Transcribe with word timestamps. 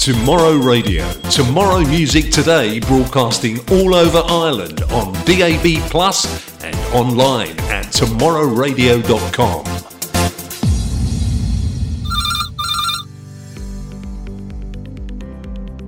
Tomorrow 0.00 0.56
Radio. 0.56 1.12
Tomorrow 1.30 1.80
Music 1.80 2.30
Today 2.32 2.80
broadcasting 2.80 3.58
all 3.70 3.94
over 3.94 4.22
Ireland 4.26 4.80
on 4.84 5.12
DAB 5.26 5.78
Plus 5.90 6.24
and 6.64 6.74
online 6.94 7.50
at 7.68 7.84
tomorrowradio.com. 7.92 9.64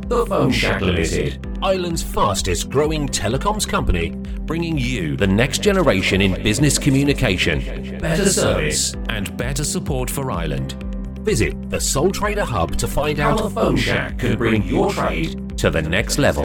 The 0.08 0.26
Phone 0.26 0.50
Shack 0.50 0.82
Limited, 0.82 1.46
Ireland's 1.62 2.02
fastest 2.02 2.68
growing 2.68 3.08
telecoms 3.08 3.66
company, 3.66 4.10
bringing 4.40 4.76
you 4.76 5.16
the 5.16 5.26
next 5.26 5.62
generation 5.62 6.20
in 6.20 6.34
business 6.42 6.76
communication, 6.78 7.98
better 7.98 8.28
service, 8.28 8.94
and 9.08 9.34
better 9.38 9.64
support 9.64 10.10
for 10.10 10.30
Ireland. 10.30 10.91
Visit 11.22 11.70
the 11.70 11.80
Sole 11.80 12.10
Trader 12.10 12.44
Hub 12.44 12.76
to 12.76 12.86
find 12.88 13.20
out 13.20 13.38
how 13.38 13.48
the 13.48 13.54
Phone 13.54 13.76
Shack 13.76 14.18
can 14.18 14.36
bring 14.36 14.64
your 14.64 14.92
trade 14.92 15.56
to 15.58 15.70
the 15.70 15.80
next 15.80 16.18
level. 16.18 16.44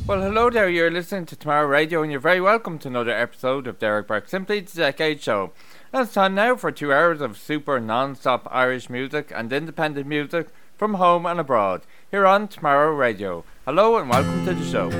Well, 0.07 0.23
hello 0.23 0.51
there. 0.51 0.69
You're 0.69 0.89
listening 0.89 1.27
to 1.27 1.35
Tomorrow 1.35 1.67
Radio, 1.67 2.01
and 2.01 2.13
you're 2.13 2.21
very 2.21 2.41
welcome 2.41 2.79
to 2.79 2.87
another 2.87 3.11
episode 3.11 3.67
of 3.67 3.81
Derek 3.81 4.07
Burke 4.07 4.29
Simply 4.29 4.61
the 4.61 4.73
Decade 4.73 5.21
Show. 5.21 5.51
And 5.93 6.05
it's 6.05 6.15
time 6.15 6.37
now 6.37 6.55
for 6.55 6.71
two 6.71 6.93
hours 6.93 7.21
of 7.21 7.37
super 7.37 7.81
non-stop 7.81 8.47
Irish 8.49 8.89
music 8.89 9.33
and 9.35 9.53
independent 9.53 10.07
music 10.07 10.51
from 10.77 10.95
home 10.95 11.27
and 11.27 11.41
abroad 11.41 11.83
here 12.09 12.25
on 12.25 12.47
Tomorrow 12.47 12.95
Radio. 12.95 13.43
Hello 13.65 13.99
and 13.99 14.09
welcome 14.09 14.47
to 14.47 14.55
the 14.55 14.65
show. 14.65 14.93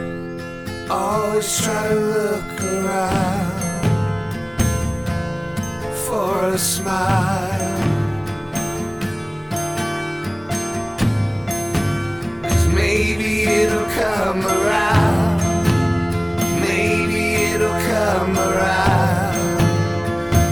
Always 0.91 1.63
try 1.63 1.89
to 1.89 1.95
look 1.95 2.63
around 2.65 3.61
for 5.95 6.47
a 6.47 6.59
smile. 6.59 7.96
Maybe 12.77 13.31
it'll 13.45 13.91
come 14.03 14.43
around. 14.47 15.41
Maybe 16.61 17.23
it'll 17.53 17.81
come 17.93 18.37
around. 18.39 19.37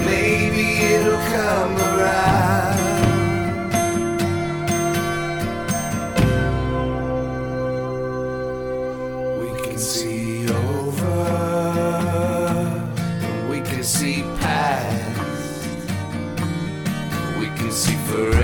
Maybe 0.05 0.64
it'll 0.95 1.22
come 1.36 1.77
around. 1.77 2.78
We 9.41 9.48
can 9.64 9.78
see 9.78 10.48
over, 10.48 11.20
we 13.51 13.58
can 13.61 13.83
see 13.83 14.23
past, 14.40 15.20
we 17.39 17.46
can 17.58 17.70
see 17.70 17.96
forever. 18.08 18.43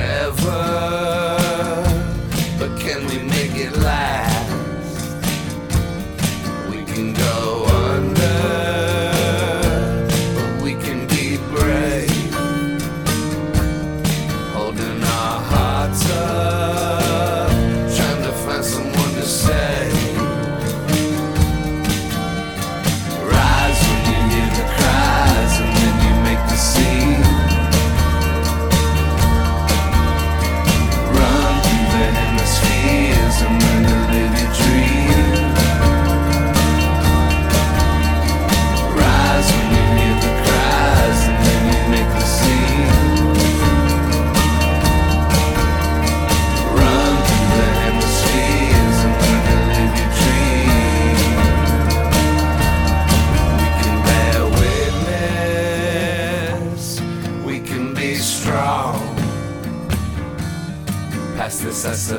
Past 61.83 62.13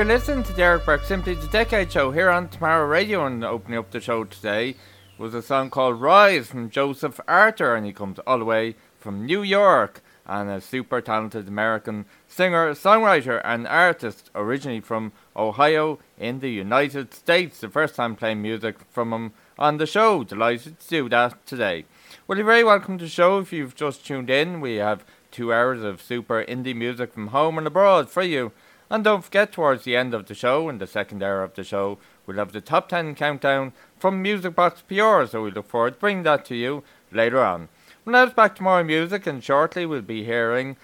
You're 0.00 0.06
listening 0.06 0.44
to 0.44 0.54
Derek 0.54 0.86
Burke 0.86 1.04
Simply 1.04 1.34
the 1.34 1.46
Decade 1.48 1.92
Show 1.92 2.10
here 2.10 2.30
on 2.30 2.48
Tomorrow 2.48 2.86
Radio, 2.86 3.26
and 3.26 3.44
opening 3.44 3.78
up 3.78 3.90
the 3.90 4.00
show 4.00 4.24
today 4.24 4.76
was 5.18 5.34
a 5.34 5.42
song 5.42 5.68
called 5.68 6.00
Rise 6.00 6.46
from 6.46 6.70
Joseph 6.70 7.20
Arthur, 7.28 7.74
and 7.76 7.84
he 7.84 7.92
comes 7.92 8.18
all 8.20 8.38
the 8.38 8.46
way 8.46 8.76
from 8.98 9.26
New 9.26 9.42
York, 9.42 10.00
and 10.24 10.48
a 10.48 10.62
super 10.62 11.02
talented 11.02 11.48
American 11.48 12.06
singer, 12.26 12.70
songwriter, 12.72 13.42
and 13.44 13.66
artist, 13.66 14.30
originally 14.34 14.80
from 14.80 15.12
Ohio 15.36 15.98
in 16.18 16.40
the 16.40 16.48
United 16.48 17.12
States. 17.12 17.60
The 17.60 17.68
first 17.68 17.94
time 17.94 18.16
playing 18.16 18.40
music 18.40 18.76
from 18.88 19.12
him 19.12 19.32
on 19.58 19.76
the 19.76 19.86
show. 19.86 20.24
Delighted 20.24 20.80
to 20.80 20.88
do 20.88 21.08
that 21.10 21.44
today. 21.44 21.84
Well, 22.26 22.38
you're 22.38 22.46
very 22.46 22.64
welcome 22.64 22.96
to 22.96 23.04
the 23.04 23.10
show 23.10 23.36
if 23.36 23.52
you've 23.52 23.74
just 23.74 24.06
tuned 24.06 24.30
in. 24.30 24.62
We 24.62 24.76
have 24.76 25.04
two 25.30 25.52
hours 25.52 25.82
of 25.82 26.00
super 26.00 26.42
indie 26.42 26.74
music 26.74 27.12
from 27.12 27.26
home 27.26 27.58
and 27.58 27.66
abroad 27.66 28.08
for 28.08 28.22
you. 28.22 28.52
And 28.90 29.04
don't 29.04 29.22
forget, 29.22 29.52
towards 29.52 29.84
the 29.84 29.96
end 29.96 30.14
of 30.14 30.26
the 30.26 30.34
show, 30.34 30.68
in 30.68 30.78
the 30.78 30.86
second 30.86 31.22
hour 31.22 31.44
of 31.44 31.54
the 31.54 31.62
show, 31.62 31.98
we'll 32.26 32.38
have 32.38 32.50
the 32.50 32.60
top 32.60 32.88
10 32.88 33.14
countdown 33.14 33.72
from 33.98 34.20
Music 34.20 34.56
Box 34.56 34.82
PR, 34.82 35.26
so 35.26 35.44
we 35.44 35.52
look 35.52 35.68
forward 35.68 35.94
to 35.94 36.00
bringing 36.00 36.24
that 36.24 36.44
to 36.46 36.56
you 36.56 36.82
later 37.12 37.40
on. 37.40 37.68
Well, 38.04 38.14
now 38.14 38.24
it's 38.24 38.34
back 38.34 38.56
to 38.56 38.64
more 38.64 38.82
music, 38.82 39.28
and 39.28 39.44
shortly 39.44 39.86
we'll 39.86 40.02
be 40.02 40.24
hearing 40.24 40.76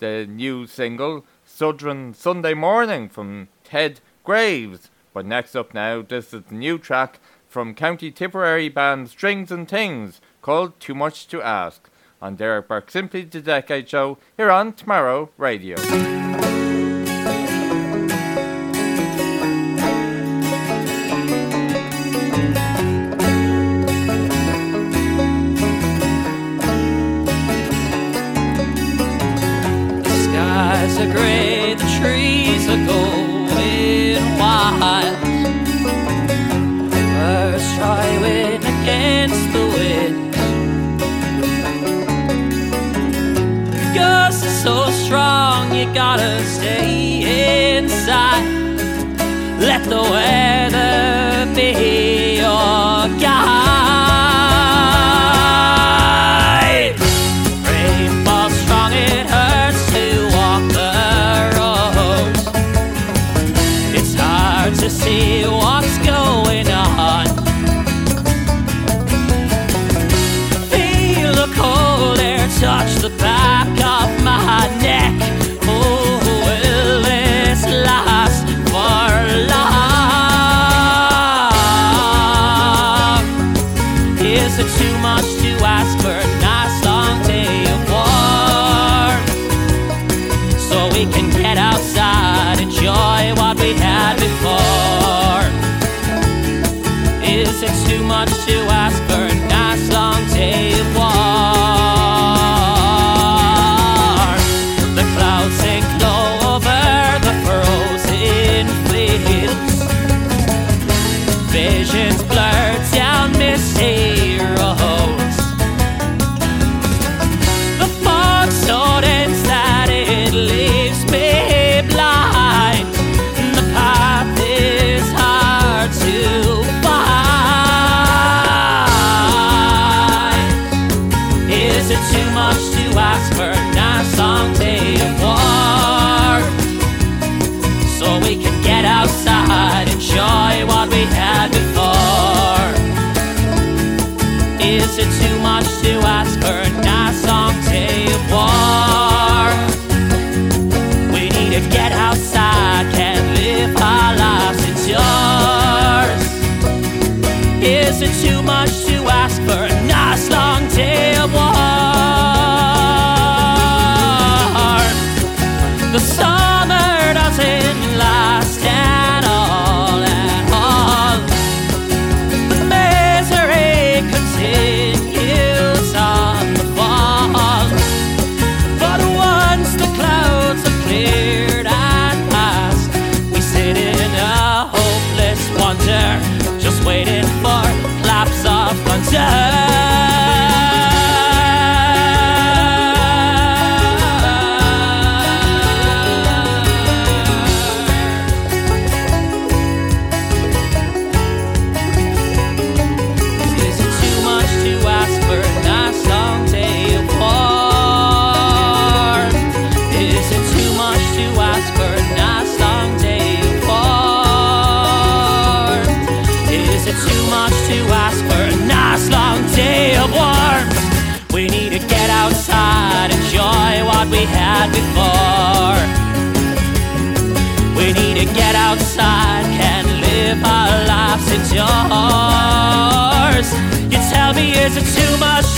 the 0.00 0.26
new 0.26 0.66
single, 0.66 1.24
Southern 1.46 2.12
Sunday 2.12 2.54
Morning, 2.54 3.08
from 3.08 3.46
Ted 3.62 4.00
Graves. 4.24 4.90
But 5.12 5.24
next 5.24 5.54
up 5.54 5.72
now, 5.72 6.02
this 6.02 6.34
is 6.34 6.42
the 6.48 6.54
new 6.56 6.76
track 6.76 7.20
from 7.48 7.74
County 7.74 8.10
Tipperary 8.10 8.68
band 8.68 9.10
Strings 9.10 9.52
and 9.52 9.68
Things, 9.68 10.20
called 10.42 10.80
Too 10.80 10.94
Much 10.96 11.28
to 11.28 11.40
Ask, 11.40 11.88
on 12.20 12.34
Derek 12.34 12.66
Burke 12.66 12.90
Simply 12.90 13.22
the 13.22 13.40
Decade 13.40 13.88
Show, 13.88 14.18
here 14.36 14.50
on 14.50 14.72
Tomorrow 14.72 15.30
Radio. 15.38 15.76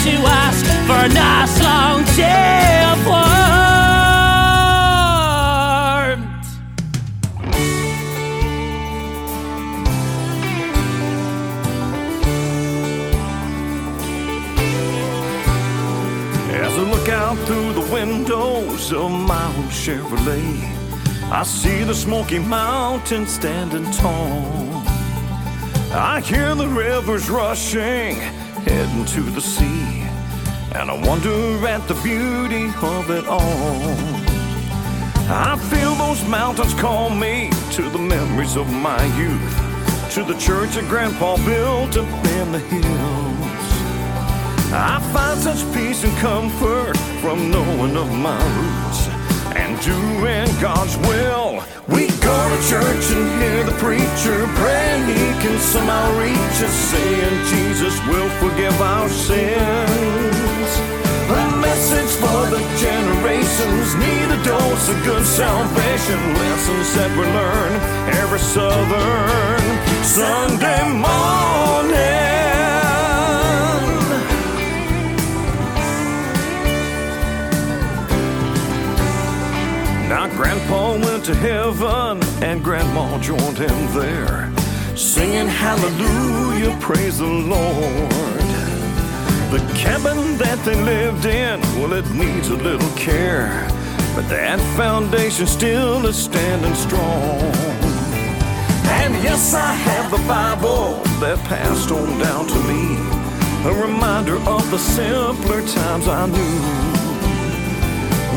To 0.04 0.12
ask 0.44 0.64
for 0.86 0.98
a 1.04 1.08
nice 1.08 1.60
long 1.62 2.04
day 2.16 2.84
of 2.92 2.98
warmth? 3.06 3.36
As 16.50 16.72
I 16.78 16.82
look 16.90 17.08
out 17.08 17.38
through 17.46 17.72
the 17.72 17.86
windows 17.92 18.92
of 18.92 19.10
my 19.10 19.46
old 19.56 19.70
Chevrolet, 19.70 20.74
I 21.30 21.42
see 21.42 21.82
the 21.82 21.94
Smoky 21.94 22.38
Mountains 22.38 23.32
standing 23.32 23.90
tall. 23.92 24.84
I 25.92 26.20
hear 26.20 26.54
the 26.54 26.68
rivers 26.68 27.28
rushing, 27.30 28.20
heading 28.66 29.04
to 29.04 29.20
the 29.20 29.40
sea, 29.40 30.02
and 30.74 30.90
I 30.90 31.06
wonder 31.06 31.30
at 31.68 31.86
the 31.86 31.94
beauty 32.02 32.66
of 32.82 33.10
it 33.10 33.24
all. 33.26 33.96
I 35.28 35.56
feel 35.70 35.94
those 35.94 36.22
mountains 36.28 36.74
call 36.74 37.10
me 37.10 37.50
to 37.72 37.82
the 37.88 37.98
memories 37.98 38.56
of 38.56 38.68
my 38.72 39.02
youth, 39.16 39.56
to 40.14 40.24
the 40.24 40.36
church 40.38 40.74
that 40.74 40.88
Grandpa 40.88 41.36
built 41.44 41.96
up 41.96 42.26
in 42.38 42.52
the 42.52 42.58
hills. 42.58 43.66
I 44.72 44.98
find 45.12 45.40
such 45.40 45.62
peace 45.72 46.02
and 46.02 46.16
comfort 46.18 46.96
from 47.20 47.50
knowing 47.52 47.96
of 47.96 48.10
my 48.12 48.42
roots 48.58 49.15
and 49.56 49.72
doing 49.80 50.48
God's 50.60 50.96
will. 51.08 51.62
We 51.88 52.08
go 52.20 52.38
to 52.52 52.58
church 52.68 53.06
and 53.16 53.26
hear 53.40 53.64
the 53.64 53.76
preacher 53.78 54.38
praying 54.60 55.06
he 55.06 55.26
can 55.42 55.58
somehow 55.58 56.06
reach 56.18 56.56
us, 56.66 56.76
saying 56.90 57.36
Jesus 57.52 57.94
will 58.08 58.30
forgive 58.42 58.76
our 58.80 59.08
sins. 59.08 60.70
A 61.28 61.56
message 61.58 62.12
for 62.22 62.40
the 62.54 62.62
generations 62.78 63.88
need 63.96 64.28
a 64.30 64.40
dose 64.44 64.88
of 64.88 64.98
good 65.04 65.24
salvation. 65.24 66.18
Lessons 66.34 66.88
that 66.96 67.10
we 67.18 67.24
learn 67.38 67.72
every 68.22 68.38
Southern 68.38 69.64
Sunday 70.04 70.82
morning. 70.92 72.25
Grandpa 80.36 80.92
went 80.98 81.24
to 81.24 81.34
heaven 81.34 82.22
and 82.42 82.62
Grandma 82.62 83.18
joined 83.20 83.56
him 83.56 83.94
there, 83.98 84.52
singing 84.94 85.46
hallelujah, 85.46 86.76
praise 86.78 87.18
the 87.18 87.24
Lord. 87.24 88.10
The 89.50 89.64
cabin 89.74 90.36
that 90.36 90.58
they 90.62 90.74
lived 90.74 91.24
in, 91.24 91.58
well, 91.80 91.94
it 91.94 92.04
needs 92.10 92.48
a 92.50 92.54
little 92.54 92.90
care, 92.96 93.66
but 94.14 94.28
that 94.28 94.60
foundation 94.76 95.46
still 95.46 96.04
is 96.04 96.22
standing 96.22 96.74
strong. 96.74 97.40
And 99.00 99.14
yes, 99.24 99.54
I 99.54 99.72
have 99.72 100.10
the 100.10 100.22
Bible 100.28 101.02
that 101.20 101.38
passed 101.44 101.90
on 101.90 102.18
down 102.18 102.46
to 102.46 102.60
me, 102.68 102.98
a 103.70 103.72
reminder 103.86 104.36
of 104.46 104.70
the 104.70 104.78
simpler 104.78 105.66
times 105.66 106.06
I 106.08 106.26
knew. 106.26 106.85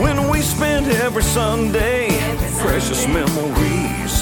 When 0.01 0.29
we 0.29 0.41
spent 0.41 0.87
every 0.87 1.23
Sunday, 1.23 2.07
precious 2.59 3.05
memories, 3.07 4.13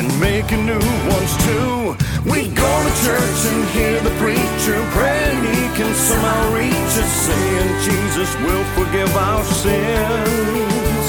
and 0.00 0.08
making 0.20 0.64
new 0.66 0.86
ones 1.12 1.32
too. 1.44 1.96
We 2.24 2.48
go 2.48 2.72
to 2.86 2.92
church 3.04 3.40
and 3.52 3.62
hear 3.76 4.00
the 4.00 4.14
preacher 4.22 4.78
praying 4.96 5.40
he 5.52 5.64
can 5.76 5.92
somehow 5.94 6.54
reach 6.54 6.92
us, 7.04 7.12
saying 7.26 7.70
Jesus 7.88 8.30
will 8.44 8.64
forgive 8.76 9.12
our 9.16 9.44
sins. 9.44 11.06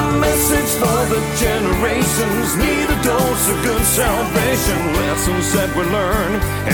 A 0.00 0.04
message 0.20 0.70
for 0.80 1.00
the 1.12 1.20
generations 1.44 2.56
need 2.56 2.88
a 2.88 2.98
dose 3.02 3.46
of 3.52 3.62
good 3.62 3.84
salvation. 3.84 4.78
Lessons 5.04 5.52
that 5.52 5.70
we 5.76 5.84
learn 5.98 6.30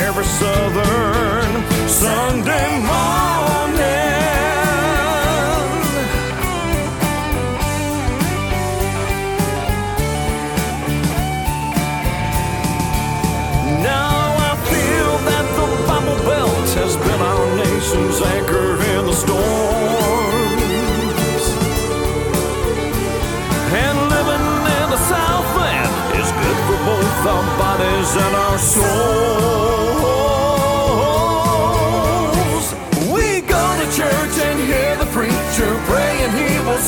every 0.07 0.29
Southern 0.39 1.53
Sunday 1.89 2.71
morning. 2.87 4.10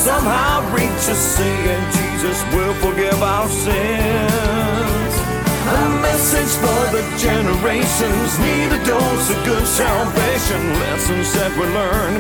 Somehow 0.03 0.59
reach 0.75 1.05
us, 1.15 1.23
saying 1.37 1.85
Jesus 1.95 2.43
will 2.53 2.75
forgive 2.83 3.23
our 3.23 3.49
sins. 3.49 5.15
A 5.63 5.89
message 6.03 6.55
for 6.59 6.83
the 6.91 7.03
generations 7.19 8.31
need 8.41 8.71
a 8.79 8.85
dose 8.85 9.31
of 9.31 9.39
good 9.45 9.67
salvation. 9.67 10.61
Lessons 10.83 11.33
that 11.35 11.53
we 11.57 11.67
learn 11.81 12.13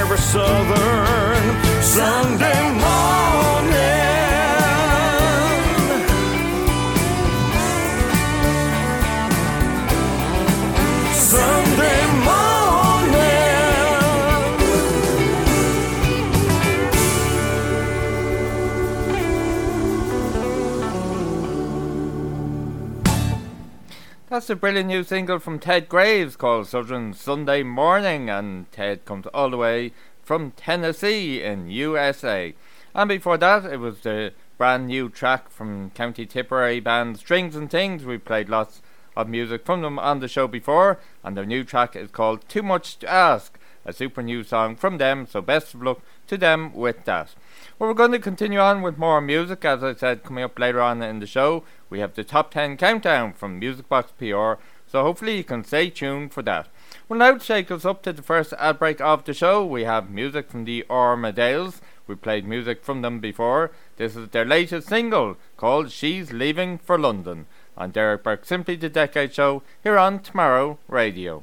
every 0.00 0.18
Southern 0.18 1.44
Sunday 1.80 2.62
morning. 2.84 3.30
Sunday 11.16 12.09
That's 24.40 24.48
a 24.48 24.56
brilliant 24.56 24.88
new 24.88 25.04
single 25.04 25.38
from 25.38 25.58
Ted 25.58 25.86
Graves 25.86 26.34
called 26.34 26.66
Southern 26.66 27.12
Sunday 27.12 27.62
Morning, 27.62 28.30
and 28.30 28.72
Ted 28.72 29.04
comes 29.04 29.26
all 29.34 29.50
the 29.50 29.58
way 29.58 29.92
from 30.22 30.52
Tennessee 30.52 31.42
in 31.42 31.68
USA. 31.68 32.54
And 32.94 33.06
before 33.10 33.36
that, 33.36 33.66
it 33.66 33.76
was 33.76 34.00
the 34.00 34.32
brand 34.56 34.86
new 34.86 35.10
track 35.10 35.50
from 35.50 35.90
County 35.90 36.24
Tipperary 36.24 36.80
band 36.80 37.18
Strings 37.18 37.54
and 37.54 37.70
Things. 37.70 38.06
We 38.06 38.16
played 38.16 38.48
lots 38.48 38.80
of 39.14 39.28
music 39.28 39.66
from 39.66 39.82
them 39.82 39.98
on 39.98 40.20
the 40.20 40.26
show 40.26 40.48
before, 40.48 40.98
and 41.22 41.36
their 41.36 41.44
new 41.44 41.62
track 41.62 41.94
is 41.94 42.10
called 42.10 42.48
Too 42.48 42.62
Much 42.62 42.98
to 43.00 43.12
Ask, 43.12 43.58
a 43.84 43.92
super 43.92 44.22
new 44.22 44.42
song 44.42 44.76
from 44.76 44.98
them. 44.98 45.26
So 45.26 45.40
best 45.40 45.74
of 45.74 45.82
luck 45.82 46.00
to 46.26 46.36
them 46.36 46.72
with 46.74 47.04
that. 47.04 47.34
Well, 47.78 47.88
we're 47.88 47.94
going 47.94 48.12
to 48.12 48.18
continue 48.18 48.58
on 48.58 48.82
with 48.82 48.98
more 48.98 49.20
music, 49.20 49.64
as 49.64 49.82
I 49.82 49.94
said, 49.94 50.22
coming 50.22 50.44
up 50.44 50.58
later 50.58 50.80
on 50.80 51.02
in 51.02 51.20
the 51.20 51.26
show. 51.26 51.64
We 51.88 52.00
have 52.00 52.14
the 52.14 52.24
top 52.24 52.50
10 52.50 52.76
countdown 52.76 53.32
from 53.32 53.58
Music 53.58 53.88
Box 53.88 54.12
PR, 54.18 54.62
so 54.86 55.02
hopefully 55.02 55.38
you 55.38 55.44
can 55.44 55.64
stay 55.64 55.90
tuned 55.90 56.32
for 56.32 56.42
that. 56.42 56.68
Well, 57.08 57.18
now 57.18 57.36
to 57.36 57.46
take 57.46 57.70
us 57.70 57.84
up 57.84 58.02
to 58.02 58.12
the 58.12 58.22
first 58.22 58.52
ad 58.58 58.78
break 58.78 59.00
of 59.00 59.24
the 59.24 59.34
show, 59.34 59.64
we 59.64 59.84
have 59.84 60.10
music 60.10 60.50
from 60.50 60.64
the 60.64 60.84
Armadales. 60.88 61.80
We 62.06 62.14
played 62.16 62.44
music 62.44 62.84
from 62.84 63.02
them 63.02 63.20
before. 63.20 63.70
This 63.96 64.16
is 64.16 64.28
their 64.28 64.44
latest 64.44 64.88
single 64.88 65.36
called 65.56 65.90
She's 65.90 66.32
Leaving 66.32 66.78
for 66.78 66.98
London. 66.98 67.46
On 67.76 67.90
Derek 67.90 68.24
Burke, 68.24 68.44
Simply 68.44 68.76
the 68.76 68.88
Decade 68.88 69.32
Show, 69.32 69.62
here 69.82 69.96
on 69.96 70.18
Tomorrow 70.18 70.78
Radio. 70.88 71.40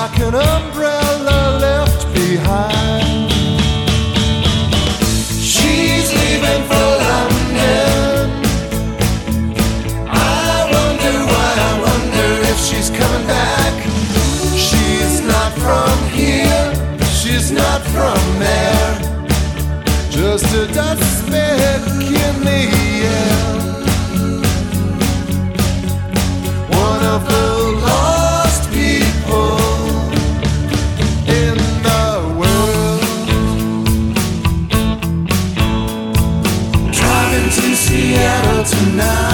Like 0.00 0.18
an 0.20 0.34
umbrella 0.54 1.58
left 1.58 2.02
behind. 2.14 3.30
She's 5.54 6.08
leaving 6.18 6.62
for 6.70 6.88
London. 7.08 8.26
I 10.06 10.58
wonder 10.74 11.14
why, 11.30 11.50
I 11.70 11.72
wonder 11.86 12.28
if 12.52 12.58
she's 12.66 12.90
coming 12.90 13.26
back. 13.26 13.74
She's 14.66 15.20
not 15.32 15.50
from 15.64 15.96
here, 16.20 16.66
she's 17.18 17.50
not 17.50 17.80
from 17.94 18.22
there. 18.38 18.92
Just 20.10 20.46
a 20.54 20.64
dust 20.78 21.26
speck 21.26 21.82
in 22.24 22.34
the 22.48 22.97
Seattle 38.98 39.27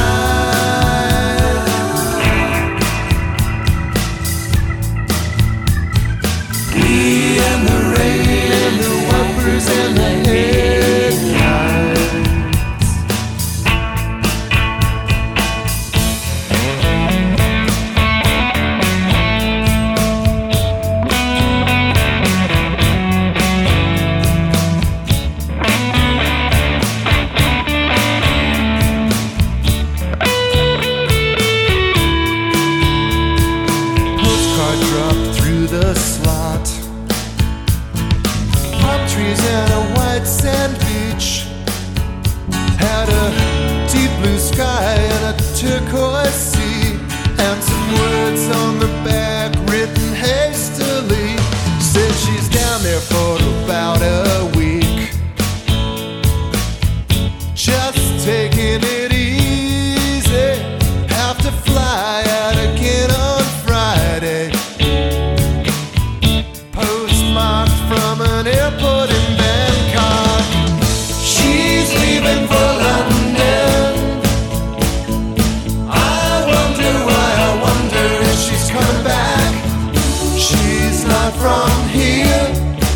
Palm 39.37 39.74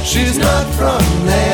she's 0.08 0.38
not 0.38 0.64
from 0.74 1.26
there. 1.26 1.47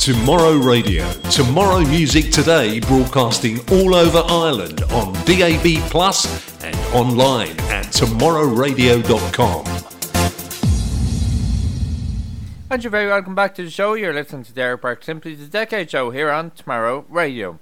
Tomorrow 0.02 0.58
Radio. 0.58 1.08
Tomorrow 1.30 1.82
Music 1.82 2.32
Today 2.32 2.80
broadcasting 2.80 3.60
all 3.70 3.94
over 3.94 4.24
Ireland 4.28 4.82
on 4.90 5.14
DAB 5.26 5.78
Plus 5.92 6.26
and 6.64 6.76
online 6.96 7.52
at 7.70 7.86
tomorrowradio.com. 7.86 9.66
And 12.72 12.84
you're 12.84 12.90
very 12.90 13.06
welcome 13.10 13.36
back 13.36 13.54
to 13.54 13.64
the 13.64 13.70
show. 13.70 13.94
You're 13.94 14.12
listening 14.12 14.44
to 14.46 14.54
Derek 14.54 14.82
Burke 14.82 15.04
Simply 15.04 15.36
the 15.36 15.46
Decade 15.46 15.92
Show 15.92 16.10
here 16.10 16.32
on 16.32 16.50
Tomorrow 16.50 17.06
Radio. 17.08 17.60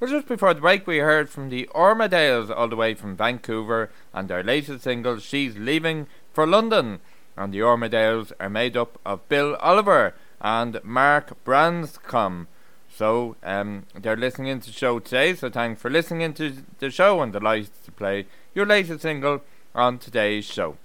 Well, 0.00 0.10
just 0.10 0.26
before 0.26 0.54
the 0.54 0.60
break, 0.60 0.88
we 0.88 0.98
heard 0.98 1.30
from 1.30 1.50
the 1.50 1.70
Armadales 1.72 2.50
all 2.50 2.66
the 2.66 2.74
way 2.74 2.94
from 2.94 3.16
Vancouver 3.16 3.90
and 4.12 4.26
their 4.26 4.42
latest 4.42 4.82
single, 4.82 5.20
She's 5.20 5.56
Leaving 5.56 6.08
for 6.32 6.48
London. 6.48 6.98
And 7.36 7.54
the 7.54 7.60
Armadales 7.60 8.32
are 8.40 8.50
made 8.50 8.76
up 8.76 8.98
of 9.06 9.28
Bill 9.28 9.54
Oliver 9.60 10.14
and 10.40 10.80
Mark 10.84 11.42
Branscombe. 11.44 12.46
So 12.88 13.36
um, 13.42 13.84
they're 13.94 14.16
listening 14.16 14.48
into 14.48 14.68
the 14.68 14.72
show 14.72 14.98
today. 14.98 15.34
So 15.34 15.50
thanks 15.50 15.80
for 15.80 15.90
listening 15.90 16.22
into 16.22 16.64
the 16.78 16.90
show 16.90 17.20
and 17.20 17.32
delighted 17.32 17.70
to 17.84 17.92
play 17.92 18.26
your 18.54 18.64
latest 18.64 19.02
single 19.02 19.42
on 19.74 19.98
today's 19.98 20.46
show. 20.46 20.76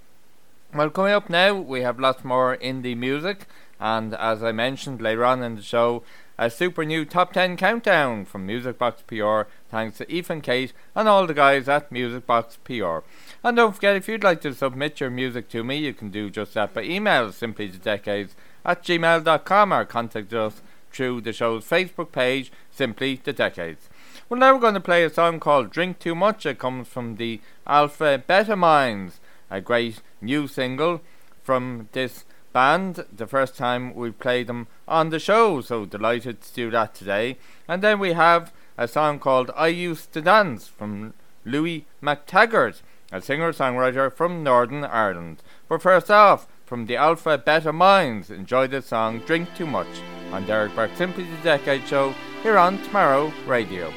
Well, 0.73 0.89
coming 0.89 1.13
up 1.13 1.29
now, 1.29 1.55
we 1.55 1.81
have 1.81 1.99
lots 1.99 2.23
more 2.23 2.55
indie 2.57 2.95
music, 2.95 3.45
and 3.79 4.13
as 4.13 4.41
I 4.41 4.53
mentioned 4.53 5.01
later 5.01 5.25
on 5.25 5.43
in 5.43 5.57
the 5.57 5.61
show, 5.61 6.03
a 6.37 6.49
super 6.49 6.85
new 6.85 7.05
top 7.05 7.33
10 7.33 7.57
countdown 7.57 8.25
from 8.25 8.45
Music 8.45 8.77
Box 8.77 9.03
PR, 9.05 9.41
thanks 9.69 9.97
to 9.97 10.11
Ethan 10.11 10.41
Kate 10.41 10.73
and 10.95 11.07
all 11.07 11.27
the 11.27 11.33
guys 11.33 11.67
at 11.67 11.91
Music 11.91 12.25
Box 12.25 12.57
PR. 12.63 12.99
And 13.43 13.57
don't 13.57 13.75
forget, 13.75 13.95
if 13.95 14.07
you'd 14.07 14.23
like 14.23 14.41
to 14.41 14.53
submit 14.53 14.99
your 14.99 15.09
music 15.09 15.49
to 15.49 15.63
me, 15.63 15.77
you 15.77 15.93
can 15.93 16.09
do 16.09 16.29
just 16.29 16.53
that 16.53 16.73
by 16.73 16.83
email, 16.83 17.31
simply 17.31 17.69
to 17.69 17.77
decades 17.77 18.33
at 18.65 18.83
gmail.com 18.83 19.73
or 19.73 19.85
contact 19.85 20.33
us 20.33 20.61
through 20.91 21.21
the 21.21 21.33
show's 21.33 21.65
Facebook 21.65 22.11
page, 22.11 22.51
simply 22.71 23.19
the 23.23 23.33
decades. 23.33 23.89
Well, 24.29 24.39
now 24.39 24.53
we're 24.53 24.61
going 24.61 24.75
to 24.75 24.79
play 24.79 25.03
a 25.03 25.09
song 25.09 25.39
called 25.39 25.71
Drink 25.71 25.99
Too 25.99 26.15
Much. 26.15 26.45
It 26.45 26.59
comes 26.59 26.87
from 26.87 27.15
the 27.17 27.41
Alpha 27.67 28.23
Beta 28.25 28.55
Minds, 28.55 29.19
a 29.49 29.61
great 29.61 30.01
new 30.21 30.47
single 30.47 31.01
from 31.43 31.89
this 31.91 32.25
band. 32.53 33.05
The 33.11 33.27
first 33.27 33.57
time 33.57 33.93
we 33.93 34.11
played 34.11 34.47
them 34.47 34.67
on 34.87 35.09
the 35.09 35.19
show, 35.19 35.61
so 35.61 35.85
delighted 35.85 36.41
to 36.41 36.53
do 36.53 36.71
that 36.71 36.95
today. 36.95 37.37
And 37.67 37.81
then 37.81 37.99
we 37.99 38.13
have 38.13 38.53
a 38.77 38.87
song 38.87 39.19
called 39.19 39.51
I 39.55 39.67
Used 39.67 40.13
to 40.13 40.21
Dance 40.21 40.67
from 40.67 41.13
Louis 41.45 41.85
McTaggart, 42.01 42.81
a 43.11 43.21
singer 43.21 43.51
songwriter 43.51 44.11
from 44.13 44.43
Northern 44.43 44.83
Ireland. 44.83 45.43
But 45.67 45.81
first 45.81 46.09
off, 46.09 46.47
from 46.71 46.85
the 46.85 46.95
Alpha 46.95 47.37
Beta 47.37 47.73
Minds, 47.73 48.31
enjoy 48.31 48.65
the 48.65 48.81
song 48.81 49.19
Drink 49.25 49.53
Too 49.57 49.65
Much 49.65 49.89
on 50.31 50.45
Derek 50.45 50.73
Burke 50.73 50.95
Simply 50.95 51.25
the 51.25 51.43
Decade 51.43 51.85
Show 51.85 52.15
here 52.43 52.57
on 52.57 52.81
Tomorrow 52.83 53.33
Radio. 53.45 53.91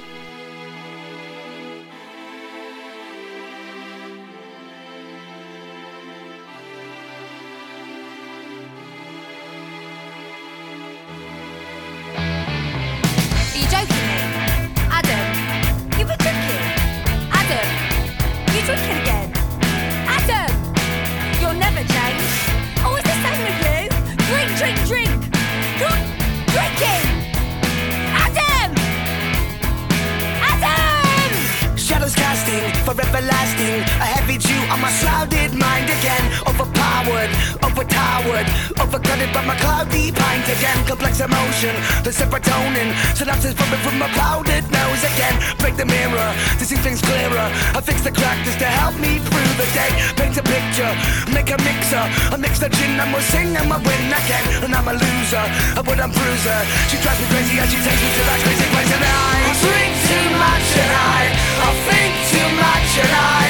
Overpowered, 37.04 37.32
overtowered, 37.60 38.48
overcrowded 38.80 39.28
by 39.36 39.44
my 39.44 39.54
cloudy 39.60 40.08
mind 40.16 40.44
again. 40.48 40.78
Complex 40.88 41.20
emotion, 41.20 41.76
the 42.00 42.08
serotonin. 42.08 42.96
Synapses 43.12 43.52
from 43.52 43.68
from 43.84 43.98
my 43.98 44.08
clouded 44.16 44.64
nose 44.72 45.04
again. 45.04 45.36
Break 45.60 45.76
the 45.76 45.84
mirror 45.84 46.32
to 46.56 46.64
see 46.64 46.80
things 46.80 47.02
clearer. 47.04 47.52
I 47.76 47.80
fix 47.84 48.00
the 48.00 48.10
crack 48.10 48.40
just 48.48 48.58
to 48.60 48.64
help 48.64 48.96
me 48.96 49.20
through 49.20 49.52
the 49.60 49.68
day. 49.76 49.92
Paint 50.16 50.40
a 50.40 50.44
picture, 50.48 50.92
make 51.28 51.52
a 51.52 51.60
mixer. 51.60 52.04
I 52.32 52.36
mix 52.40 52.56
the 52.58 52.72
gin 52.72 52.96
and 52.96 53.12
we'll 53.12 53.20
sing 53.20 53.52
and 53.52 53.68
we'll 53.68 53.84
win 53.84 54.08
again. 54.08 54.64
And 54.64 54.72
I'm 54.72 54.88
a 54.88 54.96
loser, 54.96 55.44
a 55.76 55.84
wooden 55.84 56.08
bruiser. 56.08 56.60
She 56.88 56.96
drives 57.04 57.20
me 57.20 57.28
crazy 57.28 57.60
and 57.60 57.68
she 57.68 57.84
takes 57.84 58.00
me 58.00 58.10
to 58.16 58.22
that 58.32 58.40
crazy 58.48 58.68
place. 58.72 58.92
And 58.96 59.04
I 59.04 59.52
drink 59.60 59.92
too 60.08 60.26
much 60.40 60.68
and 60.72 60.92
I, 60.96 61.20
I 61.68 61.70
think 61.84 62.12
too 62.32 62.48
much 62.64 62.90
and 62.96 63.12
I, 63.12 63.44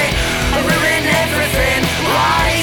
I 0.51 0.57
ruin 0.59 1.03
everything 1.23 1.81
I 2.19 2.54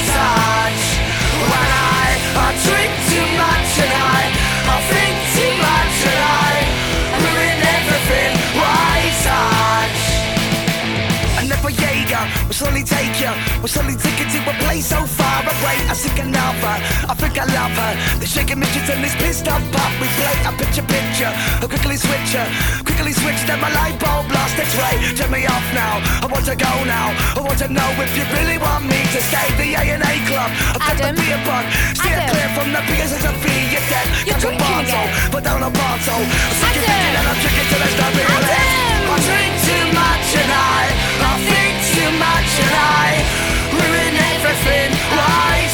will 13.63 13.71
slowly 13.71 13.95
take 13.95 14.19
to 14.19 14.39
a 14.43 14.55
place 14.59 14.91
so 14.91 14.99
far 15.07 15.39
away. 15.39 15.79
I 15.87 15.95
think 15.95 16.19
I 16.19 16.27
love 16.27 16.59
her, 16.67 16.77
I 17.07 17.13
think 17.15 17.39
I 17.39 17.47
love 17.47 17.71
her. 17.71 17.91
The 18.19 18.27
shaking 18.27 18.59
midgets 18.59 18.91
and 18.91 18.99
this 18.99 19.15
pissed 19.15 19.47
off 19.47 19.63
pop. 19.71 19.87
We 20.03 20.11
play 20.19 20.35
a 20.43 20.51
picture 20.51 20.83
picture, 20.83 21.31
I 21.31 21.65
quickly 21.71 21.95
switch 21.95 22.35
her, 22.35 22.43
quickly 22.83 23.15
switch. 23.15 23.39
Then 23.47 23.63
my 23.63 23.71
light 23.71 23.95
bulb 24.03 24.27
lost 24.35 24.59
its 24.59 24.75
way. 24.75 24.99
Turn 25.15 25.31
me 25.31 25.47
off 25.47 25.63
now, 25.71 26.03
I 26.19 26.27
want 26.27 26.43
to 26.51 26.59
go 26.59 26.73
now. 26.83 27.15
I 27.15 27.39
want 27.39 27.55
to 27.63 27.71
know 27.71 27.87
if 28.03 28.11
you 28.19 28.27
really 28.35 28.59
want 28.59 28.83
me 28.83 28.99
to 28.99 29.19
stay. 29.31 29.47
The 29.55 29.79
A 29.79 29.83
and 29.95 30.03
A 30.03 30.13
club, 30.27 30.51
I 30.75 30.83
got 30.83 30.95
the 30.99 31.09
beer 31.15 31.39
bug. 31.47 31.63
Steer 31.95 32.19
clear 32.19 32.49
from 32.59 32.67
the 32.75 32.83
beers 32.83 33.15
as 33.15 33.23
a 33.23 33.31
fee. 33.39 33.71
You're 33.71 33.87
dead, 33.87 34.07
You're 34.27 34.35
a 34.35 34.43
drinking 34.43 34.59
bottle, 34.59 35.07
but 35.31 35.47
down 35.47 35.63
a 35.63 35.71
bottle. 35.71 36.19
I'm 36.19 36.55
sick 36.59 36.83
and 36.83 37.25
I'm 37.31 37.37
drinking 37.39 37.67
till 37.71 37.79
I 37.79 37.89
start 37.95 38.11
realizing. 38.11 38.83
I 39.07 39.17
drink 39.23 39.53
too 39.63 39.85
much 39.95 40.27
and 40.35 40.51
I, 40.51 40.83
I 41.23 41.33
think 41.47 41.73
too 41.95 42.11
much 42.19 42.51
and 42.59 42.75
I 42.75 43.52
ruin 43.79 44.15
everything 44.33 44.91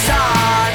touch. 0.07 0.68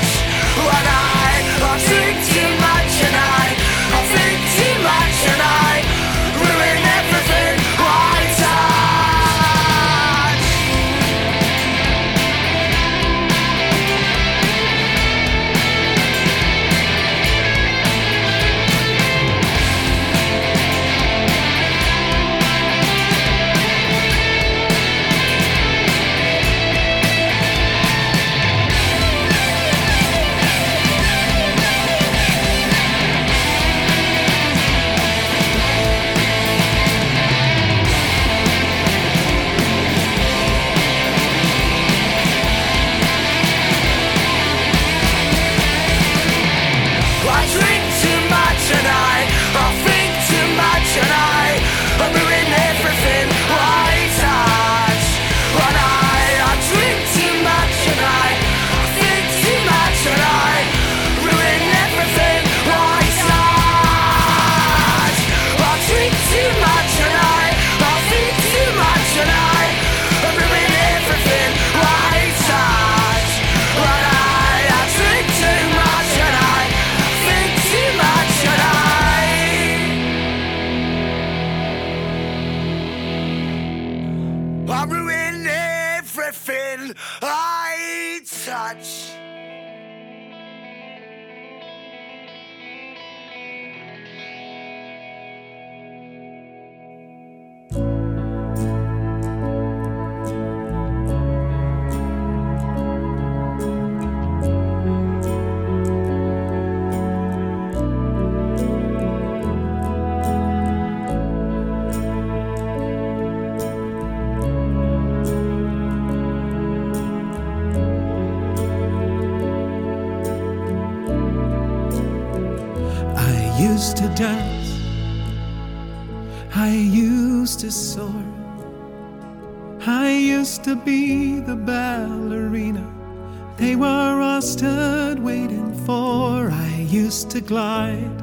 To 137.34 137.40
glide. 137.40 138.22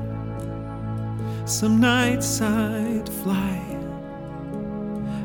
Some 1.44 1.82
nights 1.82 2.42
I'd 2.42 3.10
fly. 3.10 3.60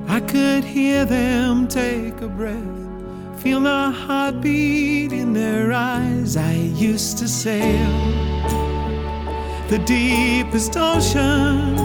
I 0.09 0.19
could 0.19 0.65
hear 0.65 1.05
them 1.05 1.69
take 1.69 2.21
a 2.21 2.27
breath, 2.27 3.41
feel 3.41 3.61
the 3.61 3.93
heartbeat 3.93 5.13
in 5.13 5.33
their 5.33 5.73
eyes. 5.73 6.37
I 6.37 6.55
used 6.55 7.19
to 7.19 7.29
sail 7.29 7.93
the 9.69 9.81
deepest 9.87 10.77
ocean, 10.77 11.79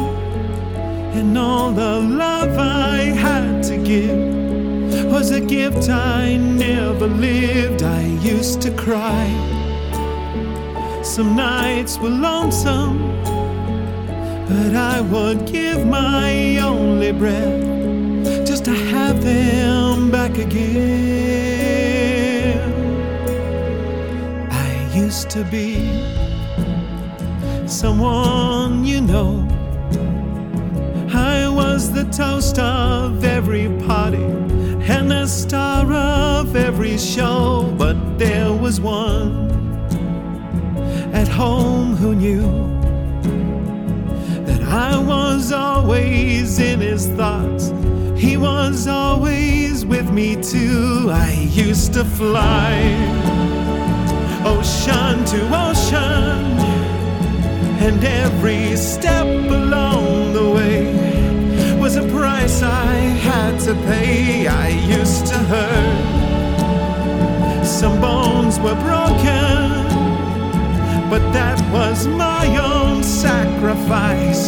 and 1.19 1.37
all 1.37 1.71
the 1.71 1.99
love 1.99 2.57
I 2.57 2.97
had 3.25 3.61
to 3.65 3.77
give 3.77 5.05
was 5.11 5.29
a 5.29 5.39
gift 5.39 5.87
I 5.87 6.37
never 6.37 7.05
lived. 7.05 7.83
I 7.83 8.05
used 8.23 8.59
to 8.63 8.71
cry. 8.71 9.60
Some 11.11 11.35
nights 11.35 11.97
were 11.97 12.07
lonesome, 12.07 12.97
but 14.47 14.73
I 14.73 15.01
would 15.01 15.45
give 15.45 15.85
my 15.85 16.57
only 16.59 17.11
breath 17.11 18.47
just 18.47 18.63
to 18.63 18.71
have 18.71 19.21
them 19.21 20.09
back 20.09 20.37
again. 20.37 20.61
I 24.49 24.95
used 24.95 25.29
to 25.31 25.43
be 25.43 26.07
someone 27.67 28.85
you 28.85 29.01
know. 29.01 29.45
I 31.13 31.49
was 31.49 31.91
the 31.91 32.05
toast 32.05 32.57
of 32.57 33.25
every 33.25 33.67
party 33.85 34.23
and 34.87 35.11
the 35.11 35.27
star 35.27 35.91
of 35.91 36.55
every 36.55 36.97
show. 36.97 37.65
But 37.77 38.17
there 38.17 38.53
was 38.53 38.79
one 38.79 39.40
home 41.41 41.95
who 41.95 42.13
knew 42.13 42.45
that 44.45 44.61
I 44.61 44.95
was 45.13 45.51
always 45.51 46.59
in 46.59 46.79
his 46.79 47.07
thoughts. 47.19 47.73
He 48.15 48.37
was 48.37 48.87
always 48.87 49.83
with 49.83 50.07
me 50.11 50.35
too. 50.35 51.09
I 51.09 51.31
used 51.65 51.93
to 51.93 52.03
fly 52.05 52.71
ocean 54.53 55.15
to 55.33 55.39
ocean, 55.65 56.43
and 57.87 58.03
every 58.03 58.75
step 58.75 59.25
along 59.25 60.33
the 60.33 60.47
way 60.57 60.79
was 61.83 61.95
a 61.95 62.05
price 62.17 62.61
I 62.61 62.93
had 63.29 63.59
to 63.61 63.73
pay. 63.89 64.45
I 64.45 64.67
used 64.99 65.25
to 65.31 65.37
hurt. 65.53 66.21
Some 67.65 67.99
bones 67.99 68.59
were 68.59 68.79
broken, 68.89 69.70
but 71.11 71.33
that 71.33 71.59
was 71.73 72.07
my 72.07 72.47
own 72.55 73.03
sacrifice 73.03 74.47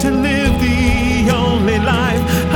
to 0.00 0.12
live 0.12 0.54
the 0.60 1.28
only 1.34 1.76
life 1.80 2.51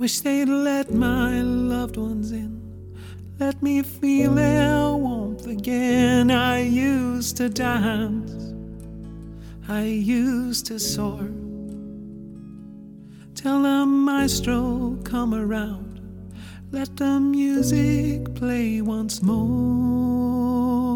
wish 0.00 0.20
they'd 0.20 0.48
let 0.48 0.90
my 0.94 1.42
loved 1.42 1.98
ones 1.98 2.32
in. 2.32 2.58
Let 3.38 3.62
me 3.62 3.82
feel 3.82 4.34
their 4.34 4.94
warmth 4.96 5.46
again. 5.46 6.30
I 6.30 6.62
used 6.62 7.36
to 7.36 7.50
dance. 7.50 8.54
I 9.68 9.82
used 9.82 10.64
to 10.66 10.78
soar. 10.80 11.28
Tell 13.34 13.62
the 13.62 13.84
maestro 13.84 14.96
come 15.04 15.34
around. 15.34 16.00
Let 16.72 16.96
the 16.96 17.20
music 17.20 18.34
play 18.34 18.80
once 18.80 19.22
more. 19.22 20.89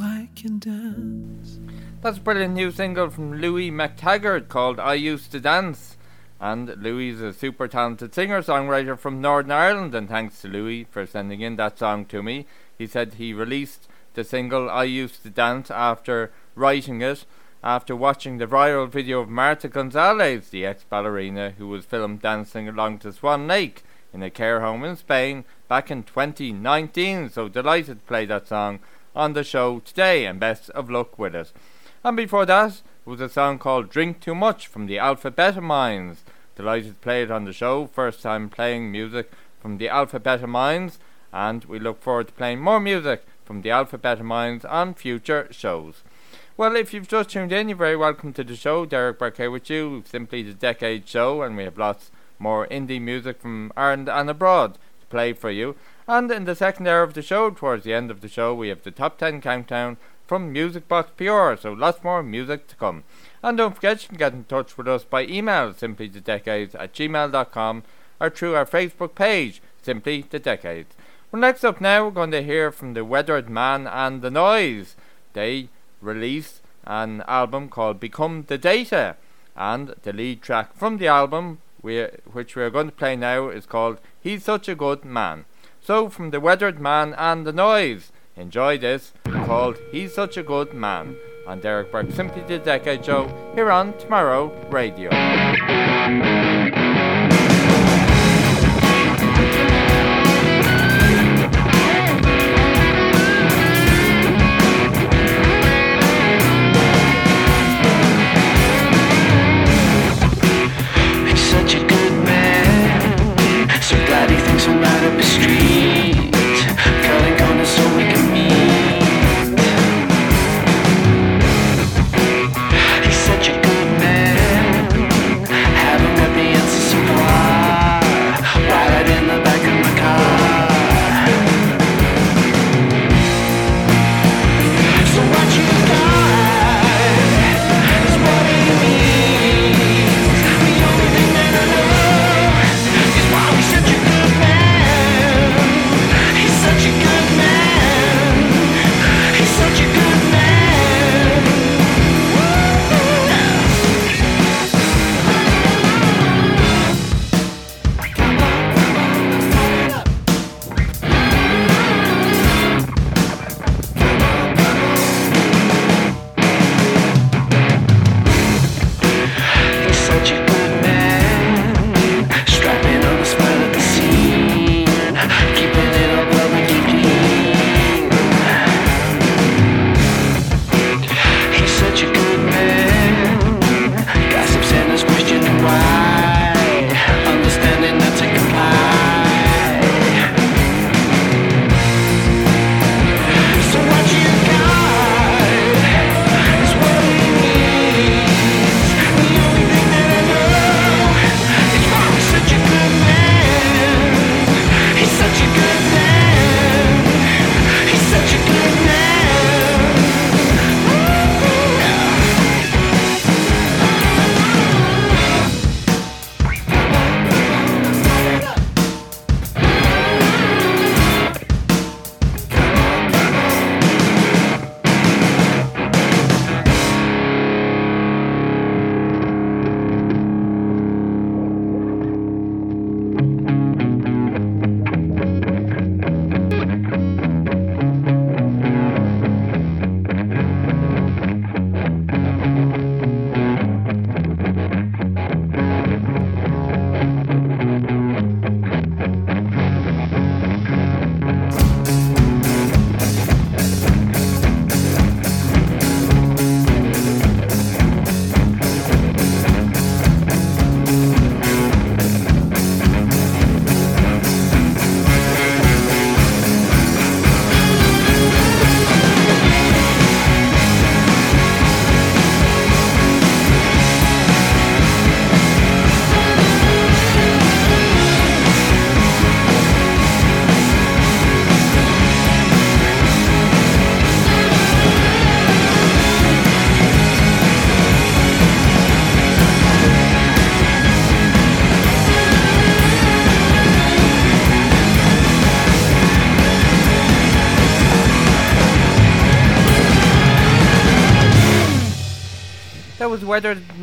I 0.00 0.28
can 0.36 0.58
dance. 0.58 1.58
That's 2.02 2.18
a 2.18 2.20
brilliant 2.20 2.54
new 2.54 2.70
single 2.70 3.10
from 3.10 3.40
Louis 3.40 3.70
McTaggart 3.70 4.48
called 4.48 4.78
I 4.78 4.94
Used 4.94 5.32
to 5.32 5.40
Dance. 5.40 5.96
And 6.38 6.76
Louis 6.82 7.10
is 7.10 7.20
a 7.20 7.32
super 7.32 7.66
talented 7.66 8.14
singer 8.14 8.42
songwriter 8.42 8.98
from 8.98 9.20
Northern 9.20 9.52
Ireland, 9.52 9.94
and 9.94 10.08
thanks 10.08 10.42
to 10.42 10.48
Louis 10.48 10.84
for 10.84 11.06
sending 11.06 11.40
in 11.40 11.56
that 11.56 11.78
song 11.78 12.04
to 12.06 12.22
me. 12.22 12.46
He 12.76 12.86
said 12.86 13.14
he 13.14 13.32
released 13.32 13.88
the 14.14 14.24
single 14.24 14.68
I 14.68 14.84
Used 14.84 15.22
to 15.22 15.30
Dance 15.30 15.70
after 15.70 16.30
writing 16.54 17.00
it, 17.00 17.24
after 17.64 17.96
watching 17.96 18.38
the 18.38 18.46
viral 18.46 18.88
video 18.88 19.20
of 19.20 19.28
Marta 19.28 19.68
Gonzalez, 19.68 20.50
the 20.50 20.66
ex 20.66 20.84
ballerina 20.84 21.54
who 21.58 21.68
was 21.68 21.84
filmed 21.84 22.22
dancing 22.22 22.68
along 22.68 22.98
to 22.98 23.12
Swan 23.12 23.46
Lake 23.46 23.82
in 24.12 24.22
a 24.22 24.30
care 24.30 24.60
home 24.60 24.84
in 24.84 24.96
Spain 24.96 25.44
back 25.68 25.90
in 25.90 26.02
2019. 26.02 27.28
So 27.30 27.48
delighted 27.48 28.00
to 28.00 28.06
play 28.06 28.24
that 28.26 28.46
song 28.46 28.80
on 29.16 29.32
the 29.32 29.42
show 29.42 29.80
today, 29.80 30.26
and 30.26 30.38
best 30.38 30.70
of 30.70 30.90
luck 30.90 31.18
with 31.18 31.34
it. 31.34 31.52
And 32.04 32.16
before 32.16 32.46
that 32.46 32.82
was 33.04 33.20
a 33.20 33.28
song 33.28 33.58
called 33.58 33.90
Drink 33.90 34.20
Too 34.20 34.34
Much 34.34 34.66
from 34.66 34.86
the 34.86 34.98
Alpha 34.98 35.30
Beta 35.30 35.60
Minds. 35.60 36.22
Delighted 36.54 36.94
to 36.94 37.00
play 37.00 37.22
it 37.22 37.30
on 37.30 37.44
the 37.44 37.52
show, 37.52 37.86
first 37.86 38.22
time 38.22 38.48
playing 38.48 38.92
music 38.92 39.32
from 39.60 39.78
the 39.78 39.88
Alpha 39.88 40.20
Beta 40.20 40.46
Minds, 40.46 40.98
and 41.32 41.64
we 41.64 41.78
look 41.78 42.00
forward 42.00 42.28
to 42.28 42.32
playing 42.34 42.60
more 42.60 42.78
music 42.78 43.24
from 43.44 43.62
the 43.62 43.70
Alpha 43.70 43.98
Beta 43.98 44.22
Minds 44.22 44.64
on 44.64 44.94
future 44.94 45.48
shows. 45.50 46.02
Well, 46.56 46.76
if 46.76 46.94
you've 46.94 47.08
just 47.08 47.30
tuned 47.30 47.52
in, 47.52 47.68
you're 47.68 47.76
very 47.76 47.96
welcome 47.96 48.32
to 48.34 48.44
the 48.44 48.56
show. 48.56 48.86
Derek 48.86 49.18
Burke 49.18 49.50
with 49.50 49.68
you, 49.68 50.02
simply 50.06 50.42
the 50.42 50.54
Decade 50.54 51.06
Show, 51.06 51.42
and 51.42 51.56
we 51.56 51.64
have 51.64 51.76
lots 51.76 52.10
more 52.38 52.66
indie 52.68 53.00
music 53.00 53.40
from 53.40 53.72
Ireland 53.76 54.08
and 54.08 54.30
abroad 54.30 54.74
to 54.74 55.06
play 55.10 55.32
for 55.32 55.50
you. 55.50 55.76
And 56.08 56.30
in 56.30 56.44
the 56.44 56.54
second 56.54 56.86
hour 56.86 57.02
of 57.02 57.14
the 57.14 57.22
show, 57.22 57.50
towards 57.50 57.84
the 57.84 57.94
end 57.94 58.12
of 58.12 58.20
the 58.20 58.28
show, 58.28 58.54
we 58.54 58.68
have 58.68 58.84
the 58.84 58.92
top 58.92 59.18
10 59.18 59.40
countdown 59.40 59.96
from 60.26 60.52
Music 60.52 60.86
Box 60.86 61.10
PR, 61.16 61.56
so 61.56 61.72
lots 61.72 62.04
more 62.04 62.22
music 62.22 62.68
to 62.68 62.76
come. 62.76 63.02
And 63.42 63.58
don't 63.58 63.74
forget, 63.74 64.02
you 64.02 64.08
can 64.08 64.16
get 64.16 64.32
in 64.32 64.44
touch 64.44 64.78
with 64.78 64.86
us 64.86 65.04
by 65.04 65.24
email, 65.24 65.72
simply 65.72 66.06
the 66.06 66.20
decades 66.20 66.74
at 66.76 66.92
gmail.com, 66.94 67.82
or 68.20 68.30
through 68.30 68.54
our 68.54 68.66
Facebook 68.66 69.14
page, 69.14 69.60
simply 69.82 70.24
the 70.30 70.38
decades. 70.38 70.94
Well, 71.32 71.40
next 71.40 71.64
up 71.64 71.80
now, 71.80 72.04
we're 72.04 72.12
going 72.12 72.30
to 72.30 72.42
hear 72.42 72.70
from 72.70 72.94
the 72.94 73.04
Weathered 73.04 73.50
Man 73.50 73.88
and 73.88 74.22
the 74.22 74.30
Noise. 74.30 74.94
They 75.32 75.68
released 76.00 76.60
an 76.84 77.22
album 77.26 77.68
called 77.68 77.98
Become 77.98 78.44
the 78.46 78.58
Data, 78.58 79.16
and 79.56 79.94
the 80.02 80.12
lead 80.12 80.40
track 80.40 80.76
from 80.76 80.98
the 80.98 81.08
album, 81.08 81.58
we, 81.82 82.04
which 82.32 82.54
we 82.54 82.62
are 82.62 82.70
going 82.70 82.86
to 82.86 82.92
play 82.92 83.16
now, 83.16 83.48
is 83.48 83.66
called 83.66 83.98
He's 84.20 84.44
Such 84.44 84.68
a 84.68 84.76
Good 84.76 85.04
Man. 85.04 85.46
So, 85.86 86.08
from 86.08 86.30
the 86.30 86.40
Weathered 86.40 86.80
Man 86.80 87.14
and 87.16 87.46
the 87.46 87.52
Noise, 87.52 88.10
enjoy 88.34 88.76
this 88.76 89.12
called 89.24 89.76
He's 89.92 90.12
Such 90.12 90.36
a 90.36 90.42
Good 90.42 90.74
Man 90.74 91.14
on 91.46 91.60
Derek 91.60 91.92
Burke 91.92 92.10
Simply 92.10 92.42
the 92.42 92.58
Decade 92.58 93.04
Show 93.04 93.28
here 93.54 93.70
on 93.70 93.96
Tomorrow 93.96 94.48
Radio. 94.68 95.10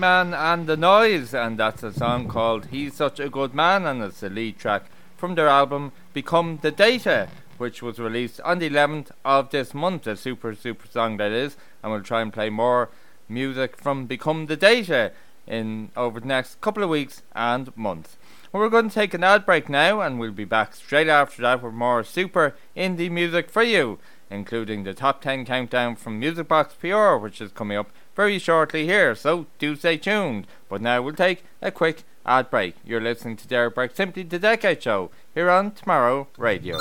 Weatherman 0.04 0.38
and 0.38 0.68
the 0.68 0.76
Noise, 0.76 1.34
and 1.34 1.58
that's 1.58 1.82
a 1.82 1.94
song 1.94 2.28
called 2.28 2.66
He's 2.66 2.94
Such 2.94 3.22
a 3.22 3.30
Good 3.30 3.54
Man, 3.54 3.86
and 3.86 4.04
it's 4.04 4.20
the 4.20 4.30
lead 4.30 4.60
track 4.60 4.92
from 5.16 5.36
their 5.36 5.48
album 5.48 5.94
Become 6.12 6.60
the 6.62 6.72
Data, 6.72 7.30
which 7.58 7.82
was 7.82 8.00
released 8.00 8.42
on 8.42 8.60
the 8.60 8.70
11th 8.70 9.12
of 9.24 9.52
this 9.52 9.74
month. 9.74 10.06
A 10.06 10.18
super, 10.18 10.56
super 10.56 10.88
song 10.88 11.16
that 11.18 11.32
is, 11.32 11.56
and 11.82 11.90
we'll 11.90 12.02
try 12.02 12.22
and 12.22 12.34
play 12.34 12.50
more 12.50 12.90
music 13.30 13.78
from 13.78 14.06
Become 14.06 14.48
the 14.48 14.58
Data 14.58 15.14
in 15.48 15.90
over 15.96 16.20
the 16.20 16.28
next 16.28 16.60
couple 16.60 16.84
of 16.84 16.90
weeks 16.90 17.22
and 17.34 17.76
months. 17.78 18.18
Well, 18.52 18.62
we're 18.62 18.70
going 18.70 18.90
to 18.90 18.94
take 18.96 19.14
an 19.14 19.24
ad 19.24 19.46
break 19.46 19.70
now, 19.70 20.02
and 20.02 20.20
we'll 20.20 20.32
be 20.32 20.44
back 20.44 20.76
straight 20.76 21.08
after 21.08 21.42
that 21.44 21.64
with 21.64 21.74
more 21.74 22.04
super 22.04 22.56
indie 22.76 23.10
music 23.10 23.50
for 23.50 23.64
you, 23.64 24.00
including 24.30 24.84
the 24.84 24.94
top 24.94 25.22
10 25.22 25.46
countdown 25.46 25.96
from 25.96 26.20
Music 26.20 26.50
Box 26.50 26.74
PR, 26.74 27.16
which 27.16 27.40
is 27.40 27.54
coming 27.54 27.78
up 27.78 27.90
very 28.16 28.40
shortly 28.40 28.86
here, 28.86 29.16
so 29.16 29.48
do 29.60 29.76
stay 29.76 29.98
tuned. 29.98 30.48
But 30.70 30.82
now 30.82 31.02
we'll 31.02 31.14
take 31.14 31.44
a 31.62 31.72
quick 31.72 32.04
ad 32.26 32.50
break. 32.50 32.76
You're 32.86 33.02
listening 33.02 33.38
to 33.38 33.48
Derek 33.48 33.76
Burke, 33.76 33.96
Simply 33.96 34.24
the 34.24 34.40
Decade 34.40 34.82
Show, 34.82 35.12
here 35.34 35.50
on 35.50 35.72
Tomorrow 35.72 36.28
Radio. 36.38 36.78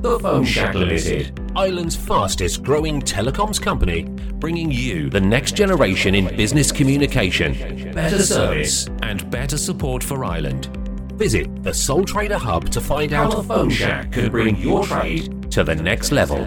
The 0.00 0.18
Phone 0.18 0.44
Shack 0.46 0.74
Limited, 0.74 1.38
Ireland's 1.54 1.94
fastest 1.94 2.62
growing 2.62 3.02
telecoms 3.02 3.60
company, 3.60 4.04
bringing 4.04 4.72
you 4.72 5.10
the 5.10 5.20
next 5.20 5.54
generation 5.54 6.14
in 6.14 6.34
business 6.36 6.72
communication, 6.72 7.92
better 7.92 8.22
service, 8.22 8.88
and 9.02 9.30
better 9.30 9.58
support 9.58 10.02
for 10.02 10.24
Ireland. 10.24 10.74
Visit 11.18 11.62
the 11.62 11.74
Sole 11.74 12.04
Trader 12.04 12.38
Hub 12.38 12.70
to 12.70 12.80
find 12.80 13.12
out 13.12 13.34
how 13.34 13.42
the 13.42 13.46
Phone 13.46 13.68
Shack 13.68 14.12
can 14.12 14.30
bring 14.30 14.56
your 14.56 14.84
trade 14.84 15.52
to 15.52 15.62
the 15.62 15.74
next 15.74 16.12
level 16.12 16.46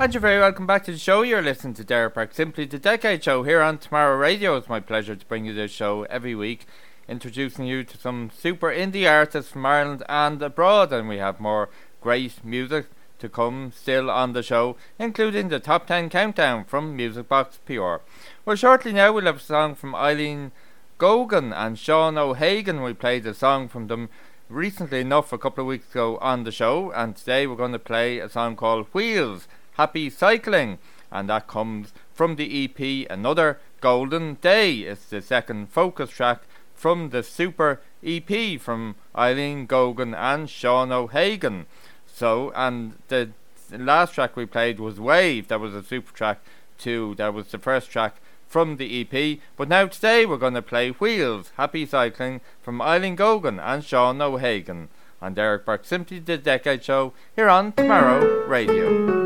And 0.00 0.14
you're 0.14 0.20
very 0.22 0.38
welcome 0.38 0.66
back 0.66 0.84
to 0.84 0.92
the 0.92 0.98
show. 0.98 1.20
You're 1.20 1.42
listening 1.42 1.74
to 1.74 1.84
Derek 1.84 2.14
Burke, 2.14 2.32
Simply 2.32 2.64
the 2.64 2.78
Decade 2.78 3.22
Show 3.22 3.42
here 3.42 3.60
on 3.60 3.76
Tomorrow 3.76 4.16
Radio. 4.16 4.56
It's 4.56 4.70
my 4.70 4.80
pleasure 4.80 5.14
to 5.14 5.26
bring 5.26 5.44
you 5.44 5.52
this 5.52 5.70
show 5.70 6.04
every 6.04 6.34
week, 6.34 6.64
introducing 7.06 7.66
you 7.66 7.84
to 7.84 7.98
some 7.98 8.30
super 8.34 8.72
indie 8.72 9.06
artists 9.06 9.52
from 9.52 9.66
Ireland 9.66 10.04
and 10.08 10.40
abroad. 10.40 10.90
And 10.90 11.06
we 11.06 11.18
have 11.18 11.38
more 11.38 11.68
great 12.00 12.42
music 12.42 12.86
to 13.22 13.28
come 13.28 13.72
still 13.74 14.10
on 14.10 14.32
the 14.32 14.42
show, 14.42 14.76
including 14.98 15.48
the 15.48 15.60
top 15.60 15.86
10 15.86 16.10
countdown 16.10 16.64
from 16.64 16.96
Music 16.96 17.28
Box 17.28 17.58
PR. 17.64 17.98
Well, 18.44 18.56
shortly 18.56 18.92
now 18.92 19.12
we'll 19.12 19.26
have 19.26 19.36
a 19.36 19.40
song 19.40 19.76
from 19.76 19.94
Eileen 19.94 20.50
Gogan 20.98 21.54
and 21.54 21.78
Sean 21.78 22.18
O'Hagan. 22.18 22.82
We 22.82 22.94
played 22.94 23.24
a 23.24 23.32
song 23.32 23.68
from 23.68 23.86
them 23.86 24.08
recently 24.48 25.00
enough 25.00 25.32
a 25.32 25.38
couple 25.38 25.62
of 25.62 25.68
weeks 25.68 25.92
ago 25.92 26.18
on 26.18 26.42
the 26.42 26.50
show, 26.50 26.90
and 26.90 27.14
today 27.14 27.46
we're 27.46 27.54
going 27.54 27.72
to 27.72 27.78
play 27.78 28.18
a 28.18 28.28
song 28.28 28.56
called 28.56 28.88
Wheels 28.92 29.46
Happy 29.74 30.10
Cycling, 30.10 30.78
and 31.12 31.28
that 31.28 31.46
comes 31.46 31.92
from 32.12 32.34
the 32.34 32.64
EP 32.64 33.08
Another 33.08 33.60
Golden 33.80 34.34
Day. 34.34 34.80
It's 34.80 35.06
the 35.06 35.22
second 35.22 35.70
focus 35.70 36.10
track 36.10 36.42
from 36.74 37.10
the 37.10 37.22
Super 37.22 37.80
EP 38.04 38.60
from 38.60 38.96
Eileen 39.16 39.68
Gogan 39.68 40.12
and 40.16 40.50
Sean 40.50 40.90
O'Hagan. 40.90 41.66
So, 42.14 42.52
and 42.54 42.94
the 43.08 43.30
last 43.70 44.14
track 44.14 44.36
we 44.36 44.46
played 44.46 44.78
was 44.78 45.00
Wave, 45.00 45.48
that 45.48 45.60
was 45.60 45.74
a 45.74 45.82
super 45.82 46.12
track 46.12 46.40
too, 46.78 47.14
that 47.16 47.32
was 47.32 47.48
the 47.48 47.58
first 47.58 47.90
track 47.90 48.16
from 48.46 48.76
the 48.76 49.00
EP. 49.00 49.38
But 49.56 49.68
now 49.68 49.86
today 49.86 50.26
we're 50.26 50.36
going 50.36 50.54
to 50.54 50.62
play 50.62 50.90
Wheels 50.90 51.52
Happy 51.56 51.86
Cycling 51.86 52.42
from 52.60 52.82
Eileen 52.82 53.16
Gogan 53.16 53.58
and 53.58 53.82
Sean 53.82 54.20
O'Hagan. 54.20 54.88
And 55.22 55.36
Derek 55.36 55.64
Burke, 55.64 55.84
Simply 55.84 56.18
the 56.18 56.36
Decade 56.36 56.84
Show, 56.84 57.12
here 57.34 57.48
on 57.48 57.72
Tomorrow 57.72 58.46
Radio. 58.46 59.22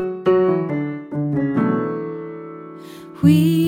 Wheels 3.21 3.66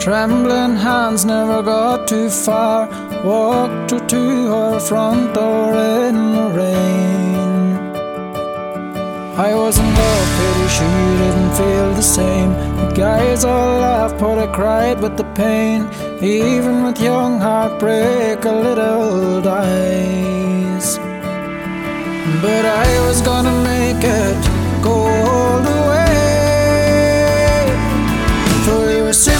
Trembling 0.00 0.76
hands 0.76 1.24
never 1.24 1.62
got 1.62 2.06
too 2.06 2.28
far. 2.28 2.88
Walked 3.24 3.90
her 3.92 4.06
to 4.06 4.46
her 4.48 4.80
front 4.80 5.34
door 5.34 5.74
in 6.06 6.16
the 6.32 6.48
rain. 6.50 7.44
I 9.36 9.52
was 9.52 9.78
in 9.78 9.84
love, 9.84 10.28
pity 10.38 10.68
she 10.68 10.90
didn't 11.22 11.54
feel 11.56 11.92
the 11.94 12.02
same. 12.02 12.50
The 12.76 12.92
guys 12.94 13.44
all 13.44 13.80
laughed, 13.80 14.18
but 14.20 14.38
I 14.38 14.46
cried 14.46 15.00
with 15.00 15.16
the 15.16 15.24
pain. 15.34 15.88
Even 16.22 16.84
with 16.84 17.00
young 17.00 17.40
heartbreak, 17.40 18.44
a 18.44 18.52
little 18.52 19.40
dies. 19.40 20.98
But 22.42 22.64
I 22.64 23.00
was 23.06 23.20
gonna 23.22 23.56
make 23.64 24.04
it 24.04 24.84
go 24.84 24.92
all 24.92 25.60
the 25.60 25.70
way. 25.70 25.83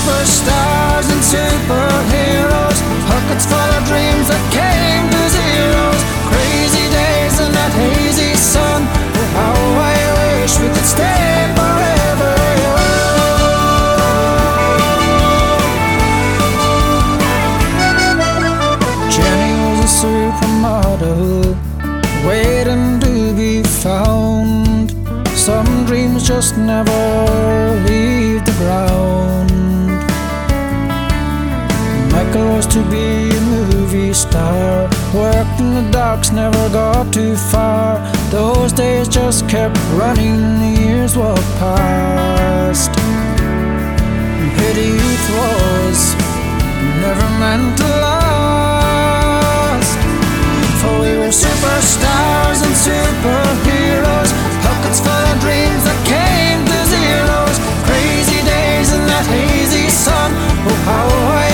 Superstars 0.05 1.09
and 1.13 1.23
superheroes, 1.25 2.79
pockets 3.09 3.47
full 3.47 3.57
of 3.57 3.85
dreams 3.89 4.29
that 4.29 4.45
came 4.53 5.05
to 5.09 5.23
zeros. 5.33 6.01
Crazy 6.29 6.87
days 6.93 7.41
in 7.41 7.51
that 7.53 7.73
hazy 7.73 8.35
sun. 8.37 8.83
How 9.33 9.57
I 9.81 9.97
wish 10.21 10.61
we 10.61 10.69
could 10.69 10.85
stay 10.85 11.49
forever. 11.57 12.35
Jenny 19.09 19.53
was 19.65 19.81
a 19.81 19.93
supermodel, 20.05 21.57
waiting 22.29 23.01
to 23.01 23.33
be 23.35 23.63
found. 23.63 24.93
Some 25.35 25.87
dreams 25.87 26.29
just 26.29 26.59
never 26.59 27.01
leave 27.89 28.45
the 28.45 28.53
ground. 28.59 29.54
Was 32.35 32.67
to 32.67 32.83
be 32.91 33.31
a 33.31 33.41
movie 33.43 34.13
star. 34.13 34.89
Worked 35.15 35.61
in 35.61 35.73
the 35.75 35.89
docks, 35.93 36.33
never 36.33 36.69
got 36.71 37.13
too 37.13 37.37
far. 37.37 38.01
Those 38.31 38.73
days 38.73 39.07
just 39.07 39.49
kept 39.49 39.79
running, 39.93 40.41
the 40.59 40.83
years 40.83 41.17
walked 41.17 41.41
past. 41.63 42.91
Pity 44.59 44.89
youth 44.99 45.27
was 45.39 46.15
never 47.07 47.29
meant 47.39 47.79
to 47.79 47.87
last. 48.03 49.97
For 50.83 50.95
we 51.01 51.17
were 51.17 51.31
superstars 51.31 52.59
and 52.67 52.75
superheroes, 52.75 54.31
pockets 54.67 54.99
full 54.99 55.25
of 55.31 55.39
dreams 55.39 55.85
that 55.87 56.01
came 56.03 56.67
to 56.67 56.79
zeros. 56.91 57.57
Crazy 57.87 58.43
days 58.43 58.93
in 58.93 59.07
that 59.07 59.27
hazy 59.31 59.89
sun. 59.89 60.33
Oh, 60.67 60.75
how 60.85 61.07
I 61.39 61.54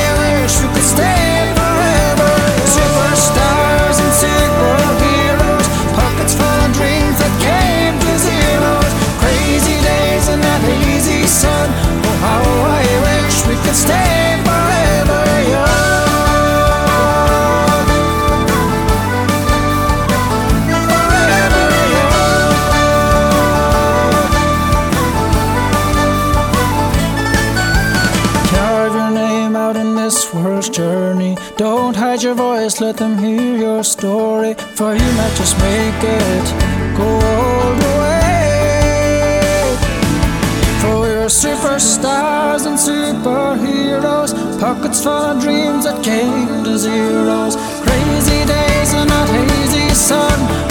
voice, 32.63 32.81
let 32.81 32.97
them 32.97 33.17
hear 33.19 33.57
your 33.57 33.83
story. 33.83 34.55
For 34.77 34.95
you 34.95 35.11
might 35.19 35.35
just 35.37 35.57
make 35.59 36.03
it 36.03 36.47
go 36.97 37.09
all 37.33 37.75
the 37.83 37.93
way. 38.03 39.77
For 40.81 41.01
we're 41.01 41.31
superstars 41.45 42.67
and 42.67 42.79
superheroes, 42.79 44.33
pockets 44.61 45.03
full 45.03 45.13
of 45.13 45.41
dreams 45.41 45.85
that 45.85 46.03
came 46.05 46.65
to 46.65 46.79
zeros. 46.79 47.57
Crazy 47.87 48.41
days 48.55 48.93
and 48.95 49.09
that 49.11 49.29
hazy 49.29 49.95
sun. 49.95 50.70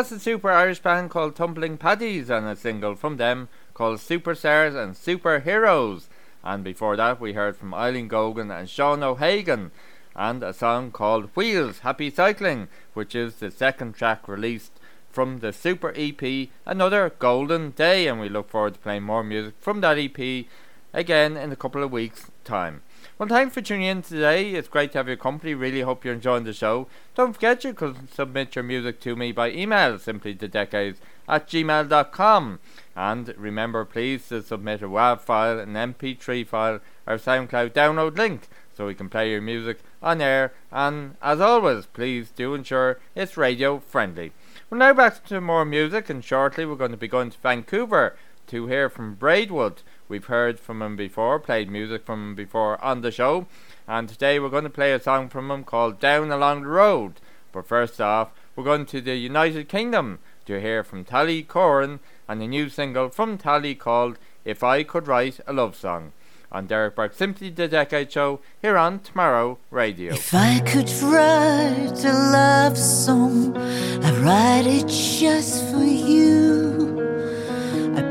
That's 0.00 0.12
a 0.12 0.18
super 0.18 0.50
Irish 0.50 0.78
band 0.78 1.10
called 1.10 1.36
Tumbling 1.36 1.76
Paddies 1.76 2.30
and 2.30 2.46
a 2.46 2.56
single 2.56 2.94
from 2.94 3.18
them 3.18 3.50
called 3.74 3.98
Superstars 3.98 4.74
and 4.74 4.94
Superheroes. 4.94 6.04
And 6.42 6.64
before 6.64 6.96
that, 6.96 7.20
we 7.20 7.34
heard 7.34 7.54
from 7.54 7.74
Eileen 7.74 8.08
Gogan 8.08 8.50
and 8.50 8.66
Sean 8.66 9.02
O'Hagan 9.02 9.72
and 10.16 10.42
a 10.42 10.54
song 10.54 10.90
called 10.90 11.28
Wheels 11.36 11.80
Happy 11.80 12.08
Cycling, 12.08 12.68
which 12.94 13.14
is 13.14 13.34
the 13.34 13.50
second 13.50 13.92
track 13.92 14.26
released 14.26 14.72
from 15.10 15.40
the 15.40 15.52
Super 15.52 15.92
EP, 15.94 16.48
Another 16.64 17.10
Golden 17.18 17.72
Day. 17.72 18.08
And 18.08 18.18
we 18.18 18.30
look 18.30 18.48
forward 18.48 18.72
to 18.72 18.80
playing 18.80 19.02
more 19.02 19.22
music 19.22 19.52
from 19.60 19.82
that 19.82 19.98
EP 19.98 20.46
again 20.94 21.36
in 21.36 21.52
a 21.52 21.56
couple 21.56 21.82
of 21.82 21.92
weeks' 21.92 22.30
time. 22.42 22.80
Well, 23.20 23.28
thanks 23.28 23.52
for 23.52 23.60
tuning 23.60 23.86
in 23.86 24.00
today. 24.00 24.52
It's 24.52 24.66
great 24.66 24.92
to 24.92 24.98
have 24.98 25.06
your 25.06 25.18
company. 25.18 25.52
Really 25.52 25.82
hope 25.82 26.06
you're 26.06 26.14
enjoying 26.14 26.44
the 26.44 26.54
show. 26.54 26.86
Don't 27.14 27.34
forget 27.34 27.64
you 27.64 27.74
can 27.74 28.08
submit 28.08 28.56
your 28.56 28.62
music 28.62 28.98
to 29.00 29.14
me 29.14 29.30
by 29.30 29.50
email, 29.50 29.98
simply 29.98 30.34
to 30.36 30.48
decades 30.48 31.02
at 31.28 31.46
gmail.com. 31.46 32.60
And 32.96 33.34
remember, 33.36 33.84
please, 33.84 34.26
to 34.28 34.40
submit 34.40 34.80
a 34.80 34.88
WAV 34.88 35.20
file, 35.20 35.58
an 35.58 35.74
MP3 35.74 36.46
file, 36.46 36.80
or 37.06 37.18
SoundCloud 37.18 37.72
download 37.72 38.16
link 38.16 38.48
so 38.74 38.86
we 38.86 38.94
can 38.94 39.10
play 39.10 39.32
your 39.32 39.42
music 39.42 39.80
on 40.02 40.22
air. 40.22 40.54
And 40.72 41.16
as 41.20 41.42
always, 41.42 41.84
please 41.84 42.30
do 42.30 42.54
ensure 42.54 43.00
it's 43.14 43.36
radio 43.36 43.80
friendly. 43.80 44.32
Well, 44.70 44.78
now 44.78 44.94
back 44.94 45.26
to 45.26 45.42
more 45.42 45.66
music, 45.66 46.08
and 46.08 46.24
shortly 46.24 46.64
we're 46.64 46.74
going 46.74 46.92
to 46.92 46.96
be 46.96 47.06
going 47.06 47.28
to 47.28 47.38
Vancouver 47.38 48.16
to 48.46 48.66
hear 48.68 48.88
from 48.88 49.14
Braidwood. 49.14 49.82
We've 50.10 50.24
heard 50.24 50.58
from 50.58 50.82
him 50.82 50.96
before, 50.96 51.38
played 51.38 51.70
music 51.70 52.04
from 52.04 52.30
him 52.30 52.34
before 52.34 52.82
on 52.82 53.00
the 53.00 53.12
show, 53.12 53.46
and 53.86 54.08
today 54.08 54.40
we're 54.40 54.48
going 54.48 54.64
to 54.64 54.68
play 54.68 54.92
a 54.92 54.98
song 54.98 55.28
from 55.28 55.52
him 55.52 55.62
called 55.62 56.00
Down 56.00 56.32
Along 56.32 56.62
the 56.62 56.68
Road. 56.68 57.20
But 57.52 57.68
first 57.68 58.00
off, 58.00 58.32
we're 58.56 58.64
going 58.64 58.86
to 58.86 59.00
the 59.00 59.14
United 59.14 59.68
Kingdom 59.68 60.18
to 60.46 60.60
hear 60.60 60.82
from 60.82 61.04
Tally 61.04 61.44
Corin 61.44 62.00
and 62.26 62.42
a 62.42 62.48
new 62.48 62.68
single 62.68 63.08
from 63.08 63.38
Tally 63.38 63.76
called 63.76 64.18
If 64.44 64.64
I 64.64 64.82
Could 64.82 65.06
Write 65.06 65.38
a 65.46 65.52
Love 65.52 65.76
Song. 65.76 66.10
On 66.50 66.66
Derek 66.66 66.96
Burke 66.96 67.14
Simply 67.14 67.48
the 67.48 67.68
Decade 67.68 68.10
Show 68.10 68.40
here 68.60 68.76
on 68.76 68.98
Tomorrow 68.98 69.58
Radio. 69.70 70.14
If 70.14 70.34
I 70.34 70.58
could 70.58 70.90
write 71.02 72.04
a 72.04 72.12
love 72.12 72.76
song, 72.76 73.56
I'd 73.56 74.16
write 74.16 74.66
it 74.66 74.88
just 74.88 75.70
for 75.70 75.84
you. 75.84 77.19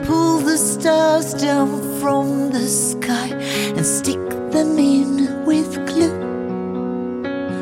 Pull 0.09 0.39
the 0.39 0.57
stars 0.57 1.35
down 1.35 1.69
from 1.99 2.49
the 2.49 2.67
sky 2.67 3.29
and 3.77 3.85
stick 3.85 4.17
them 4.49 4.79
in 4.79 5.45
with 5.45 5.71
glue. 5.85 6.17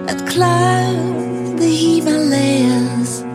I'd 0.08 0.26
climb 0.30 1.58
the 1.58 1.68
Himalayas, 1.68 3.26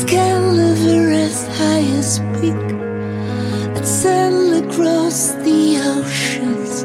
scale 0.00 0.58
Everest 0.58 1.46
highest 1.62 2.20
peak. 2.40 2.66
I'd 3.76 3.86
sail 3.86 4.54
across 4.64 5.34
the 5.46 5.78
oceans 5.94 6.82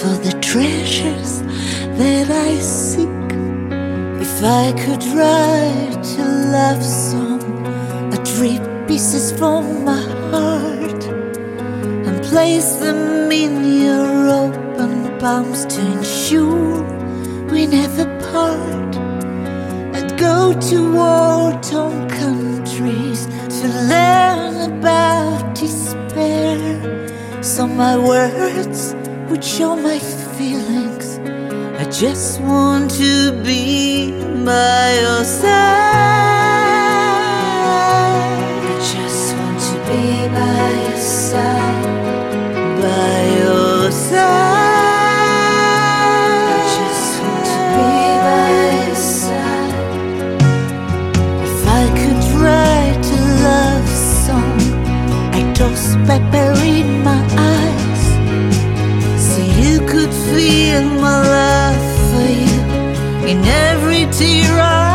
for 0.00 0.14
the 0.26 0.36
treasures 0.40 1.42
that 2.00 2.28
I 2.28 2.58
seek. 2.58 3.30
If 4.26 4.34
I 4.42 4.72
could 4.82 5.04
write 5.14 6.08
a 6.18 6.26
love 6.50 6.82
song, 6.82 7.40
I'd 8.12 8.28
rip 8.40 8.71
pieces 8.92 9.32
from 9.38 9.86
my 9.86 10.02
heart 10.30 11.02
and 12.06 12.22
place 12.24 12.72
them 12.74 13.32
in 13.32 13.54
your 13.84 14.28
open 14.28 15.18
palms 15.18 15.64
to 15.64 15.80
ensure 15.80 16.82
we 17.50 17.66
never 17.66 18.04
part. 18.30 18.94
I'd 19.96 20.18
go 20.18 20.52
to 20.68 20.76
war-torn 20.92 22.06
countries 22.10 23.24
to 23.60 23.66
learn 23.92 24.54
about 24.70 25.54
despair, 25.54 26.58
so 27.42 27.66
my 27.66 27.96
words 27.96 28.94
would 29.30 29.42
show 29.42 29.74
my 29.74 29.98
feelings. 30.36 31.06
I 31.80 31.84
just 31.90 32.42
want 32.42 32.90
to 33.00 33.42
be 33.42 34.10
by 34.44 34.98
your 35.00 35.24
side. 35.24 36.31
by 41.32 43.20
your 43.40 43.90
side. 43.90 44.20
I 46.44 46.60
just 46.76 47.12
want 47.22 47.46
to 47.52 47.60
be 47.76 47.92
by 48.26 48.48
your 48.86 48.96
side. 48.96 49.76
If 51.48 51.58
I 51.66 51.84
could 52.00 52.22
write 52.40 53.06
a 53.06 53.22
love 53.48 53.88
song, 54.26 54.60
I'd 55.32 55.48
toss 55.56 55.96
pepper 56.06 56.52
in 56.62 57.02
my 57.02 57.22
eyes, 57.54 58.02
so 59.16 59.38
you 59.40 59.80
could 59.86 60.12
feel 60.12 60.84
my 61.00 61.18
love 61.38 61.82
for 62.10 62.28
you 62.28 62.60
in 63.30 63.38
every 63.44 64.04
tear 64.12 64.60
I. 64.60 64.91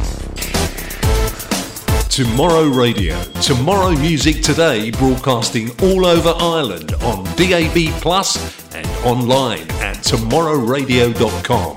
Tomorrow 2.13 2.67
Radio. 2.67 3.19
Tomorrow 3.41 3.95
Music 3.95 4.43
Today 4.43 4.91
broadcasting 4.91 5.71
all 5.81 6.05
over 6.05 6.35
Ireland 6.37 6.93
on 7.01 7.23
DAB 7.35 7.91
Plus 8.03 8.37
and 8.75 8.85
online 9.03 9.63
at 9.81 9.95
tomorrowradio.com. 9.95 11.75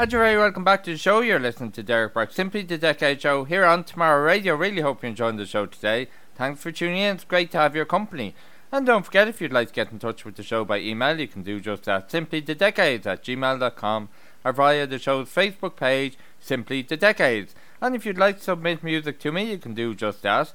You're 0.00 0.20
very 0.20 0.36
welcome 0.36 0.64
back 0.64 0.84
to 0.84 0.90
the 0.90 0.98
show. 0.98 1.20
You're 1.20 1.40
listening 1.40 1.72
to 1.72 1.82
Derek 1.82 2.12
Burke, 2.12 2.30
Simply 2.30 2.60
the 2.60 2.76
Decade 2.76 3.22
Show 3.22 3.44
here 3.44 3.64
on 3.64 3.84
Tomorrow 3.84 4.22
Radio. 4.22 4.54
Really 4.54 4.82
hope 4.82 5.02
you're 5.02 5.08
enjoying 5.08 5.38
the 5.38 5.46
show 5.46 5.64
today. 5.64 6.08
Thanks 6.34 6.60
for 6.60 6.70
tuning 6.70 6.98
in. 6.98 7.14
It's 7.14 7.24
great 7.24 7.50
to 7.52 7.58
have 7.58 7.74
your 7.74 7.86
company. 7.86 8.34
And 8.70 8.84
don't 8.84 9.06
forget, 9.06 9.28
if 9.28 9.40
you'd 9.40 9.50
like 9.50 9.68
to 9.68 9.74
get 9.74 9.90
in 9.90 9.98
touch 9.98 10.26
with 10.26 10.36
the 10.36 10.42
show 10.42 10.66
by 10.66 10.78
email, 10.78 11.18
you 11.18 11.26
can 11.26 11.42
do 11.42 11.58
just 11.58 11.84
that. 11.84 12.10
Simply 12.10 12.40
the 12.40 12.54
decades 12.54 13.06
at 13.06 13.24
gmail.com 13.24 14.10
or 14.44 14.52
via 14.52 14.86
the 14.86 14.98
show's 14.98 15.28
Facebook 15.28 15.76
page, 15.76 16.16
Simply 16.40 16.82
the 16.82 16.96
Decades. 16.96 17.54
And 17.80 17.94
if 17.94 18.04
you'd 18.04 18.18
like 18.18 18.38
to 18.38 18.42
submit 18.44 18.82
music 18.82 19.18
to 19.20 19.32
me, 19.32 19.50
you 19.50 19.58
can 19.58 19.74
do 19.74 19.94
just 19.94 20.22
that 20.22 20.52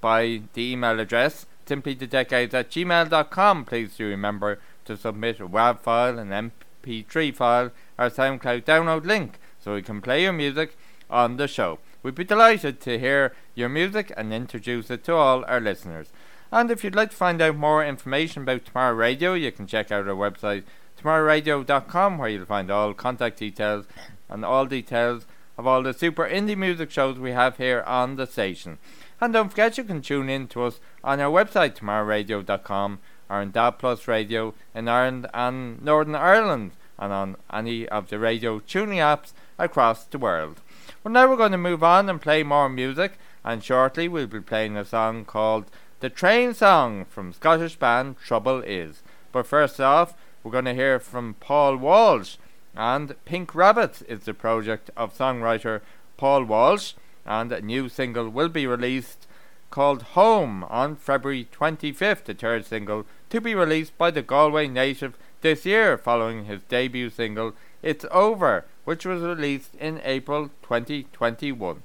by 0.00 0.42
the 0.52 0.72
email 0.72 1.00
address, 1.00 1.46
simplythedecades 1.66 2.54
at 2.54 2.70
gmail.com. 2.70 3.64
Please 3.64 3.96
do 3.96 4.06
remember 4.06 4.60
to 4.84 4.96
submit 4.96 5.40
a 5.40 5.48
WAV 5.48 5.80
file, 5.80 6.18
an 6.18 6.52
MP3 6.84 7.34
file, 7.34 7.70
or 7.98 8.10
SoundCloud 8.10 8.64
download 8.64 9.06
link 9.06 9.38
so 9.58 9.74
we 9.74 9.82
can 9.82 10.02
play 10.02 10.22
your 10.22 10.32
music 10.32 10.76
on 11.08 11.38
the 11.38 11.48
show. 11.48 11.78
We'd 12.02 12.14
be 12.14 12.24
delighted 12.24 12.80
to 12.82 12.98
hear 12.98 13.34
your 13.54 13.70
music 13.70 14.12
and 14.16 14.32
introduce 14.32 14.90
it 14.90 15.04
to 15.04 15.14
all 15.14 15.44
our 15.46 15.60
listeners. 15.60 16.12
And 16.52 16.70
if 16.70 16.84
you'd 16.84 16.94
like 16.94 17.10
to 17.10 17.16
find 17.16 17.40
out 17.40 17.56
more 17.56 17.84
information 17.84 18.42
about 18.42 18.66
Tomorrow 18.66 18.94
Radio, 18.94 19.32
you 19.32 19.50
can 19.52 19.66
check 19.66 19.90
out 19.90 20.06
our 20.06 20.14
website 20.14 20.64
tomorrowradio.com 21.00 22.18
where 22.18 22.28
you'll 22.28 22.46
find 22.46 22.70
all 22.70 22.94
contact 22.94 23.38
details 23.38 23.86
and 24.28 24.44
all 24.44 24.66
details 24.66 25.26
of 25.56 25.66
all 25.66 25.82
the 25.82 25.92
super 25.92 26.28
indie 26.28 26.56
music 26.56 26.90
shows 26.90 27.18
we 27.18 27.32
have 27.32 27.56
here 27.58 27.82
on 27.86 28.16
the 28.16 28.26
station. 28.26 28.78
And 29.20 29.32
don't 29.32 29.48
forget 29.48 29.78
you 29.78 29.84
can 29.84 30.02
tune 30.02 30.28
in 30.28 30.48
to 30.48 30.64
us 30.64 30.80
on 31.02 31.20
our 31.20 31.30
website 31.30 31.76
tomorrowradio.com 31.76 32.98
or 33.30 33.36
on 33.36 33.50
DAB 33.52 33.78
Plus 33.78 34.08
Radio 34.08 34.54
in 34.74 34.88
Ireland 34.88 35.28
and 35.32 35.82
Northern 35.82 36.14
Ireland 36.14 36.72
and 36.98 37.12
on 37.12 37.36
any 37.52 37.88
of 37.88 38.08
the 38.08 38.18
radio 38.18 38.58
tuning 38.60 38.98
apps 38.98 39.32
across 39.58 40.04
the 40.04 40.18
world. 40.18 40.60
Well 41.02 41.12
now 41.12 41.28
we're 41.28 41.36
going 41.36 41.52
to 41.52 41.58
move 41.58 41.82
on 41.82 42.08
and 42.08 42.20
play 42.20 42.42
more 42.42 42.68
music 42.68 43.18
and 43.44 43.62
shortly 43.62 44.08
we'll 44.08 44.26
be 44.26 44.40
playing 44.40 44.76
a 44.76 44.84
song 44.84 45.24
called 45.24 45.66
The 46.00 46.10
Train 46.10 46.54
Song 46.54 47.04
from 47.04 47.32
Scottish 47.32 47.76
band 47.76 48.16
Trouble 48.18 48.62
Is. 48.62 49.02
But 49.32 49.46
first 49.46 49.80
off 49.80 50.14
we're 50.42 50.52
going 50.52 50.64
to 50.66 50.74
hear 50.74 50.98
from 50.98 51.34
Paul 51.40 51.76
Walsh 51.76 52.36
and 52.76 53.14
Pink 53.24 53.54
Rabbits 53.54 54.02
is 54.02 54.20
the 54.20 54.34
project 54.34 54.90
of 54.96 55.16
songwriter 55.16 55.80
Paul 56.16 56.44
Walsh, 56.44 56.94
and 57.24 57.50
a 57.52 57.60
new 57.60 57.88
single 57.88 58.28
will 58.28 58.48
be 58.48 58.66
released 58.66 59.26
called 59.70 60.02
Home 60.14 60.64
on 60.64 60.94
February 60.96 61.48
25th, 61.52 62.24
the 62.24 62.34
third 62.34 62.64
single 62.64 63.06
to 63.30 63.40
be 63.40 63.54
released 63.54 63.98
by 63.98 64.10
the 64.10 64.22
Galway 64.22 64.68
native 64.68 65.16
this 65.40 65.66
year, 65.66 65.98
following 65.98 66.44
his 66.44 66.62
debut 66.62 67.10
single 67.10 67.54
It's 67.82 68.06
Over, 68.10 68.66
which 68.84 69.04
was 69.04 69.22
released 69.22 69.74
in 69.74 70.00
April 70.04 70.50
2021. 70.62 71.82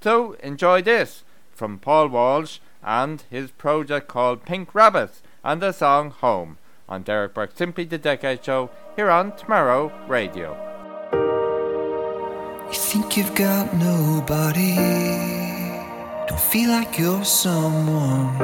So 0.00 0.32
enjoy 0.34 0.82
this 0.82 1.24
from 1.52 1.78
Paul 1.78 2.08
Walsh 2.08 2.58
and 2.82 3.24
his 3.30 3.50
project 3.50 4.06
called 4.06 4.44
Pink 4.44 4.74
Rabbits 4.74 5.22
and 5.42 5.60
the 5.60 5.72
song 5.72 6.10
Home 6.10 6.58
on 6.88 7.02
Derek 7.02 7.34
Burke 7.34 7.52
Simply 7.54 7.84
the 7.84 7.98
Decade 7.98 8.44
Show 8.44 8.70
here 8.96 9.10
on 9.10 9.36
Tomorrow 9.36 9.92
Radio. 10.06 10.56
You 12.68 12.74
think 12.74 13.16
you've 13.16 13.34
got 13.34 13.74
nobody, 13.74 14.74
don't 16.26 16.40
feel 16.40 16.70
like 16.70 16.98
you're 16.98 17.24
someone. 17.24 18.34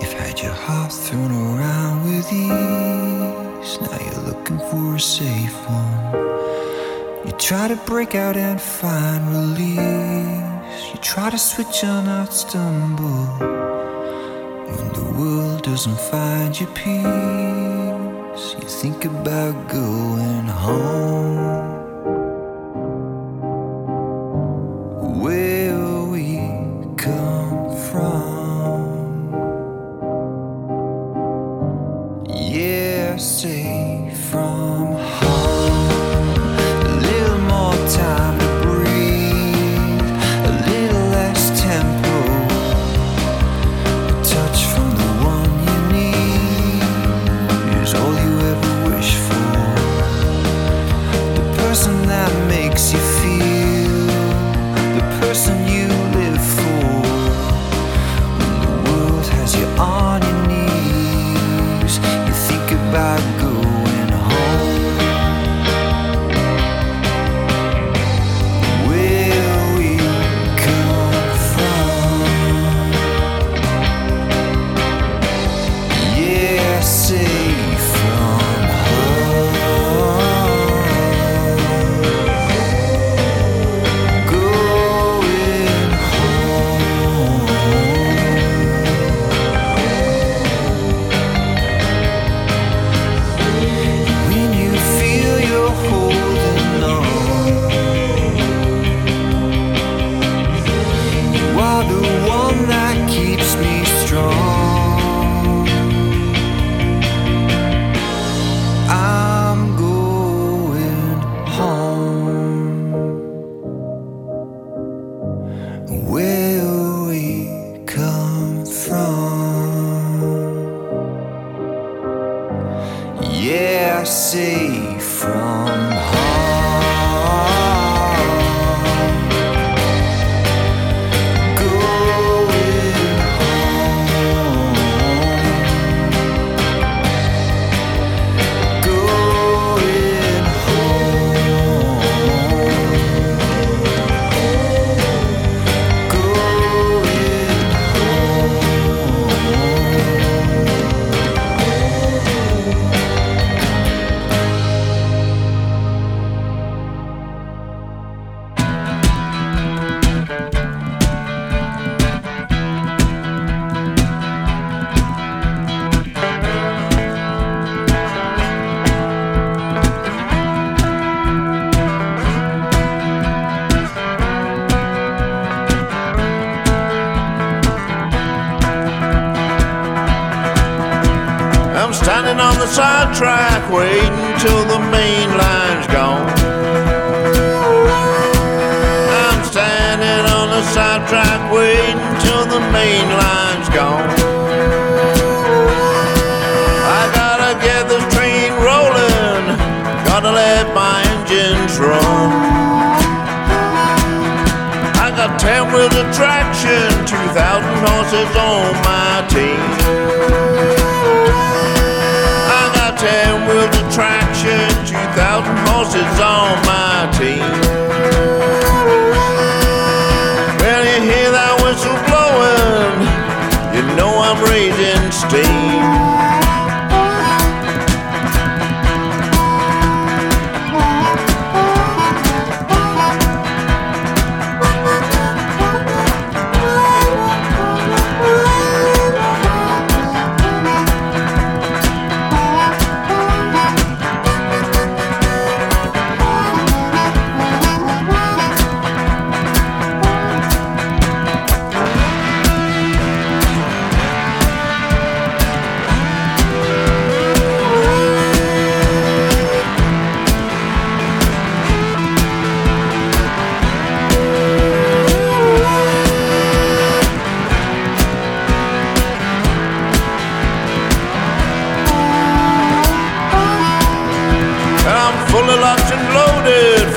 You've 0.00 0.12
had 0.14 0.40
your 0.40 0.52
heart 0.52 0.92
thrown 0.92 1.30
around 1.30 2.04
with 2.04 2.32
ease, 2.32 3.78
now 3.80 3.98
you're 4.04 4.24
looking 4.32 4.58
for 4.58 4.96
a 4.96 5.00
safe 5.00 5.68
one. 5.68 7.26
You 7.26 7.32
try 7.32 7.68
to 7.68 7.76
break 7.86 8.14
out 8.14 8.36
and 8.36 8.60
find 8.60 9.28
release, 9.28 10.92
you 10.92 10.98
try 11.00 11.30
to 11.30 11.38
switch 11.38 11.84
on, 11.84 12.06
not 12.06 12.32
stumble. 12.32 13.69
World 15.20 15.62
doesn't 15.64 16.00
find 16.00 16.58
you 16.58 16.66
peace, 16.68 18.54
you 18.54 18.68
think 18.80 19.04
about 19.04 19.68
going 19.68 20.46
home. 20.46 21.76
Where 25.20 26.04
we 26.12 26.38
come 26.96 27.76
from, 27.90 29.34
yeah, 32.26 33.18
safe 33.18 33.60
from 33.66 33.69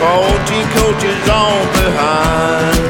14 0.04 0.68
coaches 0.76 1.30
on 1.30 1.64
behind. 1.80 2.84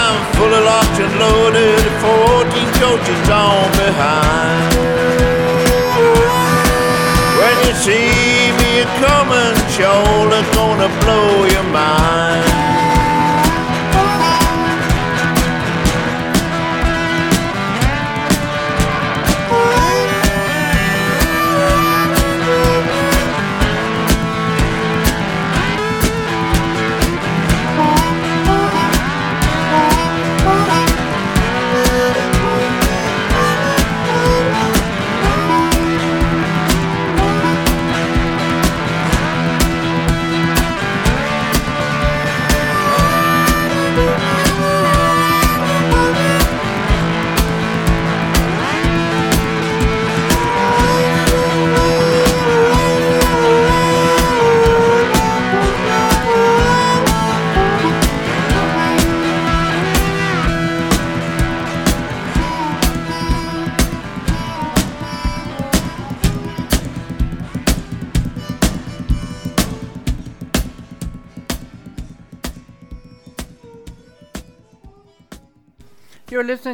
I'm 0.00 0.18
full 0.32 0.54
of 0.58 0.64
locked 0.64 0.98
and 1.04 1.14
loaded, 1.20 1.84
14 2.00 2.72
coaches 2.80 3.28
on 3.28 3.68
behind. 3.76 4.70
When 7.36 7.56
you 7.66 7.74
see 7.84 8.48
me 8.60 8.72
coming, 9.04 9.56
surely 9.76 10.40
gonna 10.56 10.88
blow 11.02 11.44
your 11.44 11.68
mind. 11.70 12.73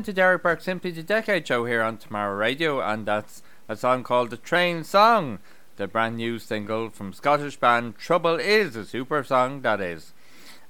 Listening 0.01 0.15
to 0.15 0.19
Derek 0.19 0.43
Burke 0.43 0.63
Simply 0.63 0.91
the 0.93 1.03
Decade 1.03 1.47
Show 1.47 1.67
here 1.67 1.83
on 1.83 1.99
Tomorrow 1.99 2.35
Radio, 2.35 2.81
and 2.81 3.05
that's 3.05 3.43
a 3.69 3.77
song 3.77 4.03
called 4.03 4.31
The 4.31 4.39
Train 4.39 4.83
Song, 4.83 5.41
the 5.77 5.87
brand 5.87 6.17
new 6.17 6.39
single 6.39 6.89
from 6.89 7.13
Scottish 7.13 7.59
band 7.59 7.99
Trouble 7.99 8.37
Is, 8.37 8.77
a 8.77 8.87
super 8.87 9.23
song 9.23 9.61
that 9.61 9.79
is. 9.79 10.15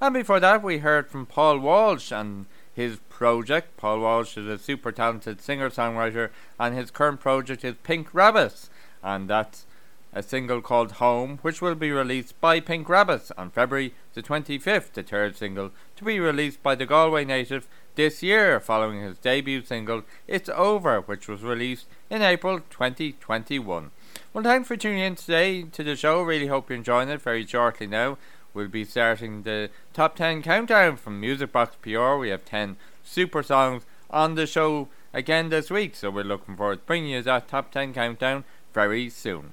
And 0.01 0.15
before 0.15 0.41
that, 0.41 0.65
we 0.65 0.79
heard 0.79 1.09
from 1.09 1.27
Paul 1.27 1.61
Walsh 1.61 2.11
and 2.11 2.47
his 2.75 2.97
project. 3.09 3.77
Paul 3.77 4.01
Walsh 4.01 4.37
is 4.37 4.49
a 4.49 4.59
super 4.59 4.91
talented 4.91 5.41
singer 5.41 5.71
songwriter, 5.71 6.31
and 6.59 6.75
his 6.75 6.91
current 6.91 7.21
project 7.21 7.65
is 7.65 7.77
Pink 7.85 8.13
Rabbits, 8.13 8.69
and 9.01 9.31
that's 9.31 9.65
a 10.13 10.25
single 10.25 10.61
called 10.61 10.93
Home, 10.93 11.39
which 11.43 11.63
will 11.63 11.77
be 11.77 11.93
released 11.93 12.41
by 12.41 12.59
Pink 12.59 12.89
Rabbits 12.89 13.31
on 13.39 13.51
February 13.51 13.95
the 14.15 14.25
25th, 14.25 14.93
the 14.93 15.05
third 15.05 15.37
single 15.37 15.71
to 15.95 16.05
be 16.05 16.19
released 16.19 16.65
by 16.65 16.75
the 16.75 16.85
Galway 16.85 17.25
native 17.25 17.69
this 18.01 18.23
year, 18.23 18.59
following 18.59 19.03
his 19.03 19.19
debut 19.19 19.63
single 19.63 20.05
It's 20.27 20.49
Over, 20.49 21.03
which 21.03 21.29
was 21.29 21.43
released 21.43 21.85
in 22.09 22.23
April 22.23 22.61
2021. 22.71 23.91
Well, 24.33 24.43
thanks 24.43 24.69
for 24.69 24.77
tuning 24.79 25.01
in 25.01 25.17
today 25.17 25.65
to 25.65 25.85
the 25.85 25.95
show. 25.97 26.23
Really 26.23 26.47
hope 26.47 26.71
you're 26.71 26.79
enjoying 26.79 27.11
it. 27.11 27.21
Very 27.21 27.47
shortly 27.47 27.87
now, 27.87 28.17
we'll 28.55 28.69
be 28.69 28.87
starting 28.87 29.43
the 29.43 29.69
top 29.93 30.17
10 30.17 30.41
countdown 30.41 30.97
from 30.97 31.21
Music 31.21 31.53
Box 31.53 31.77
PR. 31.83 32.15
We 32.15 32.31
have 32.31 32.47
10 32.47 32.79
super 33.05 33.43
songs 33.43 33.83
on 34.09 34.35
the 34.35 34.47
show 34.47 34.89
again 35.13 35.51
this 35.51 35.71
week, 35.71 35.95
so 35.95 36.09
we're 36.09 36.25
looking 36.25 36.57
forward 36.57 36.77
to 36.77 36.87
bringing 36.87 37.11
you 37.11 37.21
that 37.21 37.49
top 37.49 37.71
10 37.71 37.93
countdown 37.93 38.45
very 38.73 39.11
soon. 39.11 39.53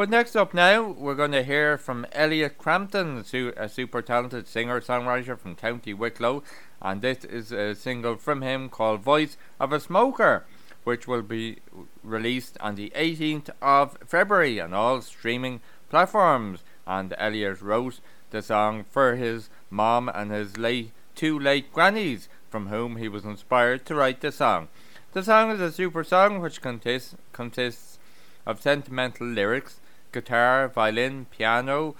But 0.00 0.08
next 0.08 0.34
up 0.34 0.54
now, 0.54 0.92
we're 0.92 1.14
going 1.14 1.32
to 1.32 1.42
hear 1.42 1.76
from 1.76 2.06
Elliot 2.12 2.56
Crampton, 2.56 3.18
a 3.18 3.68
super 3.68 4.00
talented 4.00 4.48
singer 4.48 4.80
songwriter 4.80 5.38
from 5.38 5.54
County 5.54 5.92
Wicklow, 5.92 6.42
and 6.80 7.02
this 7.02 7.22
is 7.26 7.52
a 7.52 7.74
single 7.74 8.16
from 8.16 8.40
him 8.40 8.70
called 8.70 9.02
Voice 9.02 9.36
of 9.60 9.74
a 9.74 9.78
Smoker. 9.78 10.46
which 10.84 11.06
will 11.06 11.20
be 11.20 11.58
released 12.02 12.56
on 12.60 12.76
the 12.76 12.90
18th 12.96 13.50
of 13.60 13.98
February 14.06 14.58
on 14.58 14.72
all 14.72 15.02
streaming 15.02 15.60
platforms. 15.90 16.60
And 16.86 17.14
Elliot 17.18 17.60
wrote 17.60 18.00
the 18.30 18.40
song 18.40 18.84
for 18.84 19.16
his 19.16 19.50
mom 19.68 20.08
and 20.08 20.30
his 20.30 20.56
late 20.56 20.92
two 21.14 21.38
late 21.38 21.74
grannies, 21.74 22.30
from 22.48 22.68
whom 22.68 22.96
he 22.96 23.06
was 23.06 23.26
inspired 23.26 23.84
to 23.84 23.94
write 23.94 24.22
the 24.22 24.32
song. 24.32 24.68
The 25.12 25.22
song 25.22 25.50
is 25.50 25.60
a 25.60 25.70
super 25.70 26.04
song 26.04 26.40
which 26.40 26.62
consists 26.62 27.16
consists 27.32 27.98
of 28.46 28.62
sentimental 28.62 29.26
lyrics, 29.26 29.79
guitar, 30.12 30.68
violin, 30.68 31.26
piano, 31.30 31.94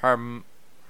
harm, 0.00 0.44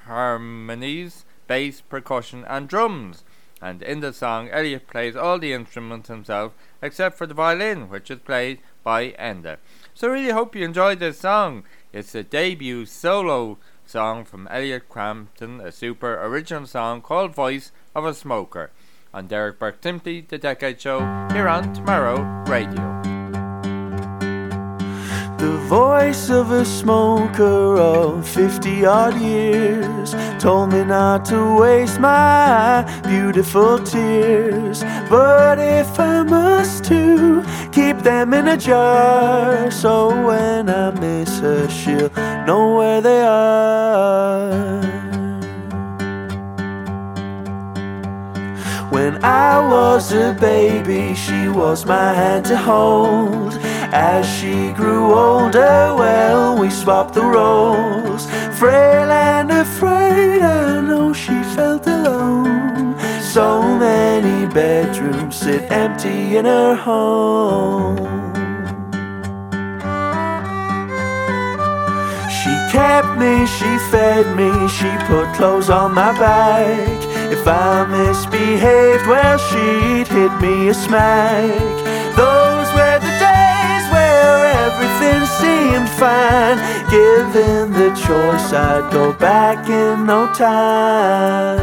harmonies, 0.04 1.24
bass, 1.46 1.80
percussion, 1.80 2.44
and 2.48 2.68
drums. 2.68 3.24
And 3.62 3.82
in 3.82 4.00
the 4.00 4.12
song, 4.12 4.48
Elliot 4.48 4.86
plays 4.86 5.16
all 5.16 5.38
the 5.38 5.52
instruments 5.52 6.08
himself 6.08 6.52
except 6.80 7.18
for 7.18 7.26
the 7.26 7.34
violin, 7.34 7.90
which 7.90 8.10
is 8.10 8.20
played 8.20 8.60
by 8.82 9.10
Enda. 9.12 9.58
So, 9.94 10.08
I 10.08 10.12
really 10.12 10.30
hope 10.30 10.56
you 10.56 10.64
enjoyed 10.64 10.98
this 10.98 11.18
song. 11.18 11.64
It's 11.92 12.14
a 12.14 12.22
debut 12.22 12.86
solo 12.86 13.58
song 13.84 14.24
from 14.24 14.48
Elliot 14.48 14.88
Crampton, 14.88 15.60
a 15.60 15.72
super 15.72 16.14
original 16.24 16.66
song 16.66 17.02
called 17.02 17.34
Voice 17.34 17.72
of 17.94 18.04
a 18.04 18.14
Smoker. 18.14 18.70
On 19.12 19.26
Derek 19.26 19.58
Burke 19.58 19.80
The 19.82 20.38
Decade 20.40 20.80
Show, 20.80 21.00
here 21.32 21.48
on 21.48 21.74
Tomorrow 21.74 22.22
Radio. 22.46 23.09
The 25.40 25.56
voice 25.56 26.28
of 26.28 26.50
a 26.50 26.66
smoker 26.66 27.78
of 27.78 28.28
50 28.28 28.84
odd 28.84 29.18
years 29.18 30.14
told 30.38 30.70
me 30.74 30.84
not 30.84 31.24
to 31.26 31.58
waste 31.58 31.98
my 31.98 32.84
beautiful 33.04 33.78
tears. 33.78 34.82
But 35.08 35.58
if 35.58 35.98
I 35.98 36.24
must 36.24 36.84
to 36.90 37.42
keep 37.72 38.00
them 38.00 38.34
in 38.34 38.48
a 38.48 38.56
jar, 38.58 39.70
so 39.70 40.08
when 40.26 40.68
I 40.68 40.90
miss 40.90 41.38
her, 41.38 41.70
she'll 41.70 42.10
know 42.44 42.76
where 42.76 43.00
they 43.00 43.22
are. 43.22 44.82
When 48.90 49.24
I 49.24 49.58
was 49.58 50.12
a 50.12 50.36
baby, 50.38 51.14
she 51.14 51.48
was 51.48 51.86
my 51.86 52.12
hand 52.12 52.44
to 52.46 52.58
hold. 52.58 53.69
As 53.92 54.24
she 54.24 54.72
grew 54.72 55.12
older, 55.12 55.94
well, 55.98 56.56
we 56.56 56.70
swapped 56.70 57.14
the 57.14 57.24
roles. 57.24 58.26
Frail 58.56 59.10
and 59.10 59.50
afraid, 59.50 60.42
I 60.42 60.80
know 60.80 61.12
she 61.12 61.42
felt 61.56 61.86
alone. 61.88 62.94
So 63.20 63.62
many 63.62 64.52
bedrooms 64.52 65.36
sit 65.36 65.70
empty 65.72 66.36
in 66.36 66.44
her 66.44 66.76
home. 66.76 67.96
She 72.38 72.54
kept 72.70 73.18
me, 73.18 73.44
she 73.46 73.78
fed 73.90 74.36
me, 74.36 74.68
she 74.68 74.90
put 75.06 75.34
clothes 75.34 75.68
on 75.68 75.94
my 75.94 76.12
back. 76.12 77.02
If 77.32 77.46
I 77.46 77.86
misbehaved, 77.86 79.06
well, 79.06 79.38
she'd 79.38 80.06
hit 80.06 80.32
me 80.40 80.68
a 80.68 80.74
smack. 80.74 82.16
Those 82.16 82.49
everything 84.80 85.26
seemed 85.26 85.88
fine. 85.88 86.58
Given 86.90 87.72
the 87.72 87.90
choice, 87.90 88.52
I'd 88.52 88.90
go 88.92 89.12
back 89.12 89.68
in 89.68 90.06
no 90.06 90.32
time. 90.34 91.58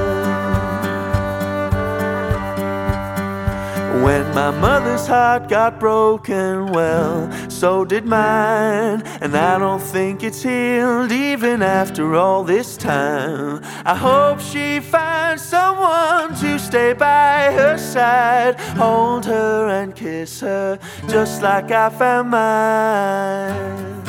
When 4.03 4.23
my 4.33 4.51
mother's 4.51 5.07
heart 5.07 5.49
got 5.49 5.79
broken, 5.79 6.67
well, 6.67 7.29
so 7.57 7.83
did 7.83 8.05
mine. 8.05 9.01
And 9.19 9.35
I 9.35 9.57
don't 9.57 9.81
think 9.81 10.23
it's 10.23 10.43
healed 10.43 11.11
even 11.11 11.63
after 11.63 12.15
all 12.15 12.43
this 12.43 12.77
time. 12.77 13.61
I 13.83 13.95
hope 13.95 14.39
she 14.39 14.79
finds 14.79 15.41
someone 15.41 16.35
to 16.35 16.59
stay 16.59 16.93
by 16.93 17.51
her 17.59 17.77
side, 17.77 18.59
hold 18.77 19.25
her 19.25 19.69
and 19.69 19.95
kiss 19.95 20.41
her 20.41 20.77
just 21.09 21.41
like 21.41 21.71
I 21.71 21.89
found 21.89 22.29
mine. 22.29 24.03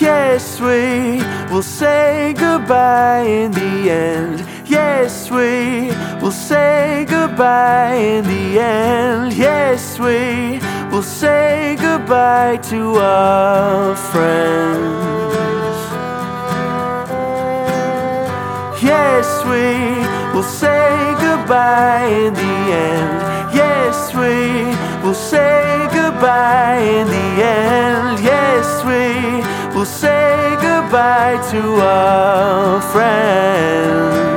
Yes, 0.00 0.60
we 0.60 1.22
will 1.54 1.62
say 1.62 2.34
goodbye 2.36 3.22
in 3.22 3.52
the 3.52 3.90
end. 3.90 4.51
Yes, 4.66 5.30
we 5.30 5.90
will 6.22 6.30
say 6.32 7.04
goodbye 7.08 7.94
in 7.94 8.24
the 8.24 8.58
end. 8.60 9.32
Yes, 9.34 9.98
we 9.98 10.60
will 10.90 11.02
say 11.02 11.76
goodbye 11.80 12.58
to 12.70 12.94
our 12.96 13.96
friends. 13.96 15.02
Yes, 18.82 19.44
we 19.44 20.34
will 20.34 20.42
say 20.42 21.14
goodbye 21.20 22.06
in 22.06 22.34
the 22.34 22.56
end. 22.72 23.54
Yes, 23.54 24.14
we 24.14 24.74
will 25.06 25.14
say 25.14 25.88
goodbye 25.92 26.78
in 26.78 27.06
the 27.08 27.42
end. 27.44 28.24
Yes, 28.24 28.66
we 28.84 29.76
will 29.76 29.86
say 29.86 30.56
goodbye 30.60 31.38
to 31.50 31.60
our 31.80 32.80
friends. 32.92 34.31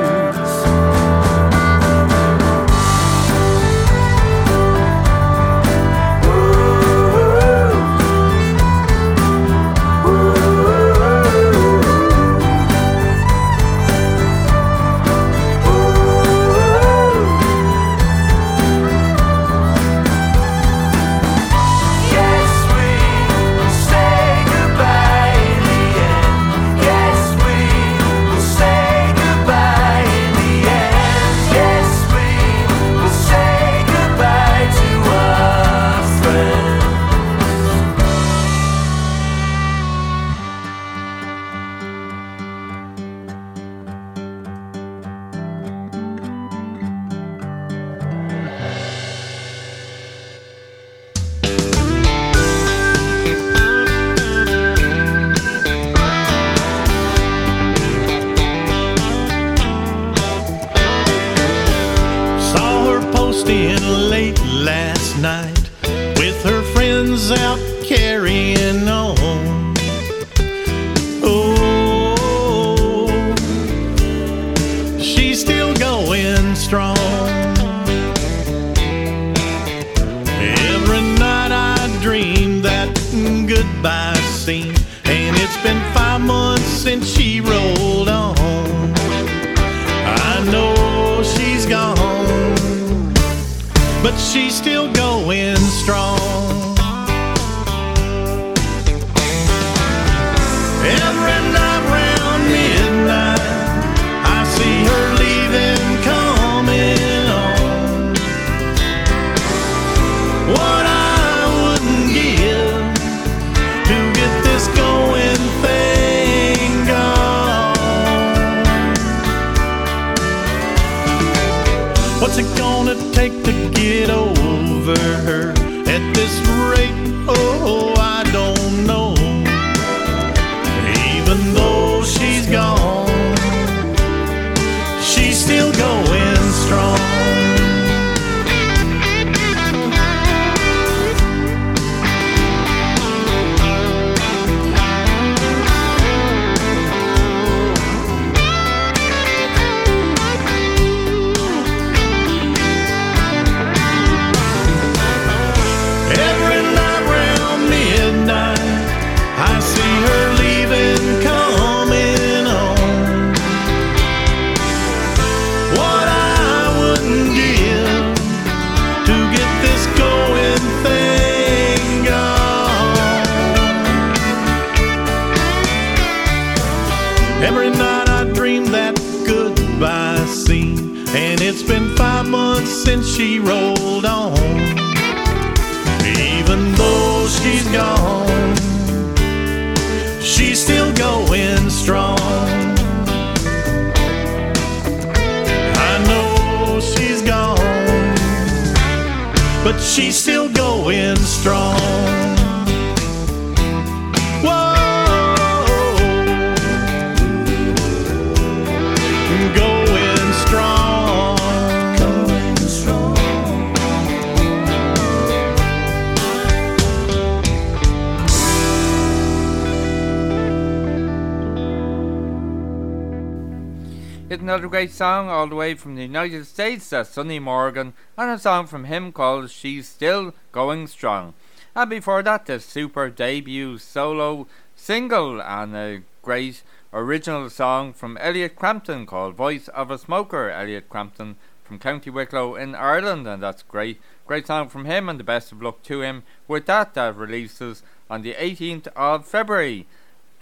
Song 225.65 225.71
all 225.71 225.73
the 225.73 225.73
way 225.73 225.75
from 225.75 225.95
the 225.95 226.01
United 226.03 226.45
States. 226.45 226.89
That's 226.89 227.09
Sonny 227.09 227.39
Morgan, 227.39 227.93
and 228.17 228.31
a 228.31 228.37
song 228.37 228.67
from 228.67 228.83
him 228.85 229.11
called 229.11 229.49
She's 229.49 229.87
Still 229.87 230.33
Going 230.51 230.87
Strong. 230.87 231.33
And 231.75 231.89
before 231.89 232.21
that, 232.23 232.45
the 232.45 232.59
super 232.59 233.09
debut 233.09 233.79
solo 233.79 234.47
single 234.75 235.41
and 235.41 235.75
a 235.75 236.03
great 236.21 236.61
original 236.93 237.49
song 237.49 237.93
from 237.93 238.17
Elliot 238.17 238.55
Crampton 238.55 239.05
called 239.05 239.35
Voice 239.35 239.67
of 239.69 239.89
a 239.89 239.97
Smoker. 239.97 240.49
Elliot 240.51 240.87
Crampton 240.87 241.35
from 241.63 241.79
County 241.79 242.11
Wicklow 242.11 242.55
in 242.55 242.75
Ireland, 242.75 243.27
and 243.27 243.41
that's 243.41 243.63
great. 243.63 243.99
Great 244.27 244.45
song 244.47 244.69
from 244.69 244.85
him, 244.85 245.09
and 245.09 245.19
the 245.19 245.23
best 245.23 245.51
of 245.51 245.61
luck 245.61 245.81
to 245.83 246.01
him 246.01 246.23
with 246.47 246.67
that. 246.67 246.93
That 246.93 247.17
releases 247.17 247.81
on 248.09 248.21
the 248.21 248.35
18th 248.35 248.87
of 248.95 249.25
February. 249.25 249.87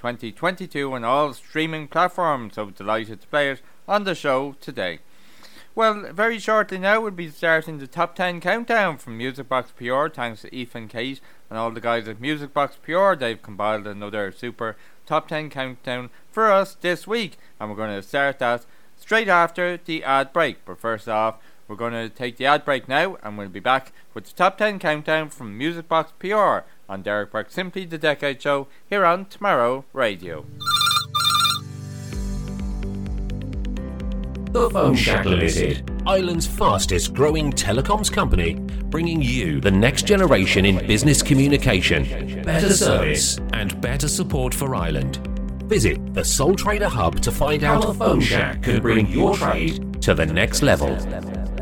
2022 0.03 0.93
on 0.93 1.05
all 1.05 1.33
streaming 1.33 1.87
platforms. 1.87 2.55
So 2.55 2.69
delighted 2.71 3.21
to 3.21 3.27
play 3.27 3.51
it 3.51 3.61
on 3.87 4.03
the 4.03 4.15
show 4.15 4.55
today. 4.59 4.99
Well, 5.75 6.13
very 6.13 6.37
shortly 6.37 6.77
now 6.77 7.01
we'll 7.01 7.09
be 7.09 7.29
starting 7.29 7.79
the 7.79 7.87
top 7.87 8.15
10 8.15 8.41
countdown 8.41 8.99
from 8.99 9.17
Music 9.17 9.49
Box 9.49 9.71
PR. 9.71 10.07
Thanks 10.07 10.43
to 10.43 10.55
Ethan 10.55 10.87
Kate 10.87 11.19
and 11.49 11.57
all 11.57 11.71
the 11.71 11.81
guys 11.81 12.07
at 12.07 12.21
Music 12.21 12.53
Box 12.53 12.75
PR. 12.75 13.15
They've 13.15 13.41
compiled 13.41 13.87
another 13.87 14.31
super 14.31 14.77
top 15.07 15.29
10 15.29 15.49
countdown 15.49 16.11
for 16.31 16.51
us 16.51 16.75
this 16.75 17.07
week, 17.07 17.39
and 17.59 17.71
we're 17.71 17.75
going 17.75 17.99
to 17.99 18.07
start 18.07 18.37
that 18.37 18.67
straight 18.97 19.27
after 19.27 19.77
the 19.83 20.03
ad 20.03 20.31
break. 20.31 20.63
But 20.63 20.79
first 20.79 21.09
off, 21.09 21.37
we're 21.67 21.75
going 21.75 21.93
to 21.93 22.07
take 22.07 22.37
the 22.37 22.45
ad 22.45 22.65
break 22.65 22.87
now, 22.87 23.17
and 23.23 23.35
we'll 23.35 23.49
be 23.49 23.59
back 23.59 23.93
with 24.13 24.25
the 24.25 24.33
top 24.33 24.59
10 24.59 24.77
countdown 24.77 25.29
from 25.29 25.57
Music 25.57 25.87
Box 25.87 26.13
PR 26.19 26.59
on 26.87 27.01
Derek 27.01 27.31
Burke 27.31 27.49
Simply 27.49 27.85
the 27.85 27.97
Decade 27.97 28.39
Show 28.39 28.67
here 28.87 29.05
on 29.05 29.25
Tomorrow 29.25 29.85
Radio. 29.91 30.45
The 34.53 34.69
Phone 34.69 34.95
Shack 34.95 35.25
Limited, 35.25 35.91
Ireland's 36.05 36.45
fastest 36.45 37.15
growing 37.15 37.51
telecoms 37.51 38.13
company, 38.13 38.53
bringing 38.53 39.19
you 39.19 39.59
the 39.59 39.71
next 39.71 40.05
generation 40.05 40.63
in 40.63 40.85
business 40.85 41.23
communication, 41.23 42.43
better 42.43 42.71
service, 42.71 43.39
and 43.53 43.81
better 43.81 44.07
support 44.07 44.53
for 44.53 44.75
Ireland. 44.75 45.17
Visit 45.65 46.13
the 46.13 46.23
Sole 46.23 46.53
Trader 46.53 46.87
Hub 46.87 47.19
to 47.21 47.31
find 47.31 47.63
out 47.63 47.83
how 47.83 47.93
the 47.93 47.97
Phone 47.97 48.21
Shack 48.21 48.61
can 48.61 48.79
bring 48.79 49.07
your 49.07 49.35
trade 49.35 49.99
to 50.03 50.13
the 50.13 50.27
next 50.27 50.61
level. 50.61 50.89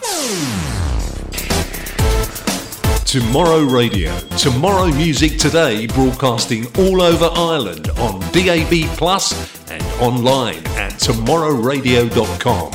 Tomorrow 3.07 3.61
Radio. 3.61 4.19
Tomorrow 4.37 4.89
Music 4.89 5.39
Today 5.39 5.87
broadcasting 5.87 6.67
all 6.77 7.01
over 7.01 7.31
Ireland 7.37 7.89
on 8.01 8.19
DAB 8.33 8.85
Plus 8.99 9.33
and 9.71 9.81
online 10.03 10.59
at 10.77 10.95
tomorrowradio.com. 10.95 12.73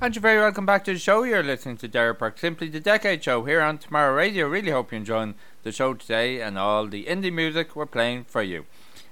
And 0.00 0.14
you're 0.16 0.20
very 0.20 0.40
welcome 0.40 0.66
back 0.66 0.82
to 0.86 0.92
the 0.92 0.98
show. 0.98 1.22
You're 1.22 1.44
listening 1.44 1.76
to 1.76 1.88
Derek 1.88 2.18
Burke, 2.18 2.36
Simply 2.36 2.68
the 2.68 2.80
Decade 2.80 3.22
Show 3.22 3.44
here 3.44 3.60
on 3.60 3.78
Tomorrow 3.78 4.12
Radio. 4.12 4.48
Really 4.48 4.72
hope 4.72 4.90
you're 4.90 4.98
enjoying 4.98 5.36
the 5.62 5.70
show 5.70 5.94
today 5.94 6.40
and 6.42 6.58
all 6.58 6.88
the 6.88 7.04
indie 7.04 7.32
music 7.32 7.76
we're 7.76 7.86
playing 7.86 8.24
for 8.24 8.42
you. 8.42 8.66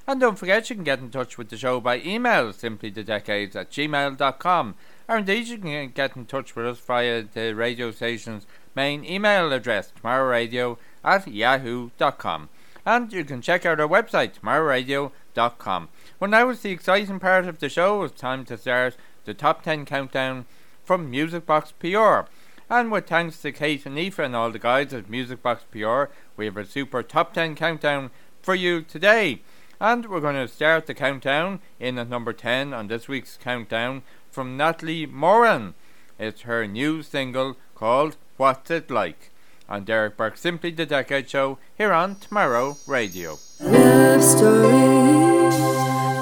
And 0.09 0.20
don't 0.20 0.37
forget, 0.37 0.69
you 0.69 0.74
can 0.74 0.85
get 0.85 0.99
in 0.99 1.11
touch 1.11 1.39
with 1.39 1.51
the 1.51 1.57
show 1.57 1.81
by 1.81 2.01
email, 2.01 2.53
simplythedecades 2.53 3.55
at 3.55 3.70
gmail.com. 3.70 4.74
Or 5.09 5.19
indeed, 5.19 5.49
you 5.49 5.59
can 5.59 5.91
get 5.91 6.16
in 6.16 6.27
touch 6.27 6.55
with 6.55 6.66
us 6.66 6.79
via 6.79 7.23
the 7.23 7.55
radio 7.55 7.91
station's 7.91 8.47
main 8.74 9.05
email 9.05 9.53
address, 9.53 9.93
tomorrowradio 9.93 10.79
at 11.05 11.29
yahoo.com. 11.29 12.49
And 12.85 13.12
you 13.12 13.24
can 13.24 13.43
check 13.43 13.65
out 13.65 13.81
our 13.81 13.89
website, 13.89 14.41
tomorrowradio.com. 14.41 15.89
Well, 16.19 16.31
now 16.31 16.49
is 16.51 16.61
the 16.61 16.70
exciting 16.70 17.20
part 17.20 17.47
of 17.47 17.59
the 17.59 17.69
show. 17.69 18.03
It's 18.03 18.20
time 18.20 18.45
to 18.47 18.59
start 18.59 18.97
the 19.24 19.35
top 19.35 19.62
10 19.62 19.85
countdown 19.85 20.47
from 20.85 21.11
Music 21.11 21.47
Box 21.47 21.73
PR. 21.73 22.23
And 22.69 22.91
with 22.91 23.07
thanks 23.07 23.41
to 23.43 23.53
Kate 23.53 23.87
and 23.87 23.99
Aoife 23.99 24.19
and 24.19 24.35
all 24.35 24.51
the 24.51 24.59
guys 24.59 24.93
at 24.95 25.11
Music 25.11 25.43
Box 25.43 25.65
PR, 25.70 26.05
we 26.37 26.47
have 26.47 26.57
a 26.57 26.65
super 26.65 27.03
top 27.03 27.35
10 27.35 27.55
countdown 27.55 28.11
for 28.41 28.55
you 28.55 28.83
today. 28.83 29.43
And 29.81 30.09
we're 30.09 30.20
going 30.20 30.37
to 30.37 30.49
start 30.49 30.87
the 30.87 30.95
countdown 30.95 31.61
in 31.79 31.99
at 31.99 32.09
number 32.09 32.33
10 32.33 32.73
on 32.73 32.87
this 32.87 33.09
week's 33.09 33.37
countdown 33.37 34.03
from 34.32 34.56
Natalie 34.56 35.06
Moran. 35.06 35.74
It's 36.18 36.42
her 36.42 36.66
new 36.66 37.02
single 37.02 37.56
called 37.74 38.16
What's 38.38 38.70
It 38.70 38.90
Like? 38.90 39.30
On 39.68 39.84
Derek 39.84 40.16
Burke 40.16 40.38
Simply 40.38 40.70
the 40.70 40.86
Decade 40.86 41.28
Show 41.28 41.59
here 41.76 41.92
on 41.92 42.16
Tomorrow 42.16 42.78
Radio. 42.86 43.38
Love 43.60 44.22
stories, 44.22 45.56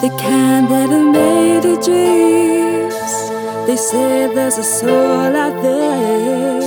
the 0.02 0.10
kind 0.18 0.68
that 0.68 0.90
made 0.90 1.64
of 1.64 1.84
dreams. 1.84 3.12
They 3.66 3.76
say 3.76 4.34
there's 4.34 4.58
a 4.58 4.64
soul 4.64 5.36
out 5.36 5.62
there, 5.62 6.60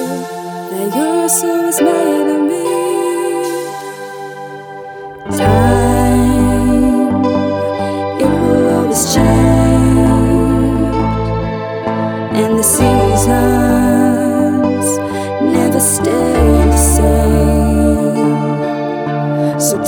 that 0.71 0.95
your 0.95 1.27
soul 1.29 1.65
is 1.65 1.81
made 1.81 2.27
of 2.35 2.41
me. 2.47 2.63
Time, 5.37 5.62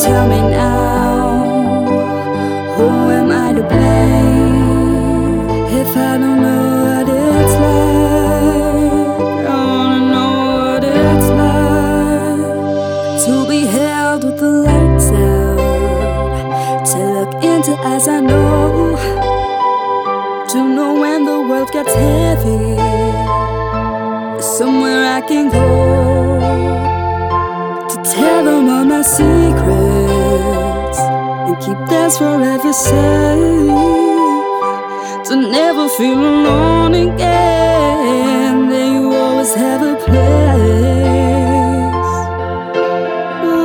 tell 0.05 0.27
me 0.27 0.41
now, 0.51 1.45
who 2.75 2.87
am 3.19 3.29
I 3.31 3.53
to 3.57 3.63
blame 3.63 5.49
if 5.81 5.91
I 5.97 6.17
don't 6.21 6.39
know 6.45 6.65
what 6.85 7.07
it's 7.09 7.55
like? 7.65 9.45
I 9.49 9.55
wanna 9.69 10.01
know 10.13 10.33
what 10.57 10.83
it's 10.83 11.29
like 11.41 12.45
to 13.25 13.33
be 13.49 13.61
held 13.65 14.21
with 14.25 14.37
the 14.37 14.51
lights 14.67 15.09
out, 15.27 16.85
to 16.89 16.97
look 17.17 17.33
into 17.43 17.73
eyes 17.89 18.07
I 18.07 18.19
know, 18.19 18.97
to 20.51 20.57
know 20.75 20.91
when 21.01 21.19
the 21.25 21.39
world 21.49 21.71
gets 21.71 21.93
heavy, 21.95 22.77
somewhere 24.39 25.03
I 25.17 25.19
can 25.29 25.45
go 25.49 25.67
to 27.89 27.95
tell 28.13 28.43
them 28.45 28.69
all 28.69 28.85
my 28.85 29.01
secrets 29.01 29.74
keep 31.63 31.77
theirs 31.89 32.17
forever 32.17 32.73
safe. 32.73 33.71
To 35.27 35.35
never 35.35 35.89
feel 35.89 36.19
alone 36.19 36.93
again, 36.93 38.69
that 38.69 38.87
you 38.93 39.13
always 39.13 39.53
have 39.55 39.81
a 39.81 39.95
place. 40.05 40.15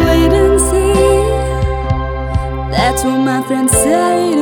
Wait 0.04 0.32
and 0.42 0.60
see, 0.68 0.94
that's 2.70 3.04
what 3.04 3.18
my 3.18 3.42
friends 3.42 3.72
say 3.72 4.39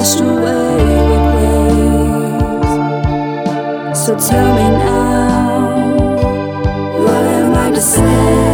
washed 0.00 0.20
away 0.20 0.76
with 1.10 1.26
waves. 1.36 2.72
So 4.02 4.10
tell 4.18 4.50
me 4.54 4.66
now, 4.78 5.76
what 7.04 7.24
am 7.38 7.54
I 7.54 7.70
to 7.70 7.80
say? 7.82 8.49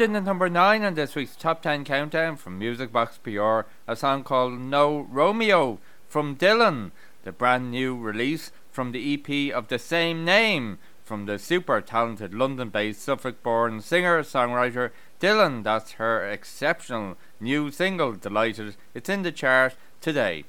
did 0.00 0.16
at 0.16 0.24
number 0.24 0.48
9 0.48 0.82
on 0.82 0.94
this 0.94 1.14
week's 1.14 1.36
Top 1.36 1.60
10 1.60 1.84
Countdown 1.84 2.34
from 2.38 2.58
Music 2.58 2.90
Box 2.90 3.18
PR 3.18 3.66
a 3.86 3.94
song 3.94 4.24
called 4.24 4.58
No 4.58 5.00
Romeo 5.00 5.78
from 6.08 6.36
Dylan, 6.36 6.92
the 7.22 7.32
brand 7.32 7.70
new 7.70 7.94
release 7.94 8.50
from 8.70 8.92
the 8.92 9.12
EP 9.12 9.54
of 9.54 9.68
the 9.68 9.78
same 9.78 10.24
name 10.24 10.78
from 11.04 11.26
the 11.26 11.38
super 11.38 11.82
talented 11.82 12.32
London 12.32 12.70
based 12.70 13.02
Suffolk 13.02 13.42
born 13.42 13.82
singer 13.82 14.22
songwriter 14.22 14.92
Dylan. 15.20 15.64
That's 15.64 15.92
her 15.92 16.26
exceptional 16.26 17.18
new 17.38 17.70
single, 17.70 18.12
Delighted. 18.12 18.76
It's 18.94 19.10
in 19.10 19.20
the 19.20 19.30
chart 19.30 19.76
today. 20.00 20.44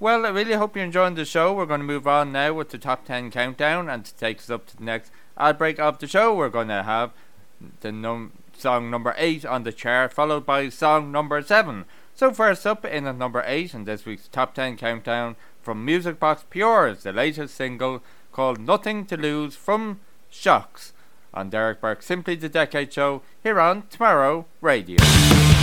Well, 0.00 0.24
I 0.24 0.30
really 0.30 0.54
hope 0.54 0.74
you're 0.74 0.86
enjoying 0.86 1.16
the 1.16 1.26
show. 1.26 1.52
We're 1.52 1.66
going 1.66 1.80
to 1.80 1.86
move 1.86 2.08
on 2.08 2.32
now 2.32 2.54
with 2.54 2.70
the 2.70 2.78
top 2.78 3.04
10 3.04 3.30
countdown 3.30 3.90
and 3.90 4.06
to 4.06 4.14
take 4.14 4.38
us 4.38 4.48
up 4.48 4.64
to 4.68 4.76
the 4.78 4.84
next 4.84 5.12
ad 5.36 5.58
break 5.58 5.78
of 5.78 5.98
the 5.98 6.06
show, 6.06 6.34
we're 6.34 6.48
going 6.48 6.68
to 6.68 6.82
have 6.82 7.12
the 7.80 7.92
num 7.92 8.32
song 8.60 8.90
number 8.90 9.14
8 9.16 9.44
on 9.44 9.62
the 9.62 9.72
chart, 9.72 10.12
followed 10.12 10.46
by 10.46 10.68
song 10.68 11.12
number 11.12 11.40
7. 11.42 11.84
So, 12.14 12.32
first 12.32 12.66
up 12.66 12.84
in 12.84 13.06
at 13.06 13.16
number 13.16 13.42
8 13.46 13.74
in 13.74 13.84
this 13.84 14.04
week's 14.06 14.28
top 14.28 14.54
10 14.54 14.76
countdown 14.76 15.36
from 15.62 15.84
Music 15.84 16.18
Box 16.18 16.44
PR 16.48 16.86
is 16.86 17.02
the 17.02 17.12
latest 17.12 17.54
single 17.54 18.02
called 18.32 18.58
Nothing 18.60 19.04
to 19.06 19.16
Lose 19.16 19.56
from 19.56 20.00
Shocks 20.30 20.92
on 21.34 21.50
Derek 21.50 21.80
Burke 21.80 22.02
Simply 22.02 22.34
the 22.34 22.48
Decade 22.48 22.92
Show 22.92 23.22
here 23.42 23.60
on 23.60 23.84
Tomorrow 23.88 24.46
Radio. 24.60 25.55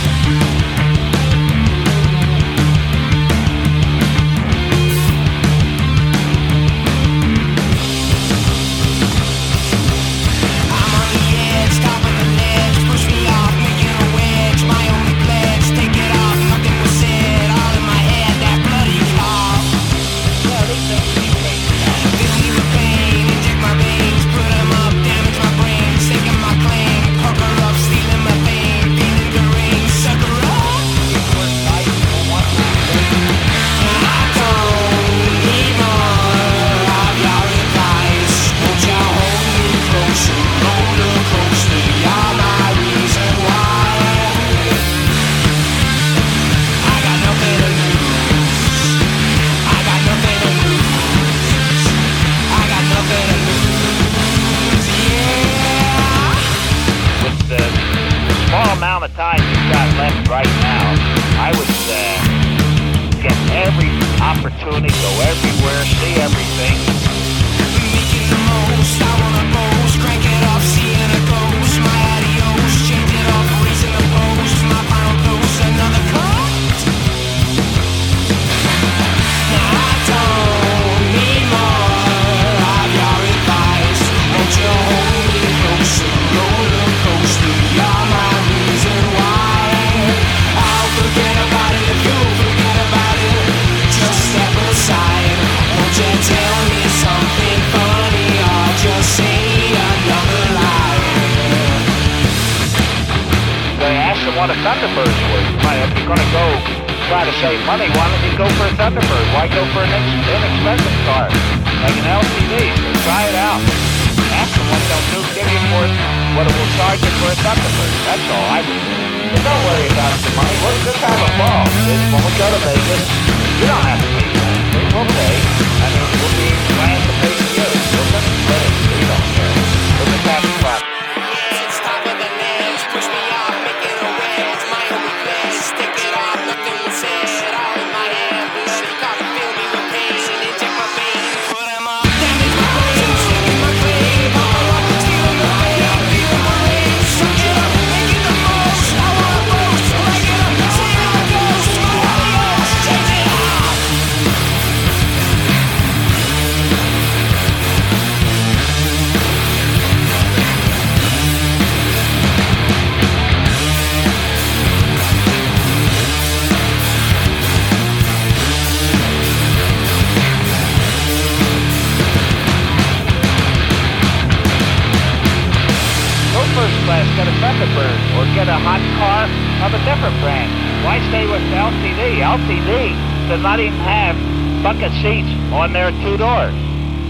Two 186.04 186.18
doors. 186.18 186.52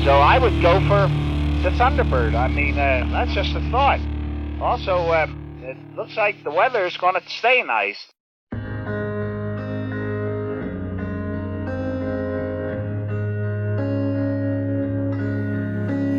So 0.05 0.13
I 0.13 0.39
would 0.39 0.63
go 0.63 0.79
for 0.87 1.09
the 1.65 1.71
Thunderbird. 1.71 2.37
I 2.37 2.47
mean, 2.47 2.79
uh, 2.79 3.09
that's 3.11 3.35
just 3.35 3.51
a 3.57 3.71
thought. 3.73 3.99
Also, 4.61 5.09
uh, 5.11 5.27
it 5.63 5.77
looks 5.97 6.17
like 6.17 6.37
the 6.45 6.53
weather 6.53 6.87
is 6.87 6.97
going 6.97 7.15
to 7.15 7.29
stay 7.29 7.65
nice. 7.65 7.99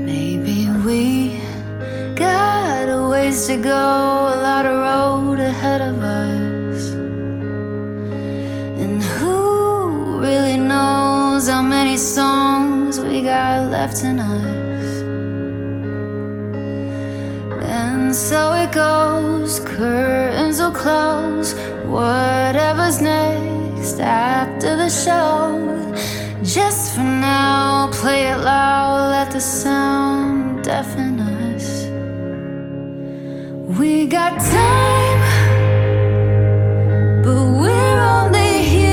Maybe 0.06 0.68
we 0.86 1.40
got 2.16 2.90
a 2.90 3.08
ways 3.08 3.48
to 3.48 3.56
go, 3.56 3.70
a 3.70 4.36
lot 4.42 4.66
of 4.66 4.76
road 4.76 5.40
ahead 5.40 5.80
of 5.80 6.04
us. 6.04 6.92
And 8.82 9.02
who 9.02 10.20
really 10.20 10.58
knows 10.58 11.05
how 11.44 11.62
many 11.62 11.98
songs 11.98 12.98
we 12.98 13.22
got 13.22 13.70
left 13.70 14.04
in 14.06 14.20
us? 14.20 14.88
And 17.62 18.16
so 18.16 18.54
it 18.54 18.72
goes, 18.72 19.60
curtains 19.60 20.60
will 20.62 20.72
close, 20.72 21.54
whatever's 21.84 23.02
next 23.02 24.00
after 24.00 24.78
the 24.78 24.90
show. 24.90 25.60
Just 26.42 26.96
for 26.96 27.04
now, 27.04 27.90
play 27.92 28.28
it 28.30 28.38
loud, 28.38 29.10
let 29.12 29.32
the 29.32 29.42
sound 29.42 30.64
deafen 30.64 31.20
us. 31.20 31.68
We 33.78 34.08
got 34.08 34.40
time, 34.40 35.22
but 37.24 37.42
we're 37.60 38.00
only 38.00 38.64
human. 38.64 38.85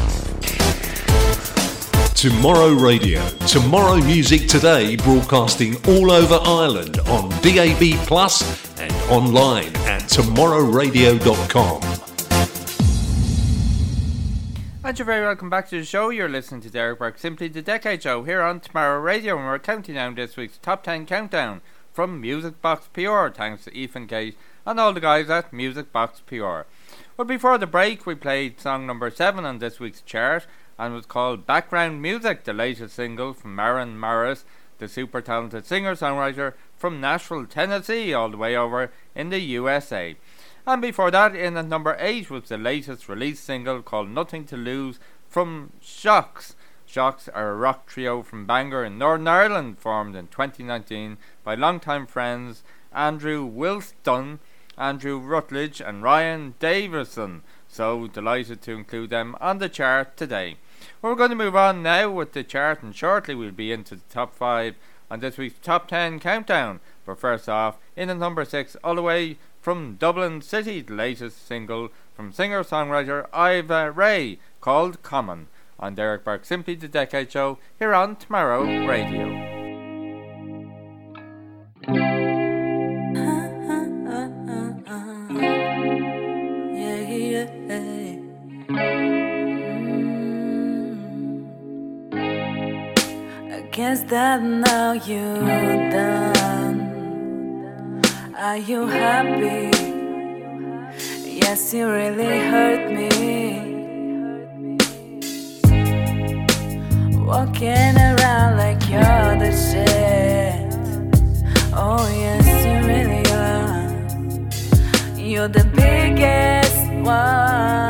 Tomorrow 2.21 2.75
Radio. 2.75 3.27
Tomorrow 3.47 3.97
Music 4.05 4.47
Today 4.47 4.95
broadcasting 4.95 5.75
all 5.89 6.13
over 6.13 6.39
Ireland 6.43 6.99
on 7.09 7.31
DAB 7.41 7.97
Plus 8.07 8.79
and 8.79 8.93
online 9.11 9.75
at 9.87 10.03
tomorrowradio.com. 10.03 11.81
And 14.85 14.99
you're 14.99 15.07
very 15.07 15.25
welcome 15.25 15.49
back 15.49 15.71
to 15.71 15.79
the 15.79 15.85
show. 15.87 16.11
You're 16.11 16.29
listening 16.29 16.61
to 16.61 16.69
Derek 16.69 16.99
Burke, 16.99 17.17
Simply 17.17 17.49
the 17.49 17.63
Decade 17.63 18.03
Show, 18.03 18.25
here 18.25 18.43
on 18.43 18.61
Tomorrow 18.61 19.01
Radio, 19.01 19.39
and 19.39 19.47
we're 19.47 19.59
counting 19.59 19.95
down 19.95 20.15
this 20.15 20.37
week's 20.37 20.59
top 20.59 20.83
10 20.83 21.07
countdown 21.07 21.63
from 21.91 22.21
Music 22.21 22.61
Box 22.61 22.87
PR, 22.93 23.29
thanks 23.29 23.65
to 23.65 23.75
Ethan 23.75 24.07
Kate 24.09 24.37
and 24.67 24.79
all 24.79 24.93
the 24.93 25.01
guys 25.01 25.31
at 25.31 25.53
Music 25.53 25.91
Box 25.91 26.21
PR. 26.27 26.63
But 27.17 27.27
before 27.27 27.59
the 27.59 27.67
break, 27.67 28.07
we 28.07 28.15
played 28.15 28.61
song 28.61 28.87
number 28.87 29.11
7 29.11 29.45
on 29.45 29.59
this 29.59 29.81
week's 29.81 30.03
chart, 30.03 30.47
and 30.81 30.95
was 30.95 31.05
called 31.05 31.47
Background 31.47 32.01
Music, 32.01 32.45
the 32.45 32.55
latest 32.55 32.97
single 32.97 33.35
from 33.35 33.55
Maren 33.55 34.01
Morris, 34.01 34.47
the 34.79 34.89
super 34.89 35.21
talented 35.21 35.67
singer 35.67 35.95
songwriter 35.95 36.55
from 36.75 37.03
Nashville, 37.03 37.45
Tennessee, 37.45 38.15
all 38.15 38.31
the 38.31 38.39
way 38.39 38.57
over 38.57 38.91
in 39.15 39.29
the 39.29 39.41
USA. 39.41 40.17
And 40.67 40.81
before 40.81 41.11
that, 41.11 41.37
in 41.37 41.59
at 41.59 41.67
number 41.67 41.99
8 42.01 42.31
was 42.31 42.49
the 42.49 42.57
latest 42.57 43.11
release 43.11 43.41
single 43.41 43.83
called 43.83 44.09
Nothing 44.09 44.47
to 44.47 44.57
Lose 44.57 44.99
from 45.29 45.75
Shocks. 45.83 46.57
Shocks 46.87 47.29
are 47.29 47.51
a 47.51 47.57
rock 47.57 47.87
trio 47.87 48.23
from 48.23 48.47
Bangor 48.47 48.83
in 48.83 48.97
Northern 48.97 49.29
Ireland, 49.29 49.79
formed 49.79 50.17
in 50.17 50.29
2019 50.29 51.19
by 51.45 51.57
longtime 51.57 52.07
friends 52.07 52.63
Andrew 52.91 53.47
Wilston, 53.47 54.39
Andrew 54.79 55.19
Rutledge, 55.19 55.83
and 55.83 56.03
Ryan 56.03 56.55
Davison. 56.59 57.43
So 57.69 58.07
delighted 58.07 58.63
to 58.63 58.73
include 58.73 59.11
them 59.11 59.37
on 59.43 59.59
the 59.59 59.69
chart 59.69 60.17
today. 60.17 60.57
We're 61.03 61.15
going 61.15 61.31
to 61.31 61.37
move 61.37 61.57
on 61.57 61.83
now 61.83 62.11
with 62.11 62.33
the 62.35 62.45
chart, 62.45 62.83
and 62.83 62.95
shortly 62.95 63.35
we'll 63.35 63.53
be 63.53 63.73
into 63.73 63.95
the 63.95 64.03
top 64.11 64.35
5 64.35 64.75
on 65.11 65.21
this 65.21 65.39
week's 65.39 65.59
top 65.61 65.89
10 65.89 66.21
countdown. 66.21 66.81
But 67.07 67.19
first 67.19 67.49
off, 67.49 67.79
in 67.97 68.11
at 68.11 68.19
number 68.19 68.45
6, 68.45 68.77
all 68.85 68.97
the 68.97 69.03
way 69.03 69.39
from 69.63 69.97
Dublin 69.97 70.43
City, 70.43 70.83
the 70.83 70.93
latest 70.93 71.47
single 71.47 71.89
from 72.15 72.33
singer 72.33 72.63
songwriter 72.63 73.27
Iva 73.35 73.91
Ray 73.91 74.39
called 74.61 75.03
Common. 75.03 75.47
On 75.79 75.95
Derek 75.95 76.23
Burke, 76.23 76.45
Simply 76.45 76.75
the 76.75 76.89
Decade 76.89 77.33
Show, 77.33 77.57
here 77.79 77.95
on 77.95 78.17
Tomorrow 78.17 78.87
Radio. 78.87 79.49
Guess 93.81 94.03
that 94.13 94.43
now 94.43 94.93
you're 94.93 95.91
done. 95.91 96.79
Are 98.37 98.59
you 98.59 98.87
happy? 98.87 99.71
Yes, 101.25 101.73
you 101.73 101.89
really 101.89 102.41
hurt 102.53 102.85
me. 102.99 103.09
Walking 107.31 107.97
around 108.09 108.53
like 108.65 108.83
you're 108.93 109.35
the 109.45 109.53
shit. 109.65 110.61
Oh, 111.73 112.05
yes, 112.25 112.47
you 112.67 112.77
really 112.93 113.25
are. 113.49 113.89
You're 115.17 115.49
the 115.49 115.65
biggest 115.83 116.77
one, 117.03 117.90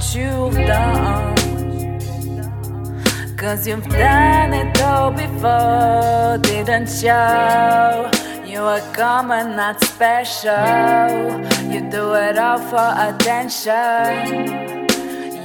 what 0.00 0.14
you've 0.14 0.54
done. 0.66 1.36
Cause 3.36 3.66
you've 3.66 3.86
done 3.88 4.54
it 4.54 4.80
all 4.80 5.10
before, 5.10 6.38
didn't 6.42 6.90
you? 7.02 7.24
You 8.50 8.60
are 8.62 8.80
common, 8.94 9.56
not 9.56 9.82
special. 9.84 10.52
You 11.70 11.80
do 11.90 12.14
it 12.14 12.38
all 12.38 12.58
for 12.58 12.94
attention. 13.08 14.56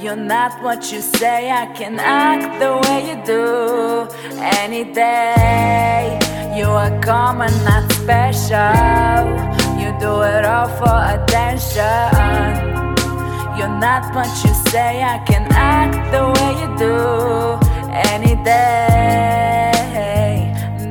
You're 0.02 0.16
not 0.16 0.62
what 0.62 0.90
you 0.92 1.00
say, 1.00 1.50
I 1.50 1.66
can 1.74 1.98
act 1.98 2.58
the 2.60 2.76
way 2.84 3.10
you 3.10 3.16
do 3.24 4.08
any 4.40 4.84
day. 4.92 6.18
You 6.56 6.66
are 6.66 6.98
common, 7.00 7.52
not 7.64 7.90
special. 7.92 9.26
You 9.80 9.92
do 10.00 10.22
it 10.22 10.44
all 10.44 10.68
for 10.80 10.98
attention. 11.14 12.85
You're 13.56 13.78
not 13.80 14.14
what 14.14 14.28
you 14.44 14.52
say, 14.70 15.02
I 15.02 15.18
can 15.24 15.46
act 15.50 16.12
the 16.12 16.22
way 16.34 16.50
you 16.60 16.68
do 16.76 17.58
any 18.12 18.34
day. 18.44 19.72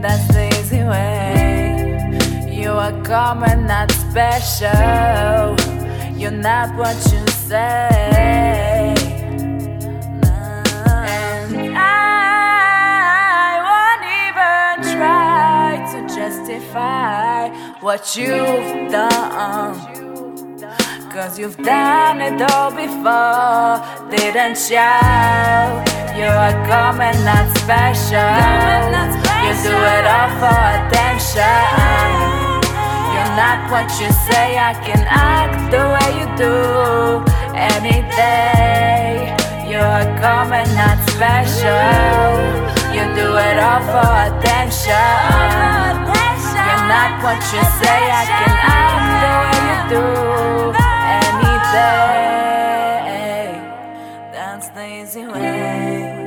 That's 0.01 0.27
the 0.33 0.47
easy 0.59 0.83
way. 0.83 2.49
You 2.51 2.71
are 2.71 2.99
common, 3.03 3.67
not 3.67 3.91
special. 3.91 5.55
You're 6.17 6.31
not 6.31 6.75
what 6.75 6.95
you 7.13 7.23
say. 7.27 8.95
And 11.37 11.77
I 11.77 13.61
won't 13.67 14.05
even 14.25 14.97
try 14.97 15.85
to 15.91 15.97
justify 16.15 17.49
what 17.79 18.15
you've 18.17 18.91
done. 18.91 20.04
Cause 21.15 21.39
you've 21.39 21.55
done 21.55 22.19
it 22.19 22.41
all 22.51 22.71
before, 22.71 23.79
didn't 24.11 24.59
you? 24.67 24.91
You're 26.11 26.51
common, 26.67 27.15
not 27.23 27.47
special. 27.55 28.35
You 29.39 29.55
do 29.63 29.71
it 29.95 30.05
all 30.11 30.27
for 30.43 30.59
attention. 30.75 32.11
You're 33.15 33.31
not 33.39 33.71
what 33.71 33.87
you 33.95 34.11
say, 34.27 34.59
I 34.59 34.75
can 34.83 35.07
act 35.07 35.71
the 35.71 35.87
way 35.87 36.19
you 36.19 36.27
do 36.35 37.23
any 37.55 38.03
day. 38.11 39.31
You're 39.71 40.03
common, 40.19 40.67
not 40.75 40.99
special. 41.15 41.95
You 42.91 43.07
do 43.15 43.37
it 43.39 43.57
all 43.63 43.79
for 43.87 44.11
attention. 44.35 44.91
You're 46.59 46.85
not 46.91 47.23
what 47.23 47.39
you 47.55 47.63
say, 47.79 48.01
I 48.03 48.25
can 48.35 48.55
act 48.67 49.07
the 49.23 49.31
way 49.39 49.55
you 49.63 50.75
do 50.75 50.84
day. 51.75 53.51
That's 54.35 54.67
the 54.75 54.85
easy 54.99 55.25
way. 55.25 56.23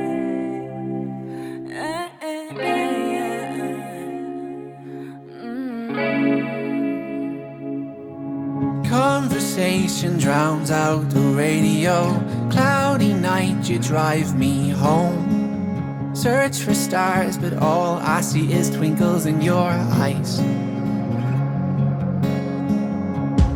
Conversation 8.87 10.17
drowns 10.17 10.71
out 10.71 11.09
the 11.09 11.27
radio. 11.45 11.97
Cloudy 12.51 13.13
night, 13.13 13.69
you 13.69 13.77
drive 13.79 14.29
me 14.43 14.69
home. 14.69 15.27
Search 16.13 16.57
for 16.65 16.73
stars, 16.73 17.37
but 17.37 17.53
all 17.53 17.97
I 18.15 18.21
see 18.21 18.51
is 18.51 18.69
twinkles 18.69 19.25
in 19.25 19.41
your 19.41 19.69
eyes. 20.01 20.31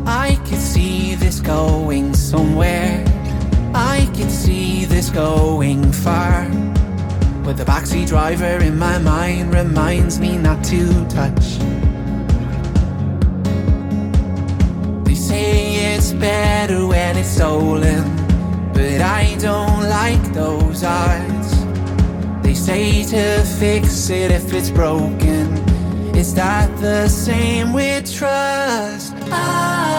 I 0.06 0.36
could 0.46 0.63
see 0.74 1.14
this 1.14 1.38
going 1.38 2.12
somewhere. 2.14 3.04
I 3.72 4.10
can 4.16 4.28
see 4.28 4.84
this 4.84 5.08
going 5.08 5.92
far. 5.92 6.48
But 7.44 7.56
the 7.56 7.64
backseat 7.64 8.08
driver 8.08 8.56
in 8.68 8.76
my 8.76 8.98
mind 8.98 9.54
reminds 9.54 10.18
me 10.18 10.36
not 10.36 10.64
to 10.72 10.80
touch. 11.18 11.46
They 15.04 15.14
say 15.14 15.94
it's 15.94 16.12
better 16.12 16.88
when 16.88 17.18
it's 17.18 17.28
stolen, 17.28 18.02
but 18.72 19.00
I 19.00 19.36
don't 19.38 19.84
like 20.00 20.24
those 20.32 20.82
odds. 20.82 21.50
They 22.42 22.54
say 22.54 23.04
to 23.14 23.44
fix 23.60 24.10
it 24.10 24.32
if 24.32 24.52
it's 24.52 24.70
broken. 24.70 25.46
It's 26.18 26.34
not 26.34 26.68
the 26.80 27.06
same 27.06 27.72
with 27.72 28.12
trust. 28.12 29.14
Ah 29.30 29.93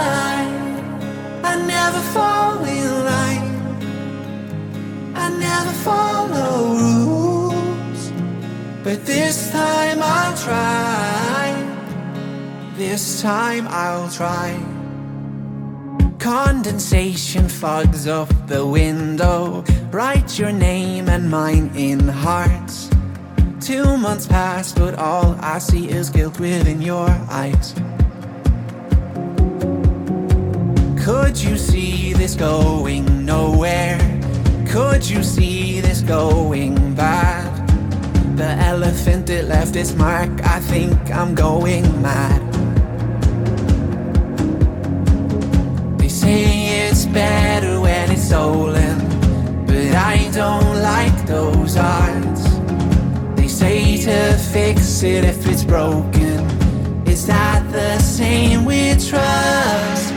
this 9.06 9.52
time 9.52 10.00
I'll 10.02 10.38
try. 10.38 11.54
This 12.76 13.22
time 13.22 13.68
I'll 13.70 14.10
try. 14.10 14.60
Condensation 16.20 17.48
fogs 17.48 18.08
up 18.08 18.30
the 18.48 18.66
window. 18.66 19.64
Write 19.92 20.40
your 20.40 20.52
name 20.52 21.08
and 21.08 21.30
mine 21.30 21.72
in 21.76 22.08
hearts. 22.08 22.90
Two 23.62 23.98
months 23.98 24.28
pass, 24.28 24.74
but 24.74 24.96
all 24.96 25.36
I 25.40 25.60
see 25.60 25.90
is 25.90 26.10
guilt 26.10 26.40
within 26.40 26.82
your 26.82 27.10
eyes. 27.30 27.74
Could 31.06 31.38
you 31.40 31.56
see 31.56 32.14
this 32.14 32.34
going 32.34 33.28
nowhere? 33.28 34.00
Could 34.68 35.08
you 35.08 35.22
see 35.22 35.80
this 35.80 36.02
going 36.02 36.96
bad? 36.96 37.46
The 38.36 38.50
elephant 38.66 39.28
that 39.28 39.46
left 39.46 39.76
its 39.76 39.94
mark, 39.94 40.32
I 40.44 40.60
think 40.62 40.98
I'm 41.12 41.36
going 41.36 41.86
mad. 42.02 42.42
They 46.00 46.10
say 46.10 46.88
it's 46.88 47.06
better 47.06 47.80
when 47.80 48.10
it's 48.10 48.24
stolen, 48.24 48.98
but 49.68 49.94
I 49.94 50.28
don't 50.34 50.82
like 50.82 51.28
those 51.28 51.78
odds. 51.78 52.44
They 53.36 53.48
say 53.48 53.98
to 54.06 54.34
fix 54.52 55.04
it 55.04 55.24
if 55.24 55.46
it's 55.46 55.64
broken. 55.64 56.40
Is 57.08 57.28
that 57.28 57.62
the 57.72 58.00
same 58.00 58.66
with 58.66 59.08
trust? 59.08 60.15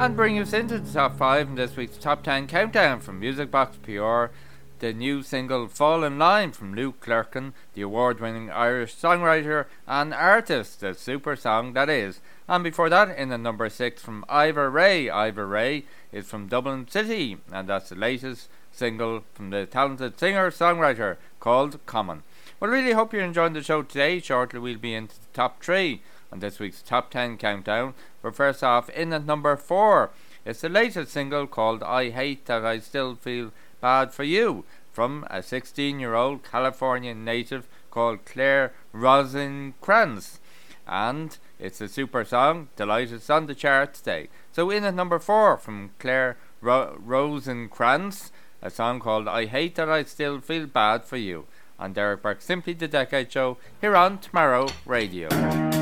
And 0.00 0.16
bring 0.16 0.38
us 0.38 0.54
into 0.54 0.78
the 0.78 0.90
top 0.90 1.18
5 1.18 1.48
in 1.48 1.54
this 1.56 1.76
week's 1.76 1.98
top 1.98 2.22
10 2.22 2.46
countdown 2.46 3.00
from 3.00 3.20
Music 3.20 3.50
Box 3.50 3.76
PR. 3.82 4.32
The 4.78 4.94
new 4.94 5.22
single 5.22 5.68
Fall 5.68 6.04
in 6.04 6.18
Line 6.18 6.52
from 6.52 6.74
Luke 6.74 7.04
Clerkin, 7.04 7.52
the 7.74 7.82
award 7.82 8.18
winning 8.18 8.50
Irish 8.50 8.96
songwriter 8.96 9.66
and 9.86 10.14
artist, 10.14 10.80
the 10.80 10.94
super 10.94 11.36
song 11.36 11.74
that 11.74 11.90
is. 11.90 12.20
And 12.48 12.64
before 12.64 12.88
that, 12.88 13.14
in 13.14 13.28
the 13.28 13.36
number 13.36 13.68
6 13.68 14.00
from 14.00 14.24
Ivor 14.26 14.70
Ray. 14.70 15.10
Ivor 15.10 15.46
Ray 15.46 15.84
is 16.12 16.26
from 16.26 16.48
Dublin 16.48 16.88
City, 16.88 17.36
and 17.52 17.68
that's 17.68 17.90
the 17.90 17.94
latest 17.94 18.48
single 18.72 19.24
from 19.34 19.50
the 19.50 19.66
talented 19.66 20.18
singer 20.18 20.50
songwriter 20.50 21.18
called 21.40 21.78
Common. 21.84 22.22
Well, 22.58 22.70
really 22.70 22.92
hope 22.92 23.12
you're 23.12 23.22
enjoying 23.22 23.52
the 23.52 23.62
show 23.62 23.82
today. 23.82 24.18
Shortly, 24.18 24.60
we'll 24.60 24.78
be 24.78 24.94
into 24.94 25.16
the 25.16 25.26
top 25.34 25.62
3 25.62 26.00
on 26.32 26.38
this 26.38 26.58
week's 26.58 26.80
top 26.80 27.10
10 27.10 27.36
countdown. 27.36 27.94
But 28.22 28.36
first 28.36 28.62
off, 28.62 28.88
in 28.90 29.12
at 29.12 29.24
number 29.24 29.56
4, 29.56 30.10
it's 30.44 30.60
the 30.60 30.68
latest 30.68 31.12
single 31.12 31.46
called 31.46 31.82
I 31.82 32.10
Hate 32.10 32.46
That 32.46 32.64
I 32.64 32.78
Still 32.78 33.14
Feel 33.14 33.52
Bad 33.80 34.12
for 34.12 34.24
You 34.24 34.64
from 34.92 35.26
a 35.30 35.42
16 35.42 36.00
year 36.00 36.14
old 36.14 36.42
Californian 36.42 37.24
native 37.24 37.68
called 37.90 38.24
Claire 38.24 38.72
Rosenkranz. 38.94 40.38
And 40.86 41.36
it's 41.58 41.80
a 41.80 41.88
super 41.88 42.24
song, 42.24 42.68
delighted 42.76 43.28
on 43.30 43.46
the 43.46 43.54
chart 43.54 43.94
today. 43.94 44.28
So 44.52 44.70
in 44.70 44.84
at 44.84 44.94
number 44.94 45.18
4 45.18 45.58
from 45.58 45.90
Claire 45.98 46.36
Ro- 46.60 46.98
Rosenkranz, 47.06 48.30
a 48.62 48.70
song 48.70 49.00
called 49.00 49.28
I 49.28 49.46
Hate 49.46 49.76
That 49.76 49.88
I 49.88 50.04
Still 50.04 50.40
Feel 50.40 50.66
Bad 50.66 51.04
for 51.04 51.16
You. 51.16 51.46
On 51.78 51.92
Derek 51.94 52.22
Burke 52.22 52.42
Simply 52.42 52.74
the 52.74 52.88
Decade 52.88 53.32
Show 53.32 53.56
here 53.80 53.96
on 53.96 54.18
Tomorrow 54.18 54.68
Radio. 54.84 55.79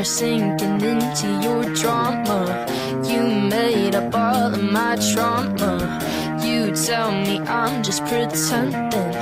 You're 0.00 0.06
sinking 0.06 0.80
into 0.80 1.28
your 1.42 1.62
drama. 1.74 2.66
You 3.06 3.20
made 3.50 3.94
up 3.94 4.14
all 4.14 4.54
of 4.54 4.62
my 4.62 4.96
trauma. 4.96 6.00
You 6.42 6.74
tell 6.74 7.12
me 7.12 7.38
I'm 7.40 7.82
just 7.82 8.06
pretending. 8.06 9.14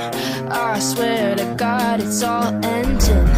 I 0.49 0.79
swear 0.79 1.35
to 1.35 1.53
God, 1.57 1.99
it's 1.99 2.23
all 2.23 2.53
ending. 2.63 3.28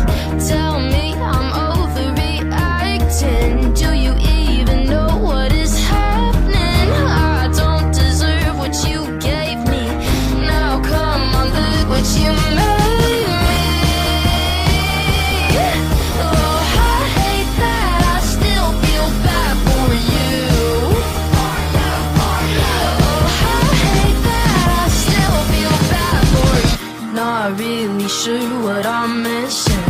Really 27.57 28.07
sure 28.07 28.63
what 28.63 28.85
I'm 28.85 29.23
missing. 29.23 29.83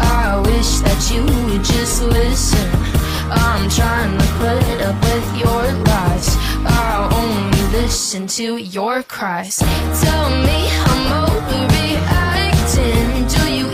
I 0.00 0.40
wish 0.46 0.78
that 0.80 1.10
you 1.12 1.22
would 1.46 1.62
just 1.62 2.02
listen. 2.02 2.66
I'm 3.30 3.68
trying 3.68 4.16
to 4.18 4.24
put 4.40 4.80
up 4.80 4.98
with 5.02 5.36
your 5.36 5.70
lies. 5.84 6.34
I 6.64 7.06
only 7.12 7.62
listen 7.78 8.26
to 8.38 8.56
your 8.56 9.02
cries. 9.02 9.58
Tell 9.58 10.30
me 10.30 10.66
I'm 10.90 11.28
overreacting. 11.28 13.28
Do 13.34 13.42
you 13.52 13.68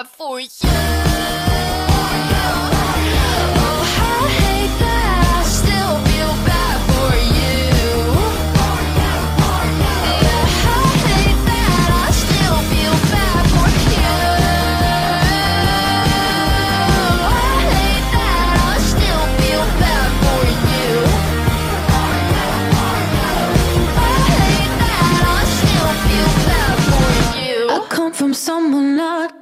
Bad 0.00 0.08
for 0.08 0.40
you 0.40 0.48
I 0.48 0.64
hate 4.40 4.74
that 4.80 5.24
I 5.36 5.42
still 5.44 5.94
feel 6.08 6.32
bad 6.48 6.78
for 6.88 7.10
you 7.36 7.60
I 9.44 9.60
hate 11.04 11.40
that 11.50 11.88
I 11.92 12.10
still 12.24 12.60
feel 12.70 12.96
bad 13.12 13.44
for 13.52 13.68
you. 13.92 14.16
I 17.28 17.54
hate 17.76 18.08
that 18.16 18.56
I 18.56 18.76
still 18.88 19.26
feel 19.40 19.64
bad 19.82 20.10
for 26.88 27.04
you. 27.38 27.68
I 27.68 27.86
come 27.90 28.12
from 28.14 28.32
someone 28.32 28.96
not 28.96 29.39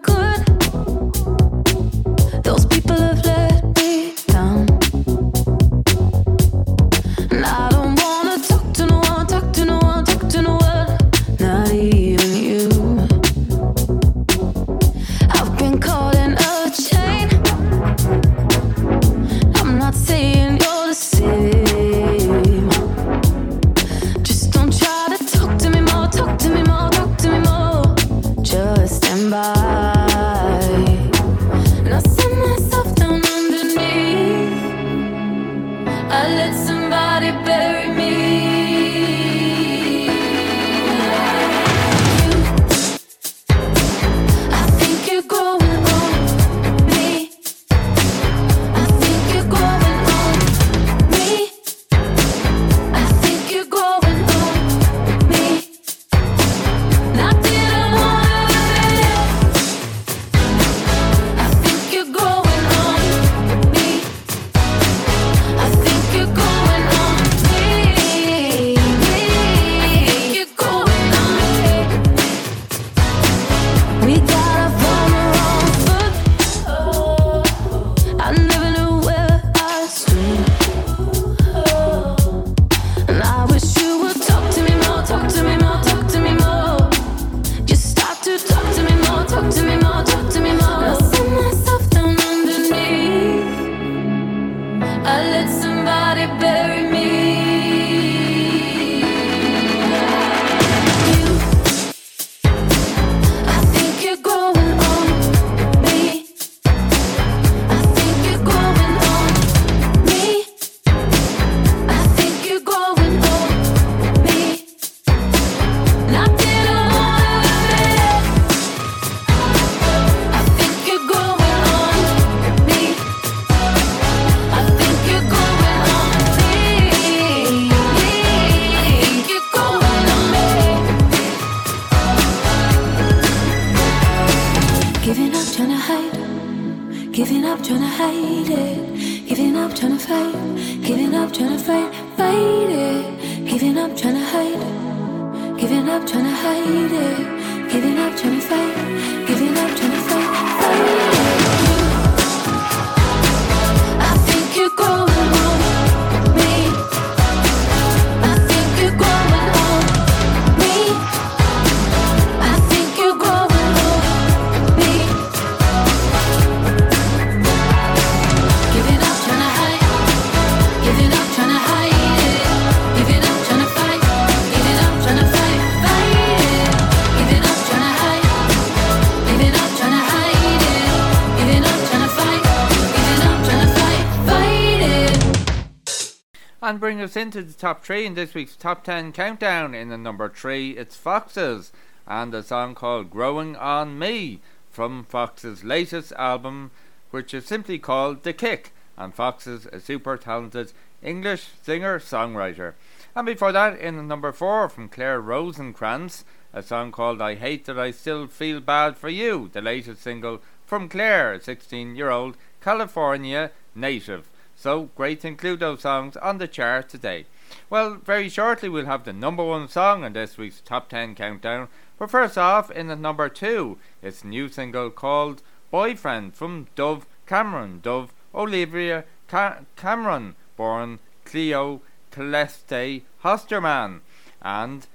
into 187.19 187.43
the 187.43 187.53
top 187.53 187.85
three 187.85 188.07
in 188.07 188.15
this 188.15 188.33
week's 188.33 188.55
top 188.55 188.85
10 188.85 189.13
countdown. 189.13 189.75
In 189.75 189.89
the 189.89 189.99
number 189.99 190.29
three, 190.29 190.71
it's 190.71 190.97
Foxes 190.97 191.73
and 192.07 192.33
a 192.33 192.45
song 192.45 192.77
called 192.77 193.11
Growing 193.11 193.57
on 193.57 193.99
Me 193.99 194.41
from 194.71 195.05
Fox's 195.05 195.65
latest 195.65 196.13
album, 196.13 196.71
which 197.11 197.35
is 197.35 197.45
simply 197.45 197.79
called 197.79 198.23
The 198.23 198.33
Kick. 198.33 198.73
And 198.97 199.13
Foxes, 199.13 199.67
a 199.67 199.81
super 199.81 200.17
talented 200.17 200.73
English 201.03 201.49
singer 201.63 201.99
songwriter. 201.99 202.75
And 203.17 203.27
before 203.27 203.53
that, 203.53 203.79
in 203.79 203.97
the 203.97 204.03
number 204.03 204.31
four, 204.33 204.69
from 204.69 204.89
Claire 204.89 205.21
Rosenkranz, 205.21 206.25
a 206.53 206.63
song 206.63 206.93
called 206.93 207.21
I 207.21 207.35
Hate 207.35 207.65
That 207.65 207.79
I 207.79 207.91
Still 207.91 208.29
Feel 208.29 208.61
Bad 208.61 208.97
for 208.97 209.09
You, 209.09 209.51
the 209.53 209.61
latest 209.61 210.03
single 210.03 210.41
from 210.65 210.89
Claire, 210.89 211.33
a 211.35 211.41
16 211.43 211.97
year 211.97 212.11
old 212.11 212.37
California 212.61 213.51
native. 213.75 214.31
So 214.61 214.91
great 214.97 215.21
to 215.21 215.29
include 215.29 215.61
those 215.61 215.83
songs 215.83 216.17
on 216.17 216.39
the 216.39 216.49
chart 216.49 216.89
today. 216.89 217.27
Well, 217.71 217.95
very 217.95 218.29
shortly 218.29 218.69
we'll 218.69 218.87
have 218.87 219.05
the 219.05 219.13
number 219.13 219.45
one 219.45 219.69
song 219.69 220.03
in 220.03 220.15
this 220.15 220.37
week's 220.37 220.61
top 220.61 220.89
10 220.89 221.15
countdown. 221.15 221.69
But 221.97 222.11
first 222.11 222.37
off, 222.37 222.69
in 222.69 222.89
the 222.89 222.97
number 222.97 223.29
two, 223.29 223.79
it's 224.03 224.25
a 224.25 224.27
new 224.27 224.49
single 224.49 224.91
called 224.91 225.43
Boyfriend 225.71 226.35
from 226.35 226.67
Dove 226.75 227.07
Cameron. 227.25 227.79
Dove 227.85 228.13
Olivia 228.35 229.05
Ca- 229.29 229.61
Cameron, 229.77 230.35
born 230.57 230.99
Cleo 231.25 231.81
Celeste 232.11 233.05
Hosterman, 233.23 234.01
and 234.43 234.89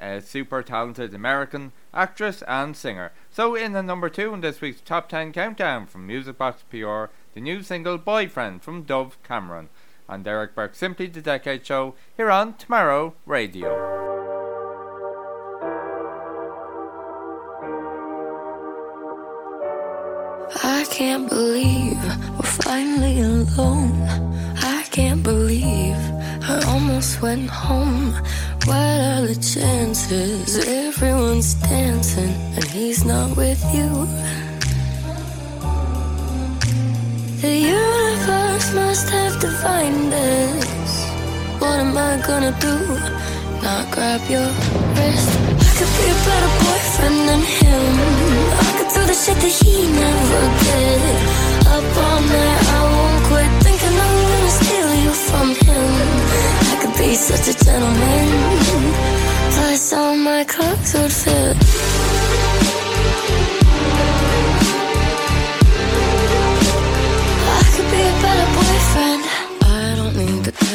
a 0.00 0.20
super 0.20 0.62
talented 0.62 1.12
American 1.12 1.72
actress 1.92 2.42
and 2.42 2.76
singer. 2.76 3.10
So, 3.32 3.56
in 3.56 3.72
the 3.72 3.82
number 3.82 4.08
two 4.08 4.32
in 4.32 4.42
this 4.42 4.60
week's 4.60 4.80
top 4.80 5.08
10 5.08 5.32
countdown 5.32 5.86
from 5.86 6.06
Music 6.06 6.38
Box 6.38 6.62
PR, 6.70 7.06
the 7.34 7.40
new 7.40 7.62
single 7.62 7.98
Boyfriend 7.98 8.62
from 8.62 8.82
Dove 8.82 9.16
Cameron. 9.22 9.68
And 10.08 10.24
Derek 10.24 10.54
Burke, 10.54 10.74
Simply 10.74 11.06
the 11.06 11.20
Decade 11.20 11.66
Show, 11.66 11.94
here 12.16 12.30
on 12.30 12.54
Tomorrow 12.54 13.14
Radio. 13.26 13.98
I 20.64 20.86
can't 20.90 21.28
believe 21.28 22.02
we're 22.36 22.42
finally 22.42 23.20
alone. 23.20 23.92
I 24.56 24.86
can't 24.90 25.22
believe 25.22 25.96
I 26.48 26.62
almost 26.68 27.20
went 27.20 27.50
home. 27.50 28.14
What 28.64 28.76
are 28.76 29.26
the 29.26 29.34
chances? 29.34 30.66
Everyone's 30.66 31.54
dancing 31.54 32.32
and 32.56 32.64
he's 32.64 33.04
not 33.04 33.36
with 33.36 33.62
you. 33.74 34.47
The 37.40 37.56
universe 37.56 38.74
must 38.74 39.10
have 39.10 39.38
defined 39.38 40.10
this. 40.10 41.04
What 41.60 41.78
am 41.78 41.96
I 41.96 42.20
gonna 42.26 42.50
do? 42.58 42.74
Not 43.62 43.92
grab 43.92 44.22
your 44.28 44.50
wrist. 44.98 45.30
I 45.62 45.70
could 45.78 45.92
be 45.98 46.06
a 46.10 46.18
better 46.26 46.52
boyfriend 46.58 47.18
than 47.28 47.42
him. 47.58 47.94
I 48.58 48.70
could 48.76 48.90
do 48.92 49.02
the 49.06 49.14
shit 49.14 49.38
that 49.38 49.54
he 49.54 49.86
never 49.86 50.42
did. 50.66 51.14
Up 51.74 51.86
all 52.06 52.20
night, 52.26 52.62
I 52.74 52.80
won't 52.90 53.20
quit 53.30 53.50
thinking 53.62 53.94
I'm 54.06 54.18
gonna 54.30 54.54
steal 54.58 54.90
you 55.04 55.12
from 55.28 55.48
him. 55.66 55.90
I 56.72 56.74
could 56.82 56.94
be 56.98 57.14
such 57.14 57.54
a 57.54 57.64
gentleman. 57.64 58.26
Plus, 59.54 59.92
all 59.92 60.16
my 60.16 60.42
clothes 60.42 60.92
would 60.94 61.12
fit. 61.12 61.56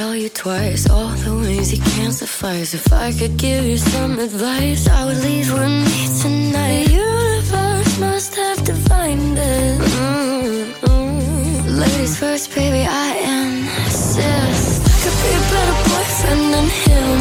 Tell 0.04 0.16
you 0.16 0.30
twice 0.30 0.90
all 0.90 1.14
the 1.26 1.34
ways 1.44 1.68
you 1.74 1.82
can't 1.94 2.14
suffice. 2.14 2.74
If 2.74 2.88
I 2.92 3.08
could 3.20 3.36
give 3.38 3.64
you 3.72 3.78
some 3.78 4.14
advice, 4.28 4.84
I 4.98 5.00
would 5.06 5.20
leave 5.28 5.50
with 5.54 5.76
me 5.88 6.00
tonight. 6.22 6.88
The 6.88 6.96
universe 7.08 7.94
must 8.06 8.32
have 8.42 8.60
defined 8.72 9.38
it. 9.38 9.78
Mm, 9.96 10.64
mm. 10.88 11.80
Ladies 11.84 12.16
first, 12.22 12.46
baby, 12.54 12.84
I 13.06 13.10
insist. 13.36 14.76
I 14.92 14.96
could 15.04 15.18
be 15.24 15.32
a 15.42 15.44
better 15.54 15.78
boyfriend 15.88 16.44
than 16.54 16.68
him. 16.84 17.18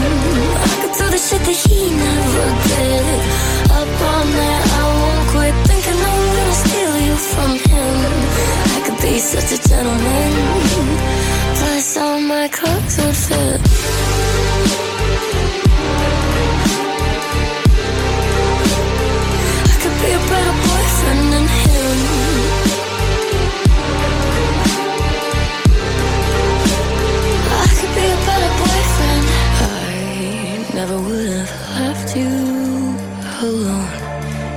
I 0.66 0.74
could 0.80 0.94
do 1.00 1.06
the 1.14 1.20
shit 1.26 1.42
that 1.48 1.58
he 1.64 1.80
never 2.04 2.46
did. 2.70 3.18
Up 3.78 3.90
all 4.10 4.24
night, 4.40 4.64
I 4.80 4.84
won't 4.98 5.24
quit 5.32 5.54
thinking 5.68 5.98
I'm 6.10 6.24
gonna 6.36 6.58
steal 6.64 6.94
you 7.06 7.14
from 7.32 7.50
him. 7.70 7.94
I 8.76 8.78
could 8.84 8.98
be 9.06 9.14
such 9.32 9.50
a 9.56 9.58
gentleman. 9.68 11.21
Plus, 11.62 11.96
all 11.96 12.20
my 12.20 12.48
clothes 12.48 12.96
would 12.98 13.16
fit. 13.26 13.60
I 19.70 19.74
could 19.80 19.96
be 20.02 20.10
a 20.18 20.22
better 20.30 20.54
boyfriend 20.66 21.24
than 21.32 21.46
him. 21.62 21.98
I 27.64 27.68
could 27.78 27.92
be 27.98 28.06
a 28.16 28.20
better 28.28 28.52
boyfriend. 28.62 29.24
I 29.62 29.94
never 30.78 30.98
would 31.06 31.28
have 31.38 31.54
left 31.80 32.08
you 32.16 32.34
alone. 33.48 33.92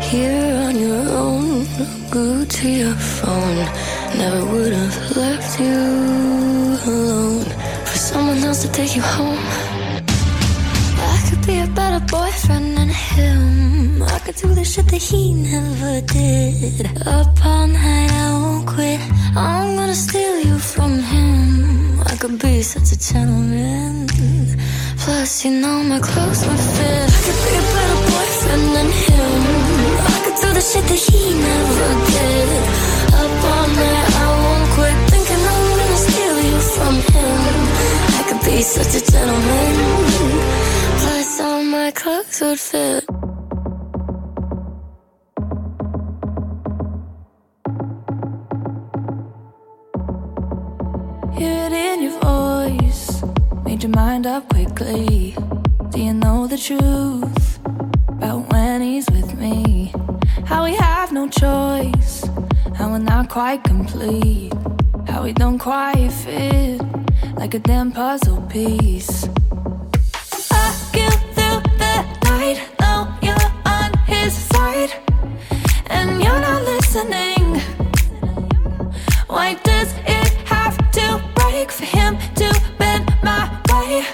Here 0.02 0.56
on 0.68 0.76
your 0.86 1.04
own, 1.24 1.66
glued 2.10 2.50
to 2.50 2.68
your 2.68 2.96
phone. 2.96 3.68
Never 4.18 4.44
would 4.52 4.74
have 4.74 5.18
left 5.18 5.60
you 5.60 6.05
to 8.66 8.72
take 8.72 8.96
you 8.96 9.02
home. 9.02 9.46
I 11.14 11.18
could 11.28 11.46
be 11.46 11.60
a 11.60 11.68
better 11.68 12.04
boyfriend 12.06 12.78
than 12.78 12.90
him. 12.90 14.02
I 14.02 14.20
could 14.20 14.36
do 14.36 14.48
the 14.60 14.64
shit 14.64 14.88
that 14.88 15.02
he 15.10 15.34
never 15.34 16.02
did. 16.02 16.86
Up 17.06 17.46
all 17.46 17.68
night, 17.68 18.12
I 18.26 18.28
won't 18.42 18.68
quit. 18.68 19.00
I'm 19.36 19.76
gonna 19.78 20.00
steal 20.06 20.36
you 20.48 20.58
from 20.58 20.94
him. 21.12 22.02
I 22.12 22.16
could 22.22 22.38
be 22.40 22.62
such 22.62 22.90
a 22.96 22.98
gentleman. 23.10 24.08
Plus, 25.04 25.46
you 25.46 25.52
know 25.62 25.78
my 25.84 26.00
clothes 26.00 26.42
would 26.48 26.64
fit. 26.76 27.08
I 27.18 27.20
could 27.26 27.40
be 27.46 27.54
a 27.62 27.66
better 27.76 28.00
boyfriend 28.10 28.66
than 28.76 28.90
him. 29.06 29.42
I 30.14 30.18
could 30.24 30.38
do 30.44 30.50
the 30.58 30.64
shit 30.70 30.86
that 30.92 31.02
he 31.08 31.22
never 31.48 31.90
did. 32.14 32.50
Up 33.22 33.44
all 33.54 33.68
night, 33.80 34.10
I 34.24 34.28
won't 34.42 34.68
quit 34.76 34.98
thinking 35.12 35.42
I'm 35.54 35.66
gonna 35.80 36.00
steal 36.08 36.38
you 36.50 36.58
from 36.74 36.96
him. 37.14 37.45
Be 38.46 38.62
such 38.62 39.02
a 39.02 39.12
gentleman. 39.12 39.74
Plus, 41.00 41.42
all 41.42 41.64
my 41.64 41.90
clothes 41.90 42.42
would 42.42 42.60
fit. 42.60 43.04
Hear 51.34 51.66
it 51.66 51.74
in 51.74 52.04
your 52.04 52.20
voice. 52.22 53.24
Made 53.66 53.82
your 53.82 53.92
mind 53.94 54.28
up 54.28 54.48
quickly. 54.50 55.36
Do 55.90 56.00
you 56.00 56.14
know 56.14 56.46
the 56.46 56.58
truth 56.58 57.60
about 58.08 58.52
when 58.52 58.84
he's 58.84 59.10
with 59.10 59.34
me? 59.40 59.92
How 60.46 60.66
we 60.66 60.76
have 60.76 61.12
no 61.12 61.28
choice. 61.28 62.24
How 62.76 62.92
we're 62.92 63.00
not 63.00 63.28
quite 63.28 63.64
complete. 63.64 64.54
How 65.08 65.24
we 65.24 65.34
don't 65.34 65.58
quite 65.58 66.12
fit 66.12 66.82
like 67.38 67.54
a 67.54 67.60
damn 67.60 67.92
puzzle 67.92 68.42
piece. 68.44 69.28
I 70.52 70.90
get 70.94 71.14
through 71.36 71.62
the 71.82 71.96
night. 72.24 72.60
Know 72.80 73.08
you're 73.22 73.52
on 73.66 73.92
his 74.06 74.34
side. 74.34 74.92
And 75.88 76.24
you're 76.24 76.40
not 76.40 76.64
listening. 76.64 77.60
Why 79.28 79.56
does 79.64 79.94
it 80.08 80.32
have 80.46 80.78
to 80.92 81.22
break 81.36 81.72
for 81.72 81.86
him 81.86 82.18
to 82.36 82.62
bend 82.78 83.14
my 83.24 83.50
way? 83.72 84.06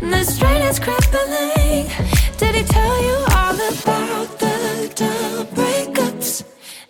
The 0.00 0.24
strain 0.24 0.62
is 0.62 0.78
crippling. 0.78 1.90
Did 2.38 2.54
he 2.54 2.64
tell 2.64 3.02
you 3.02 3.16
all 3.36 3.54
about 3.54 4.38
the, 4.38 4.90
the 5.00 5.46
breakups? 5.54 6.44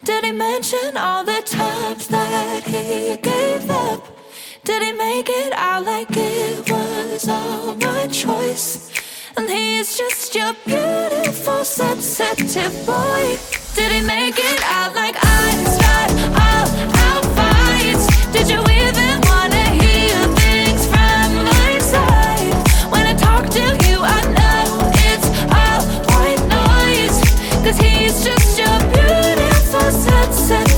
Did 0.05 0.24
he 0.24 0.32
mention 0.32 0.97
all 0.97 1.24
the 1.24 1.43
times 1.44 2.06
that 2.09 2.62
he 2.64 3.16
gave 3.16 3.70
up? 3.70 4.09
Did 4.70 4.84
he 4.84 4.92
make 4.92 5.28
it 5.28 5.52
out 5.56 5.84
like 5.84 6.06
it 6.12 6.70
was 6.70 7.28
all 7.28 7.74
my 7.74 8.06
choice? 8.06 8.88
And 9.36 9.51
he's 9.51 9.98
just 9.98 10.32
your 10.32 10.55
beautiful, 10.64 11.64
sensitive 11.64 12.86
boy. 12.86 13.36
Did 13.74 13.90
he 13.90 14.01
make 14.01 14.38
it 14.38 14.62
out 14.62 14.94
like 14.94 15.16
I 15.18 15.64
start 15.76 16.10
all 16.47 16.68
out 17.02 17.24
fights? 17.34 18.06
Did 18.30 18.48
you 18.48 18.60
even 18.60 19.14
wanna 19.30 19.66
hear 19.82 20.14
things 20.38 20.86
from 20.86 21.26
my 21.51 21.78
side? 21.80 22.55
When 22.92 23.09
I 23.09 23.14
talk 23.14 23.51
to 23.51 23.64
you, 23.88 23.98
I 23.98 24.20
know 24.38 24.66
it's 25.10 25.28
all 25.59 25.82
white 26.14 26.42
noise. 26.47 27.18
Cause 27.64 27.76
he's 27.76 28.22
just 28.22 28.56
your 28.56 28.78
beautiful, 28.94 29.90
sensitive 29.90 30.69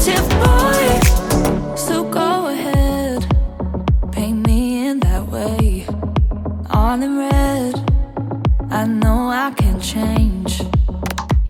Red, 7.00 7.74
I 8.70 8.84
know 8.84 9.30
I 9.30 9.50
can 9.56 9.80
change. 9.80 10.60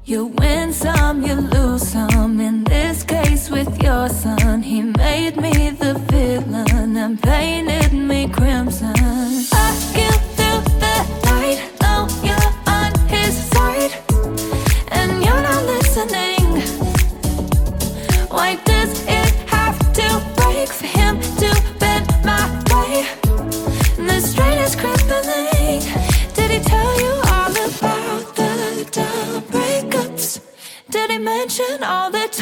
You 0.04 0.26
win 0.26 0.72
some, 0.72 1.24
you 1.24 1.34
lose 1.34 1.82
some. 1.82 2.38
In 2.38 2.62
this 2.62 3.02
case, 3.02 3.50
with 3.50 3.82
your 3.82 4.08
son, 4.08 4.62
he 4.62 4.82
made 4.82 5.36
me 5.36 5.70
the 5.70 5.94
villain 5.94 6.96
and 6.96 7.20
painted 7.20 7.92
me 7.92 8.28
crimson. 8.28 9.01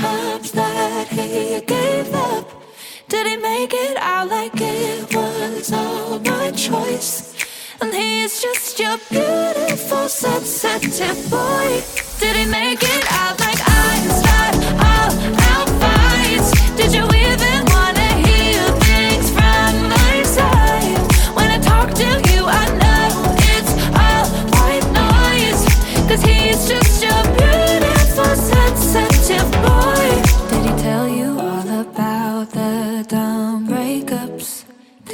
Times 0.01 0.53
that 0.53 1.09
he 1.09 1.61
gave 1.61 2.15
up? 2.15 2.45
Did 3.09 3.27
he 3.27 3.37
make 3.37 3.73
it 3.75 3.97
out 3.99 4.29
like 4.29 4.53
it 4.55 5.15
was 5.15 5.73
all 5.73 6.19
my 6.21 6.51
choice? 6.53 7.35
And 7.81 7.93
he's 7.93 8.41
just 8.41 8.79
your 8.79 8.97
beautiful, 9.11 10.09
sensitive 10.09 11.19
boy. 11.31 11.83
Did 12.19 12.37
he 12.37 12.47
make 12.47 12.83
it 12.83 13.05
out 13.13 13.40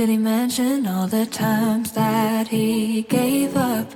Did 0.06 0.12
he 0.12 0.18
mention 0.18 0.86
all 0.86 1.08
the 1.08 1.26
times 1.26 1.90
that 1.90 2.46
he 2.46 3.02
gave 3.02 3.56
up? 3.56 3.90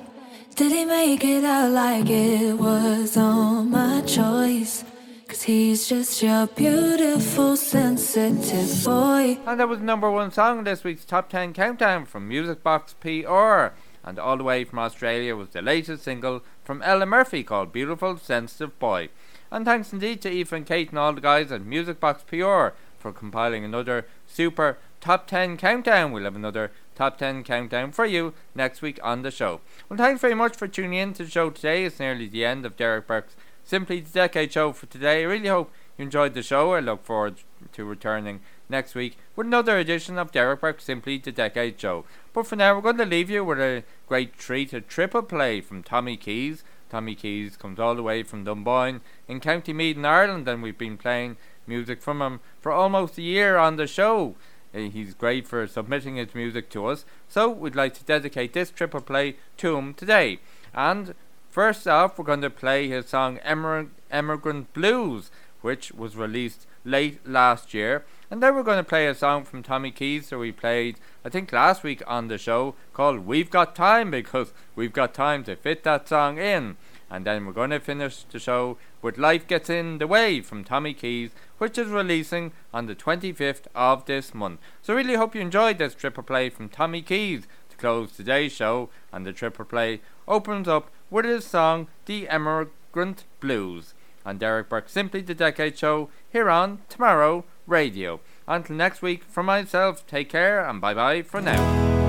Did 0.56 0.72
he 0.72 0.84
make 0.84 1.22
it 1.22 1.44
out 1.44 1.70
like 1.70 2.10
it 2.10 2.58
was 2.58 3.16
all 3.16 3.62
my 3.62 4.00
choice? 4.00 4.84
Cause 5.28 5.42
He's 5.42 5.88
just 5.88 6.20
your 6.20 6.48
beautiful, 6.48 7.56
sensitive 7.56 8.84
boy. 8.84 9.38
And 9.46 9.60
that 9.60 9.68
was 9.68 9.78
number 9.78 10.10
one 10.10 10.32
song 10.32 10.64
this 10.64 10.82
week's 10.82 11.04
Top 11.04 11.28
10 11.28 11.52
Countdown 11.52 12.06
from 12.06 12.26
Music 12.26 12.64
Box 12.64 12.92
PR. 12.94 13.68
And 14.02 14.18
all 14.18 14.36
the 14.36 14.42
way 14.42 14.64
from 14.64 14.80
Australia 14.80 15.36
was 15.36 15.50
the 15.50 15.62
latest 15.62 16.02
single 16.02 16.42
from 16.64 16.82
Ella 16.82 17.06
Murphy 17.06 17.44
called 17.44 17.72
Beautiful 17.72 18.16
Sensitive 18.16 18.76
Boy. 18.80 19.10
And 19.52 19.64
thanks 19.64 19.92
indeed 19.92 20.22
to 20.22 20.30
Eva 20.30 20.56
and 20.56 20.66
Kate 20.66 20.90
and 20.90 20.98
all 20.98 21.12
the 21.12 21.20
guys 21.20 21.52
at 21.52 21.64
Music 21.64 22.00
Box 22.00 22.24
PR 22.24 22.74
for 22.98 23.12
compiling 23.12 23.64
another 23.64 24.06
super 24.26 24.78
Top 25.00 25.26
10 25.26 25.56
Countdown. 25.56 26.12
We'll 26.12 26.24
have 26.24 26.36
another 26.36 26.72
Top 26.94 27.16
10 27.16 27.42
Countdown 27.42 27.92
for 27.92 28.04
you 28.04 28.34
next 28.54 28.82
week 28.82 29.00
on 29.02 29.22
the 29.22 29.30
show. 29.30 29.60
Well, 29.88 29.96
thanks 29.96 30.20
very 30.20 30.34
much 30.34 30.56
for 30.56 30.68
tuning 30.68 30.98
in 30.98 31.14
to 31.14 31.24
the 31.24 31.30
show 31.30 31.48
today. 31.48 31.84
It's 31.84 31.98
nearly 31.98 32.28
the 32.28 32.44
end 32.44 32.66
of 32.66 32.76
Derek 32.76 33.06
Burke's 33.06 33.34
Simply 33.64 34.00
the 34.00 34.10
Decade 34.10 34.52
show 34.52 34.72
for 34.72 34.86
today. 34.86 35.22
I 35.22 35.26
really 35.26 35.48
hope 35.48 35.70
you 35.96 36.04
enjoyed 36.04 36.34
the 36.34 36.42
show. 36.42 36.74
I 36.74 36.80
look 36.80 37.02
forward 37.02 37.36
to 37.72 37.84
returning 37.84 38.40
next 38.68 38.94
week 38.94 39.16
with 39.36 39.46
another 39.46 39.78
edition 39.78 40.18
of 40.18 40.32
Derek 40.32 40.60
Burke's 40.60 40.84
Simply 40.84 41.16
the 41.16 41.32
Decade 41.32 41.80
show. 41.80 42.04
But 42.34 42.46
for 42.46 42.56
now, 42.56 42.74
we're 42.74 42.82
going 42.82 42.98
to 42.98 43.06
leave 43.06 43.30
you 43.30 43.42
with 43.42 43.58
a 43.58 43.84
great 44.06 44.36
treat, 44.36 44.74
a 44.74 44.82
triple 44.82 45.22
play 45.22 45.62
from 45.62 45.82
Tommy 45.82 46.18
Keys. 46.18 46.62
Tommy 46.90 47.14
Keys 47.14 47.56
comes 47.56 47.78
all 47.78 47.94
the 47.94 48.02
way 48.02 48.22
from 48.22 48.44
Dunboyne 48.44 49.00
in 49.28 49.40
County 49.40 49.72
Meath 49.72 49.96
in 49.96 50.04
Ireland, 50.04 50.48
and 50.48 50.62
we've 50.62 50.76
been 50.76 50.98
playing 50.98 51.36
music 51.66 52.02
from 52.02 52.20
him 52.20 52.40
for 52.60 52.72
almost 52.72 53.16
a 53.16 53.22
year 53.22 53.56
on 53.56 53.76
the 53.76 53.86
show. 53.86 54.34
He's 54.72 55.14
great 55.14 55.48
for 55.48 55.66
submitting 55.66 56.16
his 56.16 56.34
music 56.34 56.70
to 56.70 56.86
us, 56.86 57.04
so 57.28 57.48
we'd 57.48 57.74
like 57.74 57.94
to 57.94 58.04
dedicate 58.04 58.52
this 58.52 58.70
triple 58.70 59.00
play 59.00 59.36
to 59.56 59.76
him 59.76 59.94
today. 59.94 60.38
And 60.72 61.14
first 61.48 61.88
off, 61.88 62.18
we're 62.18 62.24
going 62.24 62.40
to 62.42 62.50
play 62.50 62.88
his 62.88 63.06
song 63.06 63.38
Emigrant 63.38 64.72
Blues, 64.72 65.30
which 65.60 65.92
was 65.92 66.16
released 66.16 66.66
late 66.84 67.26
last 67.26 67.74
year. 67.74 68.04
And 68.30 68.40
then 68.40 68.54
we're 68.54 68.62
going 68.62 68.78
to 68.78 68.88
play 68.88 69.08
a 69.08 69.14
song 69.14 69.44
from 69.44 69.64
Tommy 69.64 69.90
Keys 69.90 70.30
that 70.30 70.38
we 70.38 70.52
played, 70.52 70.96
I 71.24 71.28
think, 71.30 71.52
last 71.52 71.82
week 71.82 72.00
on 72.06 72.28
the 72.28 72.38
show 72.38 72.76
called 72.92 73.26
We've 73.26 73.50
Got 73.50 73.74
Time 73.74 74.10
because 74.12 74.52
we've 74.76 74.92
got 74.92 75.12
time 75.12 75.42
to 75.44 75.56
fit 75.56 75.82
that 75.82 76.08
song 76.08 76.38
in. 76.38 76.76
And 77.10 77.26
then 77.26 77.44
we're 77.44 77.52
going 77.52 77.70
to 77.70 77.80
finish 77.80 78.22
the 78.22 78.38
show 78.38 78.78
with 79.02 79.18
Life 79.18 79.46
Gets 79.46 79.68
in 79.68 79.98
the 79.98 80.06
Way 80.06 80.40
from 80.40 80.62
Tommy 80.62 80.94
Keys, 80.94 81.30
which 81.58 81.76
is 81.76 81.88
releasing 81.88 82.52
on 82.72 82.86
the 82.86 82.94
25th 82.94 83.66
of 83.74 84.06
this 84.06 84.32
month. 84.32 84.60
So, 84.80 84.94
really 84.94 85.14
hope 85.14 85.34
you 85.34 85.40
enjoyed 85.40 85.78
this 85.78 85.94
triple 85.94 86.22
play 86.22 86.50
from 86.50 86.68
Tommy 86.68 87.02
Keys 87.02 87.48
to 87.68 87.76
close 87.76 88.12
today's 88.12 88.52
show. 88.52 88.90
And 89.12 89.26
the 89.26 89.32
triple 89.32 89.64
play 89.64 90.00
opens 90.28 90.68
up 90.68 90.90
with 91.10 91.24
his 91.24 91.44
song 91.44 91.88
The 92.06 92.28
Emigrant 92.28 93.24
Blues. 93.40 93.94
And 94.24 94.38
Derek 94.38 94.68
Burke, 94.68 94.88
Simply 94.88 95.22
the 95.22 95.34
Decade 95.34 95.76
Show, 95.76 96.10
here 96.30 96.48
on 96.48 96.80
Tomorrow 96.88 97.44
Radio. 97.66 98.20
Until 98.46 98.76
next 98.76 99.02
week, 99.02 99.24
for 99.24 99.42
myself, 99.42 100.06
take 100.06 100.28
care 100.28 100.64
and 100.64 100.80
bye 100.80 100.94
bye 100.94 101.22
for 101.22 101.40
now. 101.40 101.99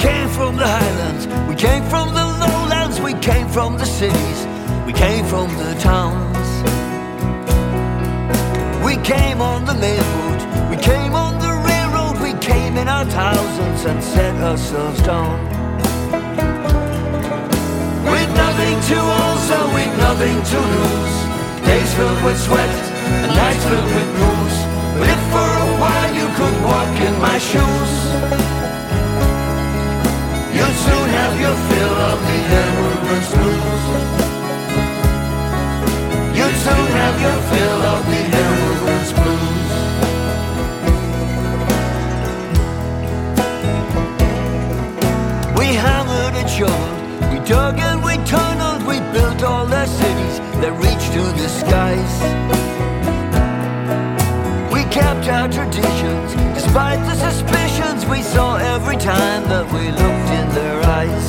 Came 0.00 0.30
from 0.30 0.56
the 0.56 0.66
highlands, 0.66 1.26
we 1.46 1.54
came 1.54 1.84
from 1.84 2.08
the 2.14 2.24
lowlands, 2.42 2.98
we 3.02 3.12
came 3.20 3.46
from 3.48 3.76
the 3.76 3.84
cities, 3.84 4.38
we 4.86 4.94
came 4.94 5.26
from 5.26 5.48
the 5.58 5.74
towns. 5.78 6.48
We 8.82 8.96
came 9.04 9.42
on 9.42 9.66
the 9.66 9.74
main 9.74 10.00
road, 10.16 10.40
we 10.70 10.76
came 10.78 11.12
on 11.12 11.38
the 11.38 11.52
railroad, 11.68 12.16
we 12.26 12.32
came 12.40 12.78
in 12.78 12.88
our 12.88 13.04
thousands 13.04 13.84
and 13.84 14.02
set 14.02 14.34
ourselves 14.42 15.02
down. 15.02 15.36
With 18.14 18.30
nothing 18.44 18.76
to 18.90 18.98
also, 19.20 19.58
with 19.76 19.92
nothing 19.98 20.36
to 20.52 20.58
lose. 20.76 21.16
Days 21.68 21.92
filled 21.94 22.24
with 22.24 22.40
sweat 22.40 22.76
and 23.24 23.32
nights 23.36 23.64
filled 23.68 23.92
with 23.96 24.08
blues. 24.16 24.56
But 24.98 25.08
if 25.14 25.22
for 25.32 25.50
a 25.66 25.70
while 25.82 26.12
you 26.20 26.26
could 26.38 26.56
walk 26.64 26.94
in 27.06 27.14
my 27.20 27.38
shoes, 27.38 28.59
You'll 30.60 30.76
soon 30.88 31.08
have 31.08 31.40
your 31.40 31.56
fill 31.68 31.96
of 32.10 32.18
the 32.28 32.38
emigrant's 32.60 33.30
blues. 33.32 33.84
You'll 36.36 36.58
soon 36.66 36.88
have 37.00 37.16
your 37.24 37.38
fill 37.50 37.80
of 37.94 38.00
the 38.12 38.22
emigrant's 38.44 39.12
blues. 39.18 39.70
We 45.58 45.66
hammered 45.84 46.34
and 46.40 46.50
shoveled, 46.50 47.32
we 47.32 47.38
dug 47.48 47.78
and 47.78 48.04
we 48.04 48.14
tunneled, 48.26 48.82
we 48.86 49.00
built 49.14 49.42
all 49.42 49.64
the 49.64 49.86
cities 49.86 50.40
that 50.60 50.72
reach 50.84 51.04
to 51.14 51.22
the 51.40 51.48
skies. 51.48 52.69
Kept 54.90 55.28
our 55.28 55.48
traditions, 55.48 56.34
despite 56.52 56.98
the 57.06 57.14
suspicions 57.14 58.04
we 58.06 58.22
saw 58.22 58.56
every 58.56 58.96
time 58.96 59.44
that 59.44 59.64
we 59.70 59.86
looked 59.86 60.30
in 60.34 60.46
their 60.50 60.82
eyes. 60.82 61.26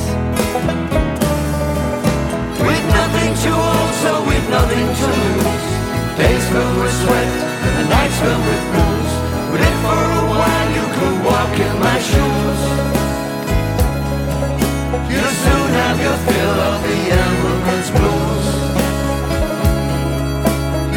With 2.58 2.84
nothing 2.90 3.32
to 3.44 3.52
also, 3.54 4.26
with 4.26 4.44
nothing 4.50 4.88
to 4.98 5.06
lose. 5.14 5.64
Days 6.18 6.44
filled 6.50 6.76
with 6.82 6.96
sweat 7.06 7.30
and 7.78 7.88
nights 7.88 8.18
filled 8.18 8.44
with 8.50 8.64
blues. 8.74 9.12
But 9.50 9.60
if 9.62 9.76
for 9.86 9.94
a 9.94 10.24
while 10.34 10.68
you 10.78 10.86
could 10.98 11.18
walk 11.22 11.54
in 11.54 11.74
my 11.78 11.98
shoes, 12.02 12.60
you'll 15.06 15.36
soon 15.46 15.68
have 15.82 15.98
your 16.02 16.18
fill 16.26 16.58
of 16.66 16.78
the 16.82 16.98
emigrant's 17.14 17.90
blues. 17.94 18.46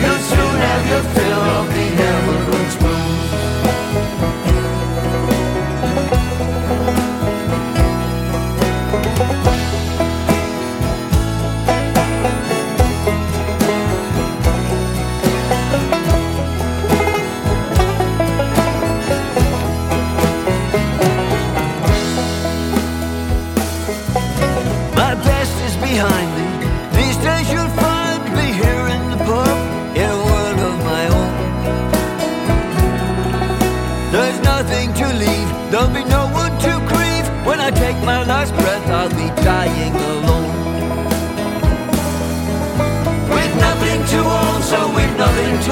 You'll 0.01 0.23
soon 0.33 0.55
have 0.65 0.83
your 0.89 1.05
fill 1.13 1.43
of 1.61 1.65
the 1.77 2.04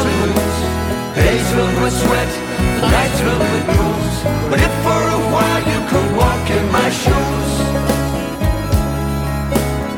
nothing 0.04 0.34
to 0.34 0.40
lose. 0.40 0.60
Days 1.16 1.48
filled 1.54 1.78
with 1.82 1.94
sweat, 1.94 2.32
nights 2.92 3.20
filled 3.22 3.48
with 3.54 3.66
blues. 3.66 4.16
But 4.50 4.60
if 4.60 4.74
for 4.84 5.02
a 5.18 5.20
while 5.32 5.64
you 5.72 5.80
could 5.90 6.10
walk 6.16 6.50
in 6.50 6.66
my 6.72 6.90
shoes, 6.90 7.52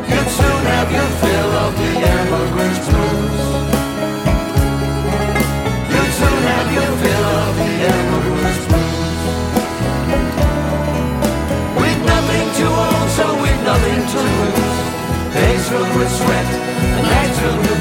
You'd 0.10 0.30
soon 0.30 0.61
have 0.73 0.90
your 0.91 1.10
fill 1.22 1.52
of 1.65 1.72
the 1.77 1.91
emigrant's 2.15 2.80
blues. 2.90 3.41
You'd 5.91 6.14
soon 6.19 6.41
have 6.53 6.69
your 6.77 6.91
fill 7.02 7.26
of 7.41 7.53
the 7.60 7.72
emigrant's 7.94 8.65
blues. 8.69 9.23
With 11.82 11.99
nothing 12.14 12.48
to 12.60 12.65
own, 12.86 13.07
so 13.18 13.26
with 13.41 13.60
nothing 13.69 14.02
to 14.14 14.19
lose. 14.30 14.77
Days 15.34 15.69
filled 15.69 15.94
with 15.98 16.11
sweat 16.11 16.76
nights 17.06 17.40
filled 17.40 17.60
with 17.68 17.74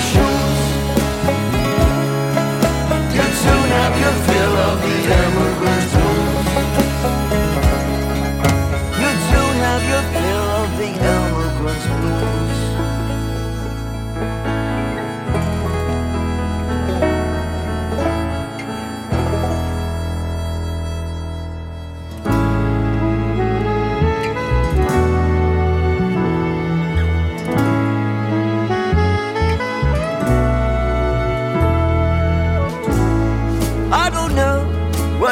shoes, 0.00 0.60
you'd 3.14 3.34
soon 3.42 3.66
have 3.78 3.94
your 4.02 4.16
fill 4.26 4.56
of 4.68 4.76
the 4.82 4.96
emigrant's 5.22 6.13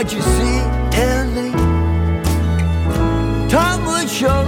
what 0.02 0.12
you 0.12 0.20
see 0.20 0.58
in 1.00 1.32
me. 1.36 1.48
Time 3.48 3.84
will 3.84 4.08
show 4.08 4.42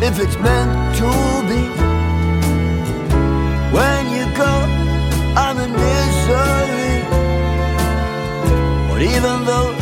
if 0.00 0.18
it's 0.18 0.38
meant 0.38 0.96
to 0.96 1.10
be. 1.48 1.62
When 3.76 4.02
you 4.16 4.24
go, 4.34 4.54
I'm 5.42 5.58
in 5.58 5.72
misery. 5.72 7.04
But 8.88 9.02
even 9.02 9.44
though 9.44 9.74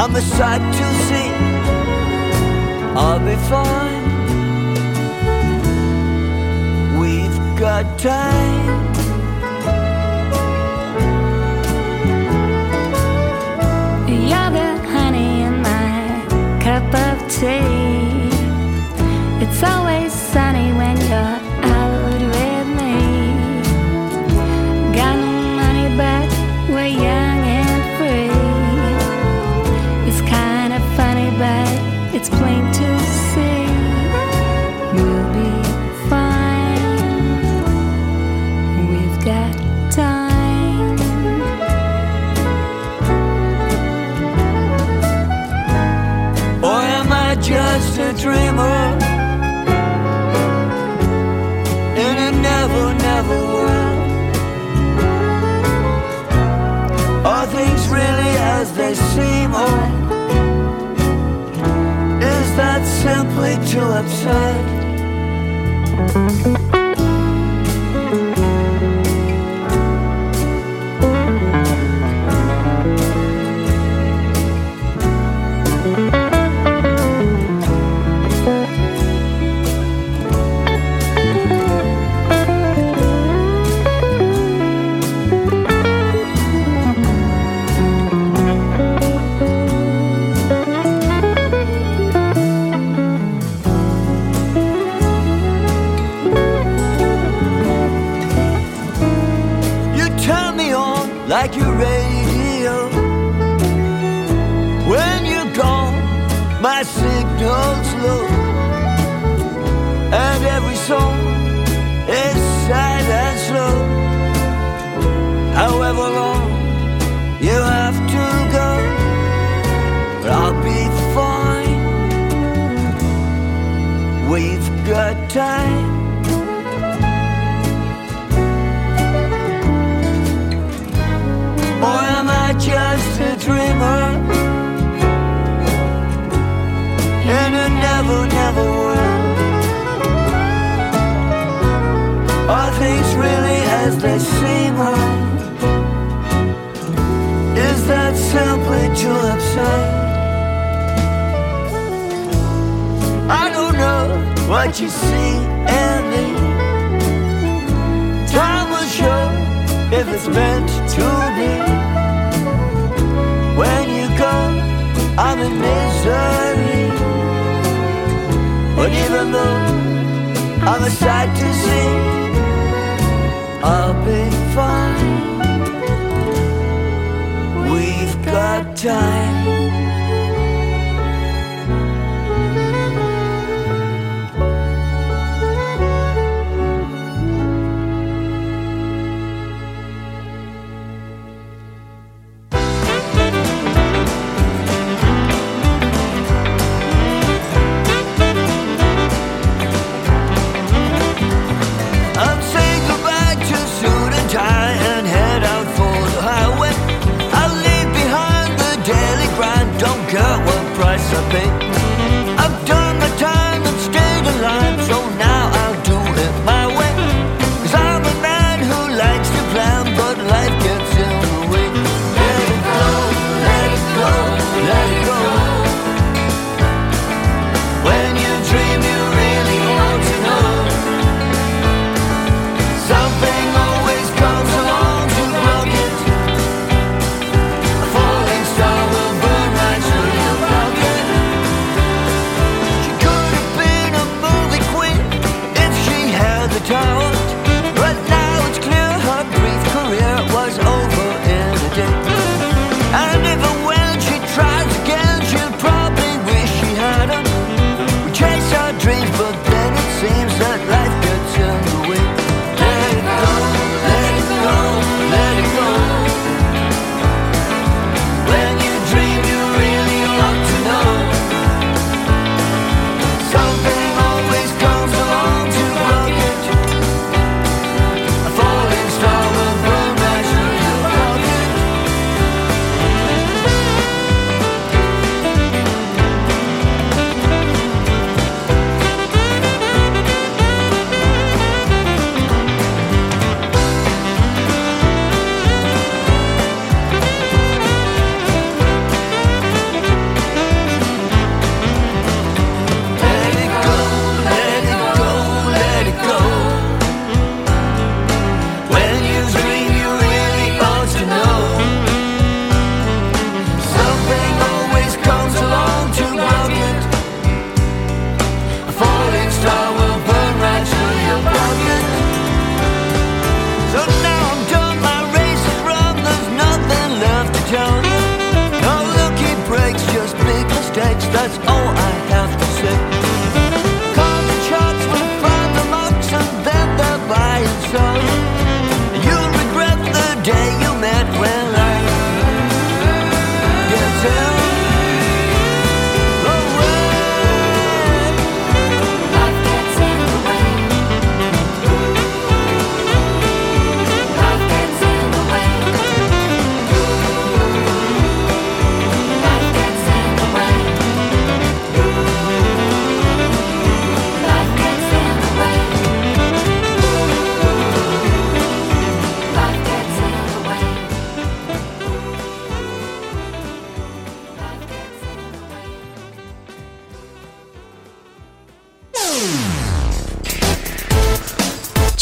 I'm 0.00 0.16
a 0.16 0.22
sight 0.22 0.64
to 0.78 0.86
see, 1.06 1.30
I'll 2.96 3.22
be 3.30 3.36
fine. 3.52 4.06
We've 6.98 7.58
got 7.60 7.98
time. 7.98 8.87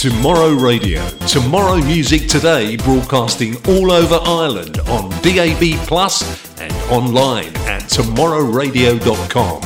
Tomorrow 0.07 0.51
Radio. 0.53 1.05
Tomorrow 1.27 1.79
Music 1.79 2.29
Today 2.29 2.77
broadcasting 2.77 3.57
all 3.67 3.91
over 3.91 4.21
Ireland 4.23 4.79
on 4.87 5.11
DAB 5.21 5.85
Plus 5.89 6.23
and 6.61 6.73
online 6.93 7.49
at 7.67 7.83
tomorrowradio.com. 7.91 9.61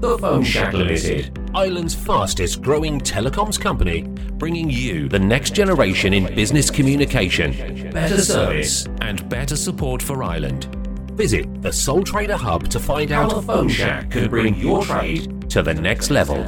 The 0.00 0.18
Phone 0.18 0.42
Shack 0.42 0.72
Limited, 0.72 1.38
Ireland's 1.54 1.94
fastest 1.94 2.62
growing 2.62 2.98
telecoms 2.98 3.60
company, 3.60 4.04
bringing 4.38 4.70
you 4.70 5.06
the 5.06 5.18
next 5.18 5.54
generation 5.54 6.14
in 6.14 6.34
business 6.34 6.70
communication, 6.70 7.90
better 7.90 8.22
service, 8.22 8.86
and 9.02 9.28
better 9.28 9.56
support 9.56 10.00
for 10.00 10.22
Ireland. 10.22 10.79
Visit 11.20 11.60
the 11.60 11.70
Sole 11.70 12.02
Trader 12.02 12.38
Hub 12.38 12.68
to 12.68 12.80
find 12.80 13.12
out 13.12 13.30
how 13.30 13.40
the 13.40 13.46
Phone 13.46 13.68
Shack 13.68 14.10
can 14.10 14.30
bring 14.30 14.54
your 14.54 14.82
trade 14.82 15.50
to 15.50 15.60
the 15.60 15.74
next 15.74 16.08
level. 16.08 16.38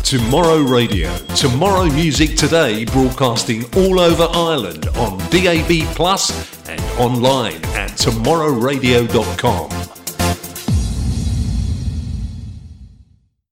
Tomorrow 0.04 0.58
Radio. 0.62 1.16
Tomorrow 1.36 1.86
Music 1.86 2.36
Today 2.36 2.86
broadcasting 2.86 3.64
all 3.76 4.00
over 4.00 4.28
Ireland 4.32 4.86
on 4.96 5.18
DAB 5.32 5.88
Plus 5.96 6.30
and 6.70 6.80
online 7.00 7.56
at 7.74 7.90
tomorrowradio.com. 7.92 9.83